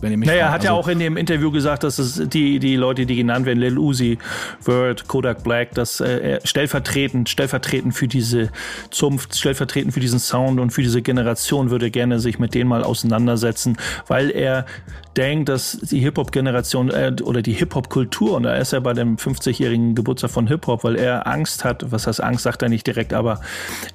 Wenn 0.00 0.12
ihr 0.12 0.18
mich 0.18 0.28
naja, 0.28 0.38
er 0.38 0.44
fragt. 0.46 0.54
hat 0.54 0.64
ja 0.64 0.70
Also- 0.70 0.80
auch 0.82 0.88
in 0.88 0.98
dem 0.98 1.16
Interview 1.16 1.50
gesagt, 1.50 1.82
dass 1.84 1.98
es 1.98 2.22
die, 2.28 2.58
die 2.58 2.76
Leute, 2.76 3.04
die 3.06 3.16
genannt 3.16 3.44
werden, 3.44 3.58
Lil 3.58 3.76
Uzi, 3.78 4.18
Word, 4.64 5.08
Kodak 5.08 5.42
Black, 5.42 5.74
dass 5.74 6.00
äh, 6.00 6.18
er 6.36 6.40
stellvertretend, 6.46 7.28
stellvertretend 7.28 7.94
für 7.94 8.08
diese 8.08 8.50
Zunft, 8.90 9.36
stellvertretend 9.36 9.92
für 9.92 10.00
diesen 10.00 10.18
Sound 10.18 10.58
und 10.58 10.70
für 10.70 10.82
diese 10.82 11.02
Generation 11.02 11.70
würde 11.70 11.86
er 11.86 11.90
gerne 11.90 12.18
sich 12.18 12.38
mit 12.38 12.54
denen 12.54 12.68
mal 12.70 12.82
auseinandersetzen, 12.82 13.76
weil 14.06 14.30
er 14.30 14.64
denkt, 15.16 15.48
dass 15.48 15.72
die 15.82 15.98
Hip-Hop-Generation 16.00 16.90
äh, 16.90 17.12
oder 17.22 17.42
die 17.42 17.52
Hip-Hop-Kultur, 17.52 18.36
und 18.36 18.44
da 18.44 18.54
ist 18.56 18.72
er 18.72 18.80
bei 18.80 18.92
dem 18.94 19.16
50-jährigen 19.16 19.94
Geburtstag 19.96 20.30
von 20.30 20.46
Hip-Hop, 20.46 20.84
weil 20.84 20.96
er 20.96 21.26
Angst 21.26 21.64
hat, 21.64 21.90
was 21.90 22.06
heißt 22.06 22.22
Angst, 22.22 22.44
sagt 22.44 22.62
er 22.62 22.68
nicht 22.68 22.86
direkt, 22.86 23.12
aber 23.12 23.40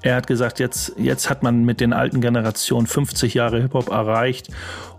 er 0.01 0.15
hat 0.17 0.27
gesagt, 0.27 0.59
jetzt, 0.59 0.93
jetzt 0.97 1.29
hat 1.29 1.41
man 1.41 1.63
mit 1.63 1.79
den 1.79 1.93
alten 1.93 2.21
Generationen 2.21 2.85
50 2.85 3.33
Jahre 3.33 3.61
Hip-Hop 3.61 3.89
erreicht 3.89 4.49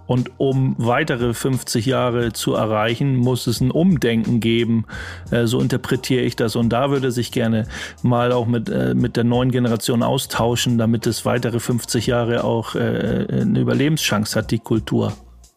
und 0.06 0.30
um 0.38 0.74
weitere 0.78 1.34
50 1.34 1.86
Jahre 1.86 2.32
zu 2.32 2.54
erreichen, 2.54 3.16
muss 3.16 3.46
es 3.46 3.60
ein 3.60 3.70
Umdenken 3.70 4.40
geben. 4.40 4.84
Äh, 5.30 5.46
so 5.46 5.60
interpretiere 5.60 6.22
ich 6.22 6.36
das. 6.36 6.56
Und 6.56 6.70
da 6.70 6.90
würde 6.90 7.10
sich 7.10 7.32
gerne 7.32 7.66
mal 8.02 8.32
auch 8.32 8.46
mit, 8.46 8.68
äh, 8.68 8.94
mit 8.94 9.16
der 9.16 9.24
neuen 9.24 9.50
Generation 9.50 10.02
austauschen, 10.02 10.78
damit 10.78 11.06
es 11.06 11.24
weitere 11.24 11.60
50 11.60 12.06
Jahre 12.06 12.44
auch 12.44 12.74
äh, 12.74 13.26
eine 13.30 13.60
Überlebenschance 13.60 14.38
hat, 14.38 14.50
die 14.50 14.58
Kultur. 14.58 15.12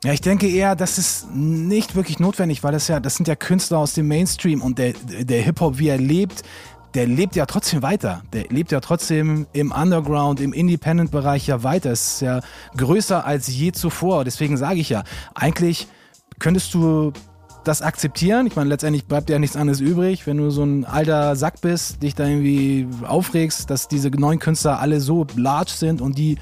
Ja, 0.05 0.13
ich 0.13 0.21
denke 0.21 0.47
eher, 0.47 0.77
das 0.77 0.97
ist 0.97 1.27
nicht 1.35 1.93
wirklich 1.93 2.19
notwendig, 2.19 2.63
weil 2.63 2.71
das 2.71 2.87
ja, 2.87 3.01
das 3.01 3.15
sind 3.15 3.27
ja 3.27 3.35
Künstler 3.35 3.79
aus 3.79 3.95
dem 3.95 4.07
Mainstream 4.07 4.61
und 4.61 4.79
der, 4.79 4.93
der 4.93 5.41
Hip-Hop, 5.41 5.77
wie 5.77 5.89
er 5.89 5.97
lebt, 5.97 6.43
der 6.93 7.07
lebt 7.07 7.35
ja 7.35 7.45
trotzdem 7.45 7.81
weiter. 7.81 8.23
Der 8.33 8.45
lebt 8.49 8.71
ja 8.71 8.79
trotzdem 8.79 9.47
im 9.53 9.71
Underground, 9.71 10.39
im 10.39 10.53
Independent-Bereich 10.53 11.47
ja 11.47 11.63
weiter. 11.63 11.91
Es 11.91 12.15
ist 12.15 12.21
ja 12.21 12.41
größer 12.75 13.25
als 13.25 13.47
je 13.47 13.71
zuvor. 13.71 14.25
Deswegen 14.25 14.57
sage 14.57 14.79
ich 14.79 14.89
ja, 14.89 15.03
eigentlich 15.35 15.87
könntest 16.39 16.73
du 16.73 17.13
das 17.63 17.81
akzeptieren. 17.81 18.47
Ich 18.47 18.55
meine, 18.55 18.69
letztendlich 18.69 19.05
bleibt 19.05 19.29
ja 19.29 19.37
nichts 19.37 19.55
anderes 19.55 19.81
übrig, 19.81 20.25
wenn 20.25 20.37
du 20.37 20.49
so 20.49 20.63
ein 20.63 20.85
alter 20.85 21.35
Sack 21.35 21.61
bist, 21.61 22.01
dich 22.01 22.15
da 22.15 22.25
irgendwie 22.25 22.87
aufregst, 23.05 23.69
dass 23.69 23.87
diese 23.87 24.09
neuen 24.09 24.39
Künstler 24.39 24.79
alle 24.79 25.01
so 25.01 25.27
large 25.35 25.71
sind 25.71 26.01
und 26.01 26.17
die 26.17 26.37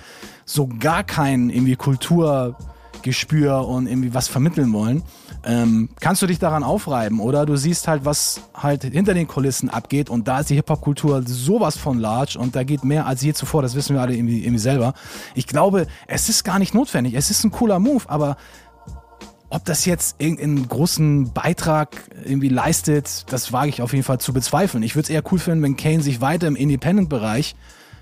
so 0.45 0.67
gar 0.67 1.03
kein 1.03 1.49
irgendwie 1.49 1.75
Kulturgespür 1.75 3.67
und 3.67 3.87
irgendwie 3.87 4.13
was 4.13 4.27
vermitteln 4.27 4.71
wollen. 4.71 5.03
Ähm, 5.47 5.87
kannst 6.01 6.21
du 6.21 6.27
dich 6.27 6.39
daran 6.39 6.61
aufreiben 6.61 7.21
oder 7.21 7.45
du 7.45 7.55
siehst 7.55 7.87
halt, 7.87 8.03
was 8.03 8.41
halt 8.53 8.83
hinter 8.83 9.13
den 9.13 9.29
Kulissen 9.29 9.69
abgeht 9.69 10.09
und 10.09 10.27
da 10.27 10.41
ist 10.41 10.49
die 10.49 10.55
Hip-Hop-Kultur 10.55 11.23
sowas 11.25 11.77
von 11.77 11.99
large 11.99 12.37
und 12.37 12.57
da 12.57 12.65
geht 12.65 12.83
mehr 12.83 13.05
als 13.05 13.21
je 13.21 13.31
zuvor, 13.31 13.61
das 13.61 13.73
wissen 13.73 13.95
wir 13.95 14.01
alle 14.01 14.13
irgendwie, 14.13 14.41
irgendwie 14.41 14.59
selber. 14.59 14.93
Ich 15.35 15.47
glaube, 15.47 15.87
es 16.05 16.27
ist 16.27 16.43
gar 16.43 16.59
nicht 16.59 16.73
notwendig, 16.73 17.13
es 17.13 17.31
ist 17.31 17.45
ein 17.45 17.51
cooler 17.51 17.79
Move, 17.79 18.03
aber 18.07 18.35
ob 19.49 19.63
das 19.63 19.85
jetzt 19.85 20.17
irgendeinen 20.19 20.67
großen 20.67 21.31
Beitrag 21.31 21.95
irgendwie 22.25 22.49
leistet, 22.49 23.31
das 23.31 23.53
wage 23.53 23.69
ich 23.69 23.81
auf 23.81 23.93
jeden 23.93 24.03
Fall 24.03 24.19
zu 24.19 24.33
bezweifeln. 24.33 24.83
Ich 24.83 24.97
würde 24.97 25.03
es 25.03 25.09
eher 25.09 25.23
cool 25.31 25.39
finden, 25.39 25.63
wenn 25.63 25.77
Kane 25.77 26.03
sich 26.03 26.19
weiter 26.19 26.47
im 26.47 26.57
Independent-Bereich 26.57 27.55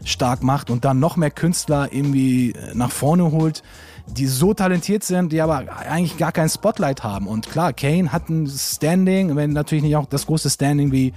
stark 0.03 0.41
macht 0.41 0.71
und 0.71 0.83
dann 0.83 0.99
noch 0.99 1.15
mehr 1.15 1.31
Künstler 1.31 1.89
irgendwie 1.91 2.53
äh, 2.53 2.73
nach 2.73 2.91
vorne 2.91 3.31
holt, 3.31 3.61
die 4.07 4.27
so 4.27 4.53
talentiert 4.53 5.03
sind, 5.03 5.31
die 5.31 5.41
aber 5.41 5.65
eigentlich 5.77 6.17
gar 6.17 6.31
kein 6.31 6.49
Spotlight 6.49 7.03
haben. 7.03 7.27
Und 7.27 7.49
klar, 7.49 7.73
Kane 7.73 8.11
hat 8.11 8.29
ein 8.29 8.47
Standing, 8.47 9.35
wenn 9.35 9.51
natürlich 9.51 9.83
nicht 9.83 9.95
auch 9.95 10.05
das 10.05 10.25
große 10.27 10.49
Standing 10.49 10.91
wie 10.91 11.13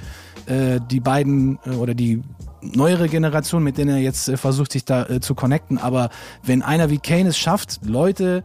äh, 0.46 0.80
die 0.90 1.00
beiden 1.00 1.58
äh, 1.64 1.70
oder 1.70 1.94
die 1.94 2.22
neuere 2.62 3.08
Generation, 3.08 3.62
mit 3.62 3.78
denen 3.78 3.90
er 3.90 4.02
jetzt 4.02 4.28
äh, 4.28 4.36
versucht, 4.36 4.72
sich 4.72 4.84
da 4.84 5.06
äh, 5.06 5.20
zu 5.20 5.34
connecten. 5.34 5.78
Aber 5.78 6.10
wenn 6.42 6.62
einer 6.62 6.90
wie 6.90 6.98
Kane 6.98 7.28
es 7.28 7.38
schafft, 7.38 7.80
Leute 7.84 8.44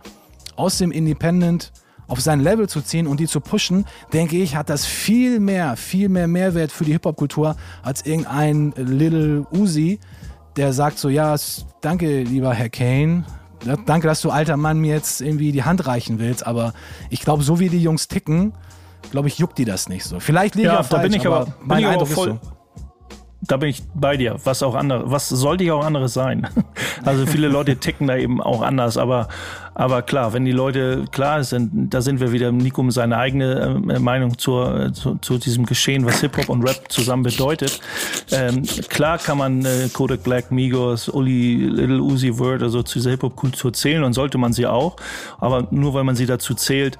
aus 0.55 0.77
dem 0.77 0.91
Independent 0.91 1.71
auf 2.07 2.19
sein 2.19 2.41
Level 2.41 2.67
zu 2.67 2.81
ziehen 2.81 3.07
und 3.07 3.19
die 3.19 3.27
zu 3.27 3.39
pushen, 3.39 3.85
denke 4.11 4.35
ich, 4.37 4.55
hat 4.55 4.69
das 4.69 4.85
viel 4.85 5.39
mehr, 5.39 5.77
viel 5.77 6.09
mehr 6.09 6.27
Mehrwert 6.27 6.71
für 6.71 6.83
die 6.83 6.91
Hip-Hop-Kultur 6.91 7.55
als 7.81 8.05
irgendein 8.05 8.73
Little 8.75 9.47
Uzi, 9.51 9.99
der 10.57 10.73
sagt 10.73 10.99
so, 10.99 11.09
ja, 11.09 11.35
danke, 11.81 12.23
lieber 12.23 12.53
Herr 12.53 12.69
Kane. 12.69 13.25
Ja, 13.65 13.75
Danke, 13.85 14.07
dass 14.07 14.21
du 14.21 14.29
alter 14.29 14.57
Mann 14.57 14.79
mir 14.79 14.93
jetzt 14.95 15.21
irgendwie 15.21 15.51
die 15.51 15.63
Hand 15.63 15.85
reichen 15.87 16.19
willst, 16.19 16.45
aber 16.45 16.73
ich 17.09 17.21
glaube, 17.21 17.43
so 17.43 17.59
wie 17.59 17.69
die 17.69 17.81
Jungs 17.81 18.07
ticken, 18.07 18.53
glaube 19.11 19.27
ich, 19.27 19.37
juckt 19.39 19.57
die 19.57 19.65
das 19.65 19.89
nicht 19.89 20.03
so. 20.03 20.19
Vielleicht 20.19 20.55
liege 20.55 20.67
ich 20.69 20.73
Ja, 20.73 20.79
auch 20.79 20.87
da 20.89 20.97
falsch, 20.97 21.11
bin 21.11 21.19
ich 21.19 21.27
aber, 21.27 21.45
bin 21.45 21.53
mein 21.65 21.79
ich 21.79 21.85
aber 21.85 21.93
Eindruck 21.93 22.09
voll. 22.09 22.29
ist 22.31 22.43
so. 22.43 22.51
Da 23.45 23.57
bin 23.57 23.69
ich 23.69 23.83
bei 23.93 24.17
dir. 24.17 24.37
Was 24.43 24.63
auch 24.63 24.75
andere, 24.75 25.11
was 25.11 25.29
sollte 25.29 25.63
ja 25.63 25.73
auch 25.73 25.85
anderes 25.85 26.13
sein? 26.13 26.47
Also 27.05 27.25
viele 27.25 27.49
Leute 27.49 27.75
ticken 27.75 28.07
da 28.07 28.15
eben 28.15 28.41
auch 28.41 28.61
anders, 28.61 28.97
aber 28.97 29.27
aber 29.75 30.03
klar, 30.03 30.33
wenn 30.33 30.45
die 30.45 30.51
Leute 30.51 31.05
klar 31.11 31.43
sind, 31.43 31.93
da 31.93 32.01
sind 32.01 32.19
wir 32.19 32.31
wieder 32.31 32.51
Nico 32.51 32.83
mit 32.83 32.93
seine 32.93 33.17
eigene 33.17 33.81
äh, 33.89 33.99
Meinung 33.99 34.37
zur, 34.37 34.79
äh, 34.79 34.93
zu, 34.93 35.15
zu 35.15 35.37
diesem 35.37 35.65
Geschehen, 35.65 36.05
was 36.05 36.21
Hip 36.21 36.37
Hop 36.37 36.49
und 36.49 36.63
Rap 36.63 36.91
zusammen 36.91 37.23
bedeutet. 37.23 37.79
Ähm, 38.31 38.63
klar 38.89 39.17
kann 39.17 39.39
man 39.39 39.65
äh, 39.65 39.89
Kodak 39.91 40.23
Black, 40.23 40.51
Migos, 40.51 41.09
Uli, 41.09 41.55
Little 41.55 42.01
Uzi 42.01 42.37
Word, 42.37 42.61
also 42.61 42.83
zu 42.83 42.99
dieser 42.99 43.11
Hip 43.11 43.23
Hop 43.23 43.35
Kultur 43.35 43.73
zählen 43.73 44.03
und 44.03 44.13
sollte 44.13 44.37
man 44.37 44.53
sie 44.53 44.67
auch, 44.67 44.95
aber 45.39 45.67
nur 45.71 45.93
weil 45.95 46.03
man 46.03 46.15
sie 46.15 46.27
dazu 46.27 46.53
zählt, 46.53 46.99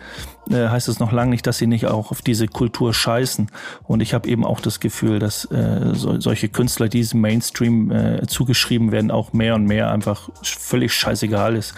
äh, 0.49 0.67
heißt 0.67 0.87
es 0.87 0.99
noch 0.99 1.11
lange 1.11 1.29
nicht, 1.31 1.45
dass 1.45 1.59
sie 1.59 1.67
nicht 1.67 1.85
auch 1.85 2.11
auf 2.11 2.21
diese 2.21 2.47
Kultur 2.47 2.93
scheißen. 2.93 3.49
Und 3.83 4.01
ich 4.01 4.13
habe 4.13 4.27
eben 4.27 4.45
auch 4.45 4.59
das 4.59 4.79
Gefühl, 4.79 5.19
dass 5.19 5.45
äh, 5.45 5.91
so, 5.93 6.19
solche 6.19 6.49
Künstler, 6.49 6.89
die 6.89 7.03
diesem 7.03 7.19
Mainstream 7.19 7.91
äh, 7.91 8.25
zugeschrieben 8.27 8.93
werden, 8.93 9.11
auch 9.11 9.33
mehr 9.33 9.55
und 9.55 9.65
mehr 9.65 9.91
einfach 9.91 10.29
völlig 10.41 10.93
scheißegal 10.93 11.55
ist, 11.55 11.75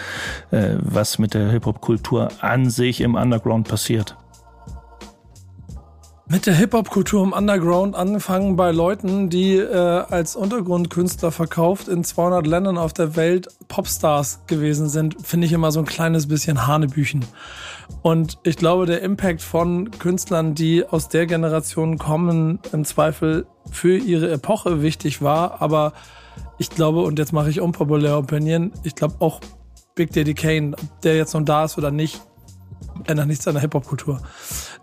äh, 0.51 0.75
was 0.79 1.17
mit 1.17 1.33
der 1.33 1.49
Hip-Hop-Kultur 1.49 2.29
an 2.41 2.69
sich 2.69 3.01
im 3.01 3.15
Underground 3.15 3.67
passiert. 3.67 4.15
Mit 6.27 6.45
der 6.47 6.55
Hip-Hop-Kultur 6.55 7.23
im 7.23 7.33
Underground 7.33 7.95
angefangen 7.95 8.55
bei 8.55 8.71
Leuten, 8.71 9.29
die 9.29 9.57
äh, 9.57 9.75
als 9.75 10.35
Untergrundkünstler 10.35 11.31
verkauft 11.31 11.87
in 11.87 12.03
200 12.03 12.45
Ländern 12.45 12.77
auf 12.77 12.93
der 12.93 13.15
Welt 13.15 13.47
Popstars 13.67 14.41
gewesen 14.47 14.89
sind, 14.89 15.17
finde 15.23 15.45
ich 15.47 15.53
immer 15.53 15.71
so 15.71 15.79
ein 15.79 15.85
kleines 15.85 16.27
bisschen 16.27 16.65
Hanebüchen. 16.65 17.25
Und 18.01 18.37
ich 18.43 18.55
glaube, 18.55 18.85
der 18.85 19.01
Impact 19.01 19.41
von 19.41 19.91
Künstlern, 19.91 20.55
die 20.55 20.85
aus 20.85 21.09
der 21.09 21.25
Generation 21.25 21.97
kommen, 21.97 22.59
im 22.71 22.85
Zweifel 22.85 23.45
für 23.71 23.97
ihre 23.97 24.31
Epoche 24.31 24.81
wichtig 24.81 25.21
war. 25.21 25.61
Aber 25.61 25.93
ich 26.57 26.69
glaube, 26.69 27.01
und 27.01 27.19
jetzt 27.19 27.33
mache 27.33 27.49
ich 27.49 27.61
unpopuläre 27.61 28.17
Opinion, 28.17 28.71
ich 28.83 28.95
glaube 28.95 29.15
auch 29.19 29.41
Big 29.95 30.11
Daddy 30.11 30.33
Kane, 30.33 30.73
ob 30.73 31.01
der 31.01 31.15
jetzt 31.15 31.33
noch 31.33 31.41
da 31.41 31.65
ist 31.65 31.77
oder 31.77 31.89
nicht, 31.89 32.21
ändert 33.05 33.27
nichts 33.27 33.47
an 33.47 33.53
der 33.53 33.61
Hip-Hop-Kultur. 33.61 34.21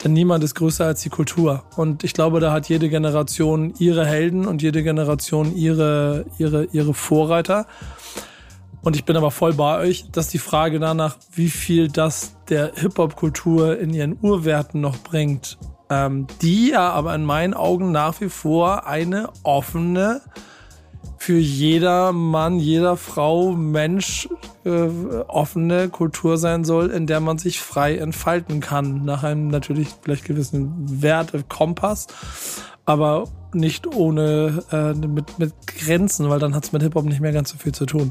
Denn 0.02 0.12
niemand 0.12 0.42
ist 0.42 0.54
größer 0.54 0.86
als 0.86 1.02
die 1.02 1.10
Kultur. 1.10 1.64
Und 1.76 2.04
ich 2.04 2.14
glaube, 2.14 2.40
da 2.40 2.52
hat 2.52 2.68
jede 2.68 2.88
Generation 2.88 3.74
ihre 3.78 4.06
Helden 4.06 4.46
und 4.46 4.62
jede 4.62 4.82
Generation 4.82 5.54
ihre, 5.54 6.24
ihre, 6.38 6.64
ihre 6.72 6.94
Vorreiter. 6.94 7.66
Und 8.82 8.96
ich 8.96 9.04
bin 9.04 9.16
aber 9.16 9.30
voll 9.30 9.54
bei 9.54 9.78
euch, 9.78 10.10
dass 10.10 10.28
die 10.28 10.38
Frage 10.38 10.80
danach, 10.80 11.16
wie 11.32 11.48
viel 11.48 11.88
das 11.88 12.36
der 12.48 12.72
Hip-Hop-Kultur 12.74 13.78
in 13.78 13.94
ihren 13.94 14.18
Urwerten 14.20 14.80
noch 14.80 14.98
bringt, 14.98 15.56
ähm, 15.88 16.26
die 16.40 16.70
ja 16.70 16.90
aber 16.90 17.14
in 17.14 17.24
meinen 17.24 17.54
Augen 17.54 17.92
nach 17.92 18.20
wie 18.20 18.28
vor 18.28 18.86
eine 18.86 19.28
offene, 19.44 20.20
für 21.18 21.38
jeder 21.38 22.10
Mann, 22.10 22.58
jeder 22.58 22.96
Frau, 22.96 23.52
Mensch 23.52 24.28
äh, 24.64 24.88
offene 25.28 25.88
Kultur 25.88 26.36
sein 26.36 26.64
soll, 26.64 26.90
in 26.90 27.06
der 27.06 27.20
man 27.20 27.38
sich 27.38 27.60
frei 27.60 27.96
entfalten 27.96 28.58
kann. 28.58 29.04
Nach 29.04 29.22
einem 29.22 29.46
natürlich 29.46 29.88
vielleicht 30.02 30.24
gewissen 30.24 31.00
Wertekompass, 31.00 32.08
aber 32.84 33.28
nicht 33.52 33.86
ohne 33.86 34.64
äh, 34.72 34.94
mit, 34.94 35.38
mit 35.38 35.54
Grenzen, 35.68 36.28
weil 36.28 36.40
dann 36.40 36.56
hat 36.56 36.64
es 36.64 36.72
mit 36.72 36.82
Hip-Hop 36.82 37.04
nicht 37.04 37.20
mehr 37.20 37.32
ganz 37.32 37.50
so 37.50 37.56
viel 37.56 37.72
zu 37.72 37.86
tun. 37.86 38.10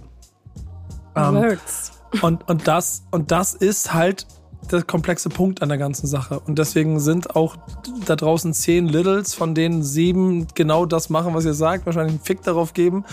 Ähm, 1.16 1.36
Words. 1.36 1.92
und, 2.22 2.48
und, 2.50 2.68
das, 2.68 3.04
und 3.12 3.32
das 3.32 3.54
ist 3.54 3.94
halt 3.94 4.28
der 4.72 4.84
komplexe 4.84 5.30
Punkt 5.30 5.62
an 5.62 5.70
der 5.70 5.78
ganzen 5.78 6.08
Sache. 6.08 6.40
Und 6.40 6.60
deswegen 6.60 7.00
sind 7.00 7.36
auch 7.36 7.58
da 8.06 8.16
draußen 8.16 8.54
zehn 8.54 8.88
Littles, 8.88 9.34
von 9.34 9.56
denen 9.56 9.84
sieben 9.84 10.48
genau 10.54 10.86
das 10.86 11.10
machen, 11.10 11.34
was 11.34 11.46
ihr 11.46 11.54
sagt, 11.54 11.86
wahrscheinlich 11.86 12.14
einen 12.14 12.24
Fick 12.24 12.44
darauf 12.44 12.74
geben, 12.74 13.04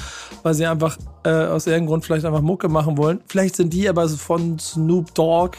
weil 0.43 0.55
sie 0.55 0.67
einfach 0.67 0.99
äh, 1.25 1.31
aus 1.31 1.67
irgendeinem 1.67 1.89
Grund 1.89 2.05
vielleicht 2.05 2.27
einfach 2.27 2.43
Mucke 2.43 2.69
machen 2.69 2.97
wollen. 2.97 3.21
Vielleicht 3.27 3.57
sind 3.57 3.73
die 3.73 3.89
aber 3.89 4.09
von 4.09 4.59
Snoop 4.59 5.15
Dogg 5.15 5.57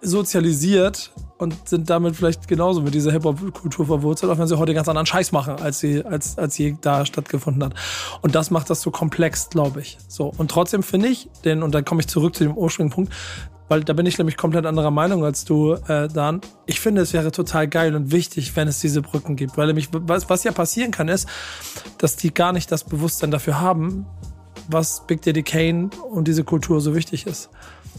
sozialisiert 0.00 1.12
und 1.44 1.68
sind 1.68 1.88
damit 1.88 2.16
vielleicht 2.16 2.48
genauso 2.48 2.82
mit 2.82 2.94
dieser 2.94 3.12
Hip-Hop-Kultur 3.12 3.86
verwurzelt, 3.86 4.32
auch 4.32 4.38
wenn 4.38 4.48
sie 4.48 4.58
heute 4.58 4.74
ganz 4.74 4.88
anderen 4.88 5.06
Scheiß 5.06 5.30
machen, 5.30 5.54
als 5.60 5.78
sie, 5.78 6.04
als, 6.04 6.36
als 6.38 6.58
je 6.58 6.76
da 6.80 7.06
stattgefunden 7.06 7.62
hat. 7.62 7.74
Und 8.22 8.34
das 8.34 8.50
macht 8.50 8.68
das 8.70 8.80
so 8.80 8.90
komplex, 8.90 9.50
glaube 9.50 9.80
ich. 9.80 9.98
So. 10.08 10.32
Und 10.36 10.50
trotzdem 10.50 10.82
finde 10.82 11.08
ich, 11.08 11.28
denn, 11.44 11.62
und 11.62 11.74
dann 11.74 11.84
komme 11.84 12.00
ich 12.00 12.08
zurück 12.08 12.34
zu 12.34 12.44
dem 12.44 12.54
ursprünglichen 12.54 12.94
Punkt, 12.94 13.12
weil 13.68 13.82
da 13.82 13.92
bin 13.92 14.04
ich 14.06 14.18
nämlich 14.18 14.36
komplett 14.36 14.66
anderer 14.66 14.90
Meinung 14.90 15.24
als 15.24 15.44
du, 15.44 15.74
äh, 15.74 16.08
Dan. 16.08 16.40
Ich 16.66 16.80
finde, 16.80 17.02
es 17.02 17.12
wäre 17.12 17.30
total 17.30 17.68
geil 17.68 17.94
und 17.94 18.12
wichtig, 18.12 18.54
wenn 18.56 18.68
es 18.68 18.80
diese 18.80 19.00
Brücken 19.00 19.36
gibt. 19.36 19.56
Weil 19.56 19.68
nämlich, 19.68 19.88
was, 19.92 20.28
was 20.28 20.44
ja 20.44 20.52
passieren 20.52 20.90
kann, 20.90 21.08
ist, 21.08 21.28
dass 21.98 22.16
die 22.16 22.32
gar 22.32 22.52
nicht 22.52 22.70
das 22.70 22.84
Bewusstsein 22.84 23.30
dafür 23.30 23.60
haben, 23.60 24.06
was 24.68 25.06
Big 25.06 25.22
Daddy 25.22 25.42
Kane 25.42 25.90
und 26.10 26.28
diese 26.28 26.44
Kultur 26.44 26.80
so 26.80 26.94
wichtig 26.94 27.26
ist. 27.26 27.50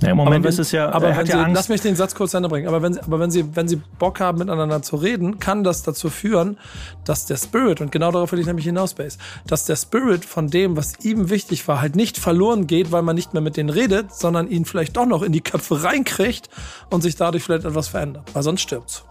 Ja, 0.02 0.10
Im 0.10 0.18
Moment 0.18 0.36
aber 0.36 0.44
wenn, 0.44 0.50
ist 0.50 0.60
es 0.60 0.72
ja, 0.72 0.90
aber 0.90 1.08
er 1.08 1.12
wenn 1.12 1.18
hat 1.18 1.26
sie, 1.28 1.32
ja 1.32 1.44
Angst. 1.44 1.56
lass 1.56 1.70
mich 1.70 1.82
den 1.82 1.96
Satz 1.96 2.16
kurz 2.16 2.32
zu 2.32 2.38
Ende 2.38 2.50
bringen. 2.50 2.68
Aber 2.68 2.82
wenn, 2.82 2.94
sie, 2.94 3.02
aber 3.02 3.20
wenn 3.20 3.32
sie, 3.32 3.56
wenn 3.56 3.68
sie 3.68 3.78
Bock 3.98 4.20
haben, 4.20 4.40
miteinander 4.40 4.82
zu 4.82 4.98
reden, 4.98 5.40
kann 5.40 5.64
das 5.64 5.84
dazu 5.84 6.10
führen, 6.10 6.58
dass 7.06 7.26
der 7.26 7.38
Spirit, 7.38 7.80
und 7.80 7.92
genau 7.92 8.12
darauf 8.12 8.32
will 8.32 8.40
ich 8.40 8.46
nämlich 8.46 8.66
hinaus, 8.66 8.94
Base, 8.94 9.18
dass 9.48 9.66
der 9.66 9.78
Spirit 9.78 10.26
von 10.26 10.50
dem, 10.50 10.76
was 10.76 11.00
ihm 11.04 11.30
wichtig 11.30 11.68
war, 11.68 11.82
halt 11.82 11.96
nicht 11.96 12.18
verloren 12.18 12.68
geht, 12.68 12.92
weil 12.92 13.04
man 13.04 13.16
nicht 13.16 13.34
mehr 13.34 13.42
mit 13.42 13.56
denen 13.58 13.70
redet, 13.70 14.14
sondern 14.14 14.50
ihn 14.50 14.66
vielleicht 14.66 14.98
doch 14.98 15.06
noch 15.06 15.22
in 15.24 15.32
die 15.32 15.42
Köpfe 15.42 15.84
reinkriegt 15.84 16.50
und 16.90 17.02
sich 17.02 17.16
dadurch 17.16 17.44
vielleicht 17.44 17.66
etwas 17.66 17.88
verändert. 17.88 18.30
Weil 18.34 18.44
sonst 18.44 18.62
stirbt's 18.62 19.06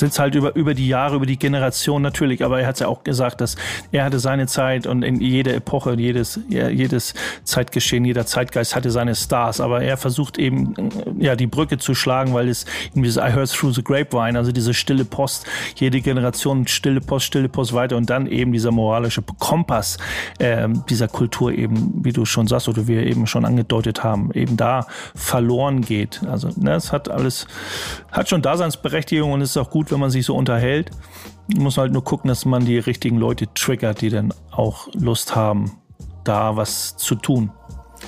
sitzt 0.00 0.18
halt 0.18 0.34
über, 0.34 0.54
über 0.54 0.74
die 0.74 0.88
Jahre, 0.88 1.16
über 1.16 1.26
die 1.26 1.38
Generation 1.38 2.02
natürlich, 2.02 2.44
aber 2.44 2.60
er 2.60 2.66
hat 2.66 2.80
ja 2.80 2.88
auch 2.88 3.04
gesagt, 3.04 3.40
dass 3.40 3.56
er 3.92 4.04
hatte 4.04 4.18
seine 4.18 4.46
Zeit 4.46 4.86
und 4.86 5.02
in 5.02 5.20
jeder 5.20 5.54
Epoche, 5.54 5.94
jedes, 5.94 6.40
jedes 6.48 7.14
Zeitgeschehen, 7.44 8.04
jeder 8.04 8.26
Zeitgeist 8.26 8.76
hatte 8.76 8.90
seine 8.90 9.14
Stars, 9.14 9.60
aber 9.60 9.82
er 9.82 9.96
versucht 9.96 10.38
eben, 10.38 10.74
ja, 11.18 11.36
die 11.36 11.46
Brücke 11.46 11.78
zu 11.78 11.94
schlagen, 11.94 12.34
weil 12.34 12.48
es 12.48 12.66
eben 12.92 13.02
dieses 13.02 13.16
I 13.16 13.32
heard 13.32 13.50
through 13.50 13.72
the 13.72 13.82
grapevine, 13.82 14.38
also 14.38 14.52
diese 14.52 14.74
stille 14.74 15.04
Post, 15.04 15.46
jede 15.76 16.00
Generation 16.00 16.66
stille 16.66 17.00
Post, 17.00 17.26
stille 17.26 17.48
Post 17.48 17.72
weiter 17.72 17.96
und 17.96 18.10
dann 18.10 18.26
eben 18.26 18.52
dieser 18.52 18.70
moralische 18.70 19.22
Kompass 19.38 19.98
äh, 20.38 20.68
dieser 20.88 21.08
Kultur 21.08 21.52
eben, 21.52 22.04
wie 22.04 22.12
du 22.12 22.24
schon 22.24 22.46
sagst 22.46 22.68
oder 22.68 22.86
wir 22.86 23.04
eben 23.04 23.26
schon 23.26 23.44
angedeutet 23.44 24.04
haben, 24.04 24.30
eben 24.32 24.56
da 24.56 24.86
verloren 25.14 25.82
geht. 25.82 26.22
Also, 26.30 26.50
ne, 26.56 26.74
es 26.74 26.92
hat 26.92 27.08
alles, 27.10 27.46
hat 28.10 28.28
schon 28.28 28.42
Daseinsberechtigung 28.42 29.32
und 29.32 29.40
es 29.40 29.50
ist 29.50 29.56
auch 29.56 29.70
gut, 29.70 29.87
wenn 29.90 30.00
man 30.00 30.10
sich 30.10 30.24
so 30.24 30.34
unterhält. 30.34 30.90
Man 31.52 31.64
muss 31.64 31.78
halt 31.78 31.92
nur 31.92 32.04
gucken, 32.04 32.28
dass 32.28 32.44
man 32.44 32.64
die 32.64 32.78
richtigen 32.78 33.16
Leute 33.16 33.52
triggert, 33.54 34.00
die 34.00 34.10
dann 34.10 34.32
auch 34.50 34.88
Lust 34.94 35.34
haben, 35.34 35.72
da 36.24 36.56
was 36.56 36.96
zu 36.96 37.14
tun. 37.14 37.50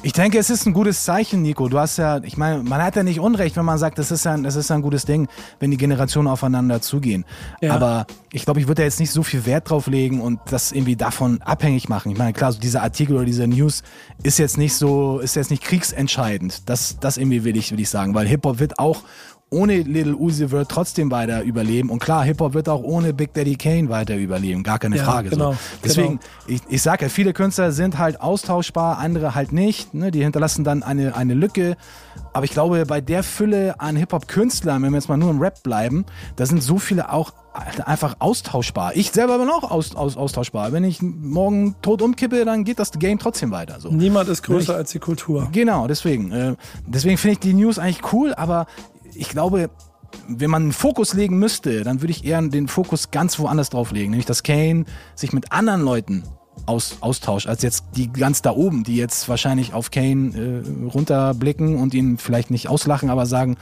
Ich 0.02 0.14
denke, 0.14 0.38
es 0.38 0.48
ist 0.48 0.66
ein 0.66 0.72
gutes 0.72 1.04
Zeichen, 1.04 1.42
Nico. 1.42 1.68
Du 1.68 1.78
hast 1.78 1.98
ja, 1.98 2.22
ich 2.22 2.38
meine, 2.38 2.62
man 2.62 2.82
hat 2.82 2.96
ja 2.96 3.02
nicht 3.02 3.20
Unrecht, 3.20 3.56
wenn 3.56 3.66
man 3.66 3.76
sagt, 3.76 3.98
das 3.98 4.10
ist 4.10 4.24
ja, 4.24 4.34
das 4.38 4.56
ist 4.56 4.70
ja 4.70 4.76
ein 4.76 4.82
gutes 4.82 5.04
Ding, 5.04 5.28
wenn 5.58 5.70
die 5.70 5.76
Generationen 5.76 6.26
aufeinander 6.26 6.80
zugehen. 6.80 7.26
Ja. 7.60 7.74
Aber 7.74 8.06
ich 8.32 8.44
glaube, 8.44 8.60
ich 8.60 8.66
würde 8.66 8.80
da 8.80 8.84
jetzt 8.84 8.98
nicht 8.98 9.10
so 9.10 9.22
viel 9.22 9.44
Wert 9.44 9.68
drauf 9.68 9.88
legen 9.88 10.22
und 10.22 10.40
das 10.50 10.72
irgendwie 10.72 10.96
davon 10.96 11.42
abhängig 11.42 11.90
machen. 11.90 12.12
Ich 12.12 12.18
meine, 12.18 12.32
klar, 12.32 12.50
so 12.52 12.60
dieser 12.60 12.82
Artikel 12.82 13.16
oder 13.16 13.26
dieser 13.26 13.46
News 13.46 13.82
ist 14.22 14.38
jetzt 14.38 14.56
nicht 14.56 14.74
so, 14.74 15.18
ist 15.18 15.36
jetzt 15.36 15.50
nicht 15.50 15.62
kriegsentscheidend. 15.62 16.68
Das, 16.70 16.98
das 16.98 17.18
irgendwie 17.18 17.44
will 17.44 17.56
ich, 17.56 17.70
will 17.70 17.80
ich 17.80 17.90
sagen, 17.90 18.14
weil 18.14 18.26
Hip-Hop 18.26 18.58
wird 18.58 18.78
auch 18.78 19.02
ohne 19.50 19.78
Little 19.78 20.14
Uzi 20.16 20.48
Vert 20.48 20.68
trotzdem 20.70 21.10
weiter 21.10 21.42
überleben. 21.42 21.90
Und 21.90 21.98
klar, 21.98 22.24
Hip-Hop 22.24 22.54
wird 22.54 22.68
auch 22.68 22.82
ohne 22.82 23.12
Big 23.12 23.34
Daddy 23.34 23.56
Kane 23.56 23.88
weiter 23.88 24.16
überleben. 24.16 24.62
Gar 24.62 24.78
keine 24.78 24.96
Ja, 24.96 25.04
Frage. 25.04 25.30
genau, 25.30 25.52
so. 25.52 25.58
Deswegen, 25.84 26.08
genau. 26.08 26.20
ich, 26.46 26.60
ich 26.68 26.82
sage 26.82 27.06
ja, 27.06 27.08
viele 27.08 27.32
Künstler 27.32 27.72
sind 27.72 27.98
halt 27.98 28.20
austauschbar, 28.20 28.98
andere 28.98 29.34
halt 29.34 29.52
nicht. 29.52 29.92
Ne? 29.92 30.10
Die 30.12 30.22
hinterlassen 30.22 30.62
dann 30.64 30.82
eine, 30.84 31.16
eine 31.16 31.34
Lücke. 31.34 31.76
Aber 32.32 32.44
ich 32.44 32.52
glaube, 32.52 32.86
bei 32.86 33.00
der 33.00 33.22
Fülle 33.24 33.80
an 33.80 33.96
Hip-Hop-Künstlern, 33.96 34.82
wenn 34.82 34.92
wir 34.92 34.98
jetzt 34.98 35.08
mal 35.08 35.16
nur 35.16 35.30
im 35.30 35.40
Rap 35.40 35.62
bleiben, 35.64 36.04
da 36.36 36.46
sind 36.46 36.62
so 36.62 36.78
viele 36.78 37.12
auch 37.12 37.32
einfach 37.84 38.14
austauschbar. 38.20 38.92
Ich 38.94 39.10
selber 39.10 39.36
bin 39.40 39.48
auch 39.48 39.68
aus, 39.68 39.96
aus, 39.96 40.16
austauschbar. 40.16 40.70
Wenn 40.70 40.84
ich 40.84 41.02
morgen 41.02 41.74
tot 41.82 42.00
umkippe, 42.00 42.44
dann 42.44 42.62
geht 42.62 42.78
das 42.78 42.92
Game 42.92 43.18
trotzdem 43.18 43.50
weiter. 43.50 43.80
So. 43.80 43.90
Niemand 43.90 44.28
ist 44.28 44.44
größer 44.44 44.74
Ich- 44.74 44.78
als 44.78 44.92
die 44.92 45.00
Kultur. 45.00 45.48
Genau, 45.50 45.88
deswegen. 45.88 46.30
Äh, 46.30 46.54
deswegen 46.86 47.18
finde 47.18 47.32
ich 47.32 47.38
die 47.40 47.52
News 47.54 47.80
eigentlich 47.80 48.12
cool, 48.12 48.32
aber 48.34 48.66
ich 49.20 49.28
glaube, 49.28 49.70
wenn 50.28 50.50
man 50.50 50.62
einen 50.62 50.72
Fokus 50.72 51.14
legen 51.14 51.38
müsste, 51.38 51.84
dann 51.84 52.00
würde 52.00 52.10
ich 52.10 52.24
eher 52.24 52.40
den 52.42 52.68
Fokus 52.68 53.10
ganz 53.10 53.38
woanders 53.38 53.70
drauf 53.70 53.92
legen. 53.92 54.10
Nämlich, 54.10 54.26
dass 54.26 54.42
Kane 54.42 54.86
sich 55.14 55.32
mit 55.32 55.52
anderen 55.52 55.82
Leuten 55.82 56.24
aus, 56.66 56.96
austauscht, 57.00 57.46
als 57.46 57.62
jetzt 57.62 57.84
die 57.96 58.12
ganz 58.12 58.42
da 58.42 58.52
oben, 58.52 58.82
die 58.82 58.96
jetzt 58.96 59.28
wahrscheinlich 59.28 59.72
auf 59.72 59.90
Kane 59.90 60.64
äh, 60.64 60.86
runterblicken 60.86 61.76
und 61.76 61.94
ihn 61.94 62.18
vielleicht 62.18 62.50
nicht 62.50 62.68
auslachen, 62.68 63.10
aber 63.10 63.26
sagen, 63.26 63.56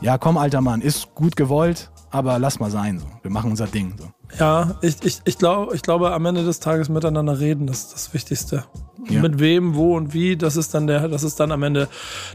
ja 0.00 0.16
komm, 0.16 0.38
alter 0.38 0.60
Mann, 0.60 0.80
ist 0.80 1.14
gut 1.14 1.36
gewollt, 1.36 1.90
aber 2.10 2.38
lass 2.38 2.60
mal 2.60 2.70
sein. 2.70 2.98
So. 2.98 3.06
Wir 3.22 3.30
machen 3.30 3.50
unser 3.50 3.66
Ding. 3.66 3.94
So. 3.98 4.10
Ja, 4.38 4.76
ich, 4.80 4.96
ich, 5.02 5.20
ich, 5.24 5.38
glaub, 5.38 5.74
ich 5.74 5.82
glaube, 5.82 6.12
am 6.12 6.24
Ende 6.24 6.44
des 6.44 6.60
Tages 6.60 6.88
miteinander 6.88 7.38
reden, 7.40 7.66
das 7.66 7.84
ist 7.84 7.94
das 7.94 8.14
Wichtigste. 8.14 8.64
Ja. 9.08 9.22
Mit 9.22 9.38
wem, 9.40 9.74
wo 9.74 9.96
und 9.96 10.12
wie, 10.12 10.36
das 10.36 10.56
ist 10.56 10.74
dann 10.74 10.86
der, 10.86 11.08
das 11.08 11.22
ist 11.22 11.40
dann 11.40 11.52
am 11.52 11.62
Ende 11.62 11.88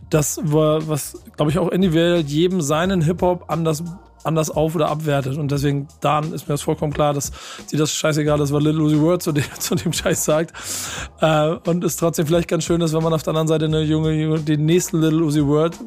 das, 0.10 0.40
wa- 0.44 0.80
was, 0.88 1.22
glaube 1.36 1.52
ich, 1.52 1.60
auch 1.60 1.70
individuell 1.70 2.22
jedem 2.22 2.62
seinen 2.62 3.02
Hip-Hop 3.02 3.46
anders, 3.50 3.84
anders 4.26 4.50
auf- 4.50 4.76
oder 4.76 4.90
abwertet. 4.90 5.38
Und 5.38 5.52
deswegen, 5.52 5.88
Dan 6.02 6.34
ist 6.34 6.48
mir 6.48 6.54
das 6.54 6.64
vollkommen 6.64 6.94
klar, 6.94 7.14
dass 7.14 7.32
sie 7.68 7.78
das 7.78 7.92
scheißegal 7.94 8.40
ist, 8.42 8.52
was 8.52 8.64
Little 8.64 8.84
Uzi 8.84 9.00
Word 9.00 9.22
zu 9.22 9.32
dem, 9.32 9.44
zu 9.60 9.76
dem 9.76 9.94
Scheiß 9.94 10.26
sagt. 10.26 10.54
Äh, 11.22 11.56
und 11.68 11.84
es 11.84 11.98
trotzdem 11.98 12.26
vielleicht 12.28 12.48
ganz 12.48 12.64
schön 12.64 12.82
ist, 12.82 12.94
wenn 12.94 13.04
man 13.04 13.14
auf 13.14 13.24
der 13.24 13.32
anderen 13.32 13.48
Seite 13.48 13.66
eine 13.66 13.82
junge, 13.82 14.40
den 14.40 14.66
nächsten 14.66 15.00
Little 15.00 15.24
Uzi 15.24 15.46
Word 15.46 15.78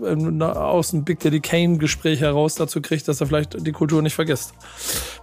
aus 0.43 0.91
dem 0.91 1.05
Big 1.05 1.21
Daddy 1.21 1.41
Kane 1.41 1.79
Gespräch 1.79 2.21
heraus 2.21 2.55
dazu 2.55 2.81
kriegt, 2.81 3.09
dass 3.09 3.21
er 3.21 3.27
vielleicht 3.27 3.67
die 3.67 3.73
Kultur 3.73 4.03
nicht 4.03 4.15
vergisst. 4.15 4.53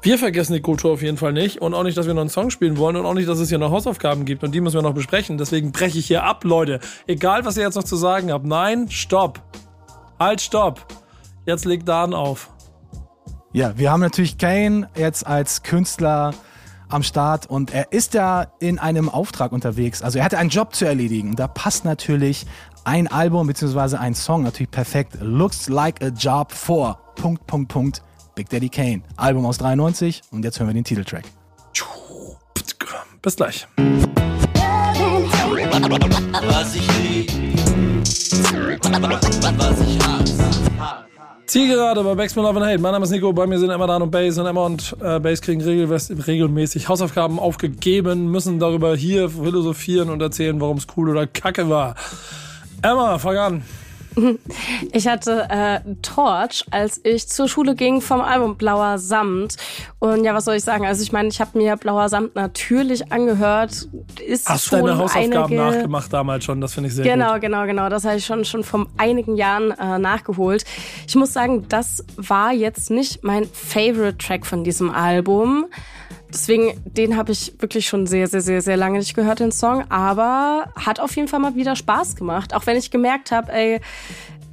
Wir 0.01 0.17
vergessen 0.17 0.53
die 0.53 0.61
Kultur 0.61 0.91
auf 0.91 1.01
jeden 1.01 1.17
Fall 1.17 1.33
nicht 1.33 1.61
und 1.61 1.73
auch 1.73 1.83
nicht, 1.83 1.97
dass 1.97 2.07
wir 2.07 2.13
noch 2.13 2.21
einen 2.21 2.29
Song 2.29 2.49
spielen 2.49 2.77
wollen 2.77 2.95
und 2.95 3.05
auch 3.05 3.13
nicht, 3.13 3.27
dass 3.27 3.39
es 3.39 3.49
hier 3.49 3.57
noch 3.57 3.71
Hausaufgaben 3.71 4.25
gibt 4.25 4.43
und 4.43 4.53
die 4.53 4.61
müssen 4.61 4.75
wir 4.75 4.81
noch 4.81 4.93
besprechen. 4.93 5.37
Deswegen 5.37 5.71
breche 5.71 5.99
ich 5.99 6.07
hier 6.07 6.23
ab, 6.23 6.43
Leute. 6.43 6.79
Egal, 7.07 7.45
was 7.45 7.57
ihr 7.57 7.63
jetzt 7.63 7.75
noch 7.75 7.83
zu 7.83 7.95
sagen 7.95 8.31
habt. 8.31 8.45
Nein, 8.45 8.89
stopp. 8.89 9.41
Halt, 10.19 10.41
stopp. 10.41 10.85
Jetzt 11.45 11.65
legt 11.65 11.87
Dan 11.87 12.13
auf. 12.13 12.54
Ja, 13.55 13.77
wir 13.77 13.89
haben 13.89 14.01
natürlich 14.01 14.37
Kane 14.37 14.89
jetzt 14.97 15.25
als 15.25 15.63
Künstler 15.63 16.33
am 16.89 17.03
Start 17.03 17.45
und 17.49 17.73
er 17.73 17.93
ist 17.93 18.13
ja 18.13 18.47
in 18.59 18.79
einem 18.79 19.07
Auftrag 19.07 19.53
unterwegs. 19.53 20.01
Also 20.01 20.19
er 20.19 20.25
hatte 20.25 20.37
einen 20.37 20.49
Job 20.49 20.75
zu 20.75 20.83
erledigen. 20.83 21.29
Und 21.29 21.39
da 21.39 21.47
passt 21.47 21.85
natürlich 21.85 22.45
ein 22.83 23.07
Album 23.07 23.47
bzw. 23.47 23.95
ein 23.95 24.13
Song 24.13 24.43
natürlich 24.43 24.71
perfekt. 24.71 25.19
Looks 25.21 25.69
like 25.69 26.03
a 26.03 26.07
job 26.07 26.51
for 26.51 26.99
Punkt, 27.15 27.47
Punkt, 27.47 27.71
Punkt. 27.71 28.01
Big 28.35 28.49
Daddy 28.49 28.67
Kane. 28.67 29.03
Album 29.15 29.45
aus 29.45 29.57
93 29.59 30.23
und 30.31 30.43
jetzt 30.43 30.59
hören 30.59 30.67
wir 30.67 30.73
den 30.73 30.83
Titeltrack. 30.83 31.23
Bis 33.21 33.37
gleich. 33.37 33.69
Was 36.49 36.75
ich 36.75 36.99
lieb, 36.99 37.31
was 39.57 39.79
ich 39.79 39.99
hasse. 40.05 41.04
Zielgerade 41.47 42.03
bei 42.03 42.15
Backspin 42.15 42.41
Love 42.41 42.59
and 42.59 42.65
Hate. 42.65 42.79
Mein 42.79 42.91
Name 42.91 43.05
ist 43.05 43.11
Nico, 43.11 43.31
bei 43.31 43.45
mir 43.45 43.59
sind 43.59 43.69
Emma 43.69 43.85
Dan 43.85 44.01
und 44.01 44.09
Bass 44.09 44.37
und 44.39 44.47
Emma 44.47 44.65
und 44.65 44.95
äh, 44.99 45.19
Bass 45.19 45.41
kriegen 45.41 45.61
regelmäßig, 45.61 46.25
regelmäßig 46.25 46.89
Hausaufgaben 46.89 47.37
aufgegeben, 47.37 48.31
müssen 48.31 48.57
darüber 48.57 48.95
hier 48.95 49.29
philosophieren 49.29 50.09
und 50.09 50.21
erzählen, 50.21 50.59
warum 50.59 50.77
es 50.77 50.87
cool 50.97 51.09
oder 51.09 51.27
kacke 51.27 51.69
war. 51.69 51.95
Emma, 52.81 53.19
fang 53.19 53.37
an. 53.37 53.63
Ich 54.91 55.07
hatte 55.07 55.47
äh, 55.49 55.79
Torch, 56.01 56.65
als 56.71 57.01
ich 57.03 57.27
zur 57.27 57.47
Schule 57.47 57.75
ging 57.75 58.01
vom 58.01 58.21
Album 58.21 58.55
Blauer 58.55 58.97
Samt. 58.97 59.57
Und 59.99 60.23
ja, 60.23 60.33
was 60.33 60.45
soll 60.45 60.55
ich 60.55 60.63
sagen? 60.63 60.85
Also 60.85 61.03
ich 61.03 61.11
meine, 61.11 61.27
ich 61.29 61.41
habe 61.41 61.57
mir 61.57 61.75
Blauer 61.77 62.07
Samt 62.09 62.35
natürlich 62.35 63.11
angehört. 63.11 63.87
Ist 64.25 64.47
Hast 64.49 64.65
schon 64.65 64.79
deine 64.85 64.97
Hausaufgaben 64.97 65.33
einige... 65.33 65.55
nachgemacht 65.55 66.13
damals 66.13 66.45
schon, 66.45 66.61
das 66.61 66.73
finde 66.73 66.89
ich 66.89 66.95
sehr 66.95 67.03
Genau, 67.03 67.33
gut. 67.33 67.41
genau, 67.41 67.65
genau. 67.65 67.89
Das 67.89 68.05
habe 68.05 68.17
ich 68.17 68.25
schon 68.25 68.45
schon 68.45 68.63
vor 68.63 68.85
einigen 68.97 69.35
Jahren 69.35 69.71
äh, 69.71 69.99
nachgeholt. 69.99 70.65
Ich 71.07 71.15
muss 71.15 71.33
sagen, 71.33 71.67
das 71.69 72.03
war 72.15 72.51
jetzt 72.53 72.89
nicht 72.91 73.23
mein 73.23 73.45
Favorite 73.51 74.17
Track 74.17 74.45
von 74.45 74.63
diesem 74.63 74.91
Album. 74.91 75.65
Deswegen, 76.35 76.73
den 76.83 77.15
habe 77.15 77.31
ich 77.31 77.53
wirklich 77.59 77.87
schon 77.87 78.07
sehr, 78.07 78.27
sehr, 78.27 78.41
sehr, 78.41 78.61
sehr 78.61 78.75
lange 78.75 78.99
nicht 78.99 79.15
gehört, 79.15 79.39
den 79.39 79.53
Song. 79.53 79.89
Aber 79.89 80.65
hat 80.75 80.99
auf 80.99 81.15
jeden 81.15 81.29
Fall 81.29 81.39
mal 81.39 81.55
wieder 81.55 81.77
Spaß 81.77 82.17
gemacht. 82.17 82.53
Auch 82.53 82.65
wenn 82.65 82.75
ich 82.75 82.91
gemerkt 82.91 83.31
habe, 83.31 83.53
ey, 83.53 83.79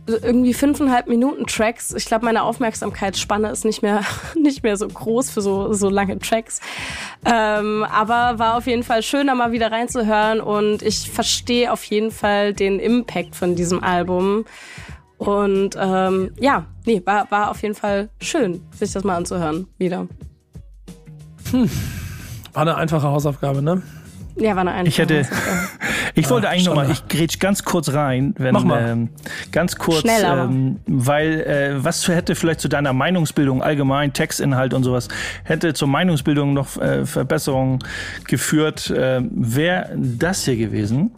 irgendwie 0.07 0.55
fünfeinhalb 0.55 1.09
Minuten 1.09 1.45
Tracks. 1.47 1.93
Ich 1.93 2.05
glaube, 2.05 2.25
meine 2.25 2.45
Aufmerksamkeitsspanne 2.45 3.51
ist 3.51 3.65
nicht 3.65 3.83
mehr, 3.83 4.03
nicht 4.37 4.63
mehr 4.63 4.77
so 4.77 4.87
groß 4.87 5.31
für 5.31 5.41
so, 5.41 5.73
so 5.73 5.91
lange 5.91 6.21
Tracks. 6.21 6.61
Ähm, 7.25 7.85
aber 7.91 8.39
war 8.39 8.59
auf 8.59 8.69
jeden 8.69 8.85
Fall 8.85 9.03
schön, 9.03 9.27
da 9.27 9.35
mal 9.35 9.51
wieder 9.51 9.73
reinzuhören 9.73 10.41
und 10.41 10.83
ich 10.83 11.11
verstehe 11.11 11.73
auf 11.73 11.83
jeden 11.85 12.13
Fall 12.13 12.55
den 12.55 12.79
Impact 12.79 13.35
von 13.35 13.57
diesem 13.57 13.83
Album. 13.83 14.45
Und 15.19 15.77
ähm, 15.77 16.33
ja, 16.39 16.67
nee, 16.87 17.03
war, 17.05 17.29
war 17.33 17.51
auf 17.51 17.61
jeden 17.63 17.75
Fall 17.75 18.09
schön, 18.21 18.63
sich 18.73 18.93
das 18.93 19.03
mal 19.03 19.17
anzuhören 19.17 19.67
wieder. 19.79 20.07
War 21.53 22.63
eine 22.63 22.77
einfache 22.77 23.09
Hausaufgabe, 23.09 23.63
ne? 23.63 23.83
Ja, 24.37 24.55
war 24.57 24.63
eine 24.63 24.73
einfache 24.73 24.89
Ich 24.89 24.99
hätte, 24.99 25.19
Hausaufgabe. 25.21 25.69
ich 26.15 26.31
wollte 26.31 26.49
eigentlich 26.49 26.67
nochmal, 26.67 26.91
ich 26.91 27.07
grätsch 27.09 27.39
ganz 27.39 27.65
kurz 27.65 27.93
rein, 27.93 28.35
wenn, 28.39 28.55
Mach 28.55 28.65
mal. 28.65 28.89
Ähm, 28.89 29.09
ganz 29.51 29.77
kurz, 29.77 30.01
Schnell 30.01 30.25
ähm, 30.25 30.81
weil 30.87 31.41
äh, 31.41 31.85
was 31.85 32.09
hätte 32.09 32.35
vielleicht 32.35 32.61
zu 32.61 32.69
deiner 32.69 32.93
Meinungsbildung 32.93 33.63
allgemein, 33.63 34.13
Textinhalt 34.13 34.75
und 34.75 34.85
sowas, 34.85 35.09
hätte 35.45 35.75
zur 35.75 35.89
Meinungsbildung 35.89 36.55
noch 36.55 36.77
äh, 36.79 37.05
Verbesserungen 37.05 37.81
geführt, 38.27 38.91
äh, 38.91 39.21
wäre 39.31 39.91
das 39.97 40.45
hier 40.45 40.57
gewesen. 40.57 41.13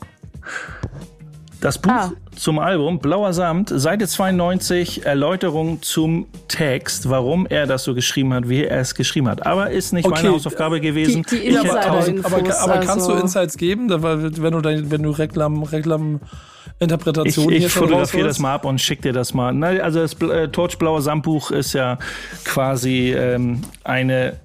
Das 1.60 1.78
Buch 1.78 1.92
Ah. 1.92 2.12
Zum 2.36 2.58
Album 2.58 2.98
Blauer 2.98 3.32
Samt, 3.32 3.70
Seite 3.74 4.06
92, 4.06 5.04
Erläuterung 5.06 5.82
zum 5.82 6.26
Text, 6.48 7.08
warum 7.10 7.46
er 7.46 7.66
das 7.66 7.84
so 7.84 7.94
geschrieben 7.94 8.32
hat, 8.34 8.48
wie 8.48 8.64
er 8.64 8.80
es 8.80 8.94
geschrieben 8.94 9.28
hat. 9.28 9.46
Aber 9.46 9.70
ist 9.70 9.92
nicht 9.92 10.06
Okay. 10.06 10.14
meine 10.22 10.34
Hausaufgabe 10.34 10.80
gewesen. 10.80 11.24
Die- 11.30 11.36
die 11.36 11.42
Ich 11.48 11.56
hätte 11.58 11.70
aber, 11.70 11.98
aber, 11.98 12.36
aber, 12.38 12.60
aber 12.60 12.72
kannst 12.86 13.08
du 13.08 13.12
also- 13.12 13.22
Insights 13.22 13.56
geben, 13.56 13.88
wenn 13.90 14.52
du 14.52 14.60
dein, 14.60 14.90
wenn 14.90 15.02
du 15.02 15.10
Reklam, 15.10 15.62
Reklam 15.62 16.20
Ich, 16.22 16.82
Interpretation 16.82 17.48
hier 17.48 17.58
ich 17.66 17.72
schon 17.72 17.84
fotografiere 17.84 18.26
das 18.26 18.38
mal 18.40 18.54
ab 18.54 18.64
und 18.64 18.80
schick 18.80 19.00
dir 19.02 19.12
das 19.12 19.32
mal. 19.32 19.52
Na, 19.54 19.68
also 19.68 20.00
das 20.00 20.14
äh, 20.22 20.48
Torchblaue 20.48 21.00
Samtbuch 21.02 21.50
ist 21.52 21.72
ja 21.72 21.98
quasi 22.44 23.12
ähm, 23.16 23.60
eine, 23.84 24.40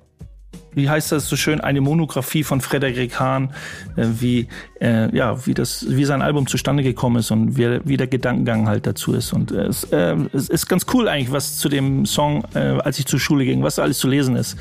wie 0.73 0.89
heißt 0.89 1.11
das 1.11 1.27
so 1.27 1.35
schön, 1.35 1.61
eine 1.61 1.81
Monographie 1.81 2.43
von 2.43 2.61
Frederik 2.61 3.19
Hahn, 3.19 3.53
äh, 3.95 4.05
wie 4.19 4.47
äh, 4.81 5.15
ja 5.15 5.45
wie 5.45 5.53
das, 5.53 5.85
wie 5.89 6.05
sein 6.05 6.21
Album 6.21 6.47
zustande 6.47 6.83
gekommen 6.83 7.17
ist 7.17 7.31
und 7.31 7.57
wie, 7.57 7.79
wie 7.83 7.97
der 7.97 8.07
Gedankengang 8.07 8.67
halt 8.67 8.87
dazu 8.87 9.13
ist. 9.13 9.33
Und 9.33 9.51
äh, 9.51 9.65
es, 9.65 9.83
äh, 9.85 10.15
es 10.33 10.49
ist 10.49 10.67
ganz 10.67 10.85
cool 10.93 11.07
eigentlich, 11.07 11.31
was 11.31 11.57
zu 11.57 11.69
dem 11.69 12.05
Song, 12.05 12.43
äh, 12.53 12.59
als 12.59 12.99
ich 12.99 13.05
zur 13.05 13.19
Schule 13.19 13.45
ging, 13.45 13.63
was 13.63 13.79
alles 13.79 13.99
zu 13.99 14.07
lesen 14.07 14.35
ist. 14.35 14.57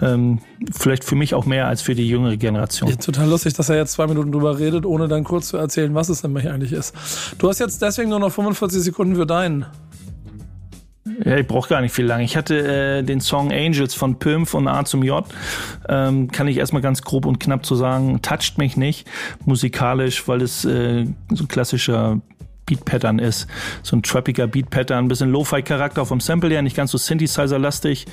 Ähm, 0.00 0.40
vielleicht 0.72 1.04
für 1.04 1.14
mich 1.14 1.34
auch 1.34 1.46
mehr 1.46 1.66
als 1.66 1.82
für 1.82 1.94
die 1.94 2.08
jüngere 2.08 2.36
Generation. 2.36 2.90
Ja, 2.90 2.96
total 2.96 3.28
lustig, 3.28 3.54
dass 3.54 3.68
er 3.68 3.76
jetzt 3.76 3.92
zwei 3.92 4.06
Minuten 4.06 4.32
drüber 4.32 4.58
redet, 4.58 4.86
ohne 4.86 5.08
dann 5.08 5.24
kurz 5.24 5.48
zu 5.48 5.56
erzählen, 5.56 5.94
was 5.94 6.08
es 6.08 6.22
nämlich 6.22 6.48
eigentlich 6.48 6.72
ist. 6.72 6.94
Du 7.38 7.48
hast 7.48 7.58
jetzt 7.58 7.82
deswegen 7.82 8.10
nur 8.10 8.20
noch 8.20 8.32
45 8.32 8.82
Sekunden 8.82 9.16
für 9.16 9.26
deinen. 9.26 9.66
Ja, 11.24 11.36
ich 11.36 11.46
brauche 11.46 11.68
gar 11.68 11.80
nicht 11.80 11.94
viel 11.94 12.06
lang. 12.06 12.20
Ich 12.20 12.36
hatte 12.36 12.98
äh, 12.98 13.02
den 13.02 13.20
Song 13.20 13.52
Angels 13.52 13.94
von 13.94 14.18
Pym 14.18 14.46
von 14.46 14.68
A 14.68 14.84
zum 14.84 15.02
J. 15.02 15.24
Ähm, 15.88 16.30
kann 16.30 16.46
ich 16.46 16.58
erstmal 16.58 16.82
ganz 16.82 17.02
grob 17.02 17.26
und 17.26 17.40
knapp 17.40 17.66
zu 17.66 17.74
sagen, 17.74 18.22
toucht 18.22 18.58
mich 18.58 18.76
nicht 18.76 19.08
musikalisch, 19.44 20.28
weil 20.28 20.42
es 20.42 20.64
äh, 20.64 21.06
so 21.30 21.44
ein 21.44 21.48
klassischer 21.48 22.20
Beat-Pattern 22.66 23.18
ist. 23.18 23.48
So 23.82 23.96
ein 23.96 24.02
trappiger 24.02 24.46
Beat-Pattern, 24.46 25.06
ein 25.06 25.08
bisschen 25.08 25.30
Lo-Fi-Charakter 25.30 26.06
vom 26.06 26.20
Sample 26.20 26.50
her, 26.50 26.62
nicht 26.62 26.76
ganz 26.76 26.92
so 26.92 26.98
Synthesizer-lastig. 26.98 28.06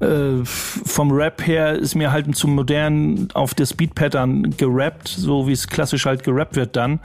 Äh, 0.00 0.44
vom 0.44 1.10
Rap 1.10 1.46
her 1.46 1.74
ist 1.74 1.94
mir 1.94 2.12
halt 2.12 2.34
zum 2.36 2.54
modernen 2.54 3.28
auf 3.34 3.54
das 3.54 3.74
Beat-Pattern 3.74 4.54
gerappt, 4.56 5.08
so 5.08 5.48
wie 5.48 5.52
es 5.52 5.66
klassisch 5.66 6.06
halt 6.06 6.22
gerappt 6.22 6.56
wird 6.56 6.76
dann 6.76 7.00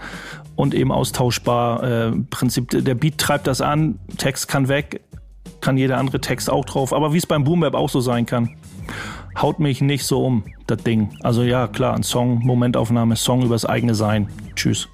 und 0.56 0.74
eben 0.74 0.92
austauschbar. 0.92 1.84
Äh, 1.84 2.12
Prinzip 2.30 2.70
der 2.70 2.96
Beat 2.96 3.18
treibt 3.18 3.48
das 3.48 3.62
an, 3.62 4.00
Text 4.18 4.48
kann 4.48 4.68
weg, 4.68 5.02
kann 5.66 5.78
jeder 5.78 5.97
andere 5.97 6.22
Text 6.22 6.47
auch 6.47 6.63
drauf, 6.63 6.93
aber 6.93 7.11
wie 7.11 7.18
es 7.18 7.26
beim 7.26 7.43
Boom 7.43 7.61
Bap 7.61 7.74
auch 7.74 7.89
so 7.89 7.99
sein 7.99 8.28
kann. 8.28 8.55
Haut 9.36 9.59
mich 9.59 9.82
nicht 9.82 10.05
so 10.05 10.24
um, 10.24 10.43
das 10.68 10.84
Ding. 10.84 11.18
Also 11.24 11.41
ja, 11.41 11.68
klar, 11.68 11.95
ein 11.95 12.03
Song, 12.03 12.38
Momentaufnahme, 12.45 13.16
Song 13.16 13.41
übers 13.41 13.66
eigene 13.66 13.95
Sein. 13.95 14.30
Tschüss. 14.53 14.88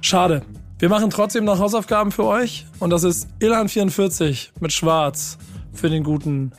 Schade. 0.00 0.42
Wir 0.78 0.88
machen 0.88 1.10
trotzdem 1.10 1.44
noch 1.44 1.58
Hausaufgaben 1.58 2.12
für 2.12 2.24
euch. 2.24 2.66
Und 2.78 2.90
das 2.90 3.02
ist 3.02 3.28
Ilhan44 3.40 4.50
mit 4.60 4.72
Schwarz 4.72 5.38
für 5.72 5.90
den 5.90 6.04
guten 6.04 6.52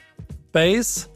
Bass. 0.51 1.09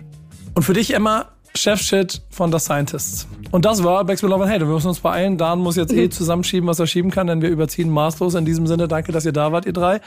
Und 0.54 0.64
für 0.64 0.74
dich, 0.74 0.94
Emma, 0.94 1.34
Chefshit 1.56 2.22
von 2.30 2.52
The 2.52 2.60
Scientists. 2.60 3.28
Und 3.52 3.66
das 3.66 3.84
war 3.84 4.04
Backspin 4.04 4.30
Love 4.30 4.44
and 4.44 4.52
Hate. 4.52 4.64
Und 4.64 4.70
wir 4.70 4.76
müssen 4.76 4.90
uns 4.90 5.00
beeilen. 5.00 5.38
Dan 5.38 5.60
muss 5.60 5.76
jetzt 5.76 5.94
eh 5.94 6.10
zusammenschieben, 6.10 6.68
was 6.68 6.80
er 6.80 6.88
schieben 6.88 7.12
kann, 7.12 7.28
denn 7.28 7.42
wir 7.42 7.50
überziehen 7.50 7.90
maßlos. 7.90 8.36
In 8.36 8.46
diesem 8.46 8.68
Sinne, 8.68 8.88
danke, 8.88 9.12
dass 9.12 9.26
ihr 9.26 9.32
da 9.32 9.52
wart, 9.52 9.66
ihr 9.66 9.74
drei. 9.74 10.02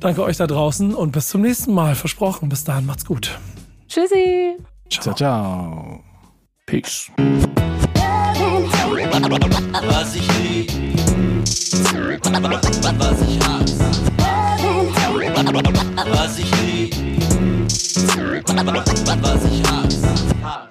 Danke 0.00 0.22
euch 0.22 0.36
da 0.36 0.46
draußen 0.46 0.94
und 0.94 1.12
bis 1.12 1.28
zum 1.28 1.40
nächsten 1.40 1.72
Mal. 1.72 1.94
Versprochen. 1.94 2.48
Bis 2.48 2.64
dahin, 2.64 2.86
macht's 2.86 3.04
gut. 3.04 3.38
Tschüssi. 3.88 4.56
Ciao, 4.90 5.14
ciao. 5.14 6.00
Peace. 6.66 7.10
Was 9.88 10.14
ich 10.14 10.28
lieb, 10.38 10.70
was 12.98 13.22
ich 13.22 13.38
hasse. 13.40 13.88
Was 16.12 16.38
ich 16.38 16.50
lieb, 16.60 17.07
was 19.22 19.44
ich 19.44 19.62
hasse. 19.70 20.67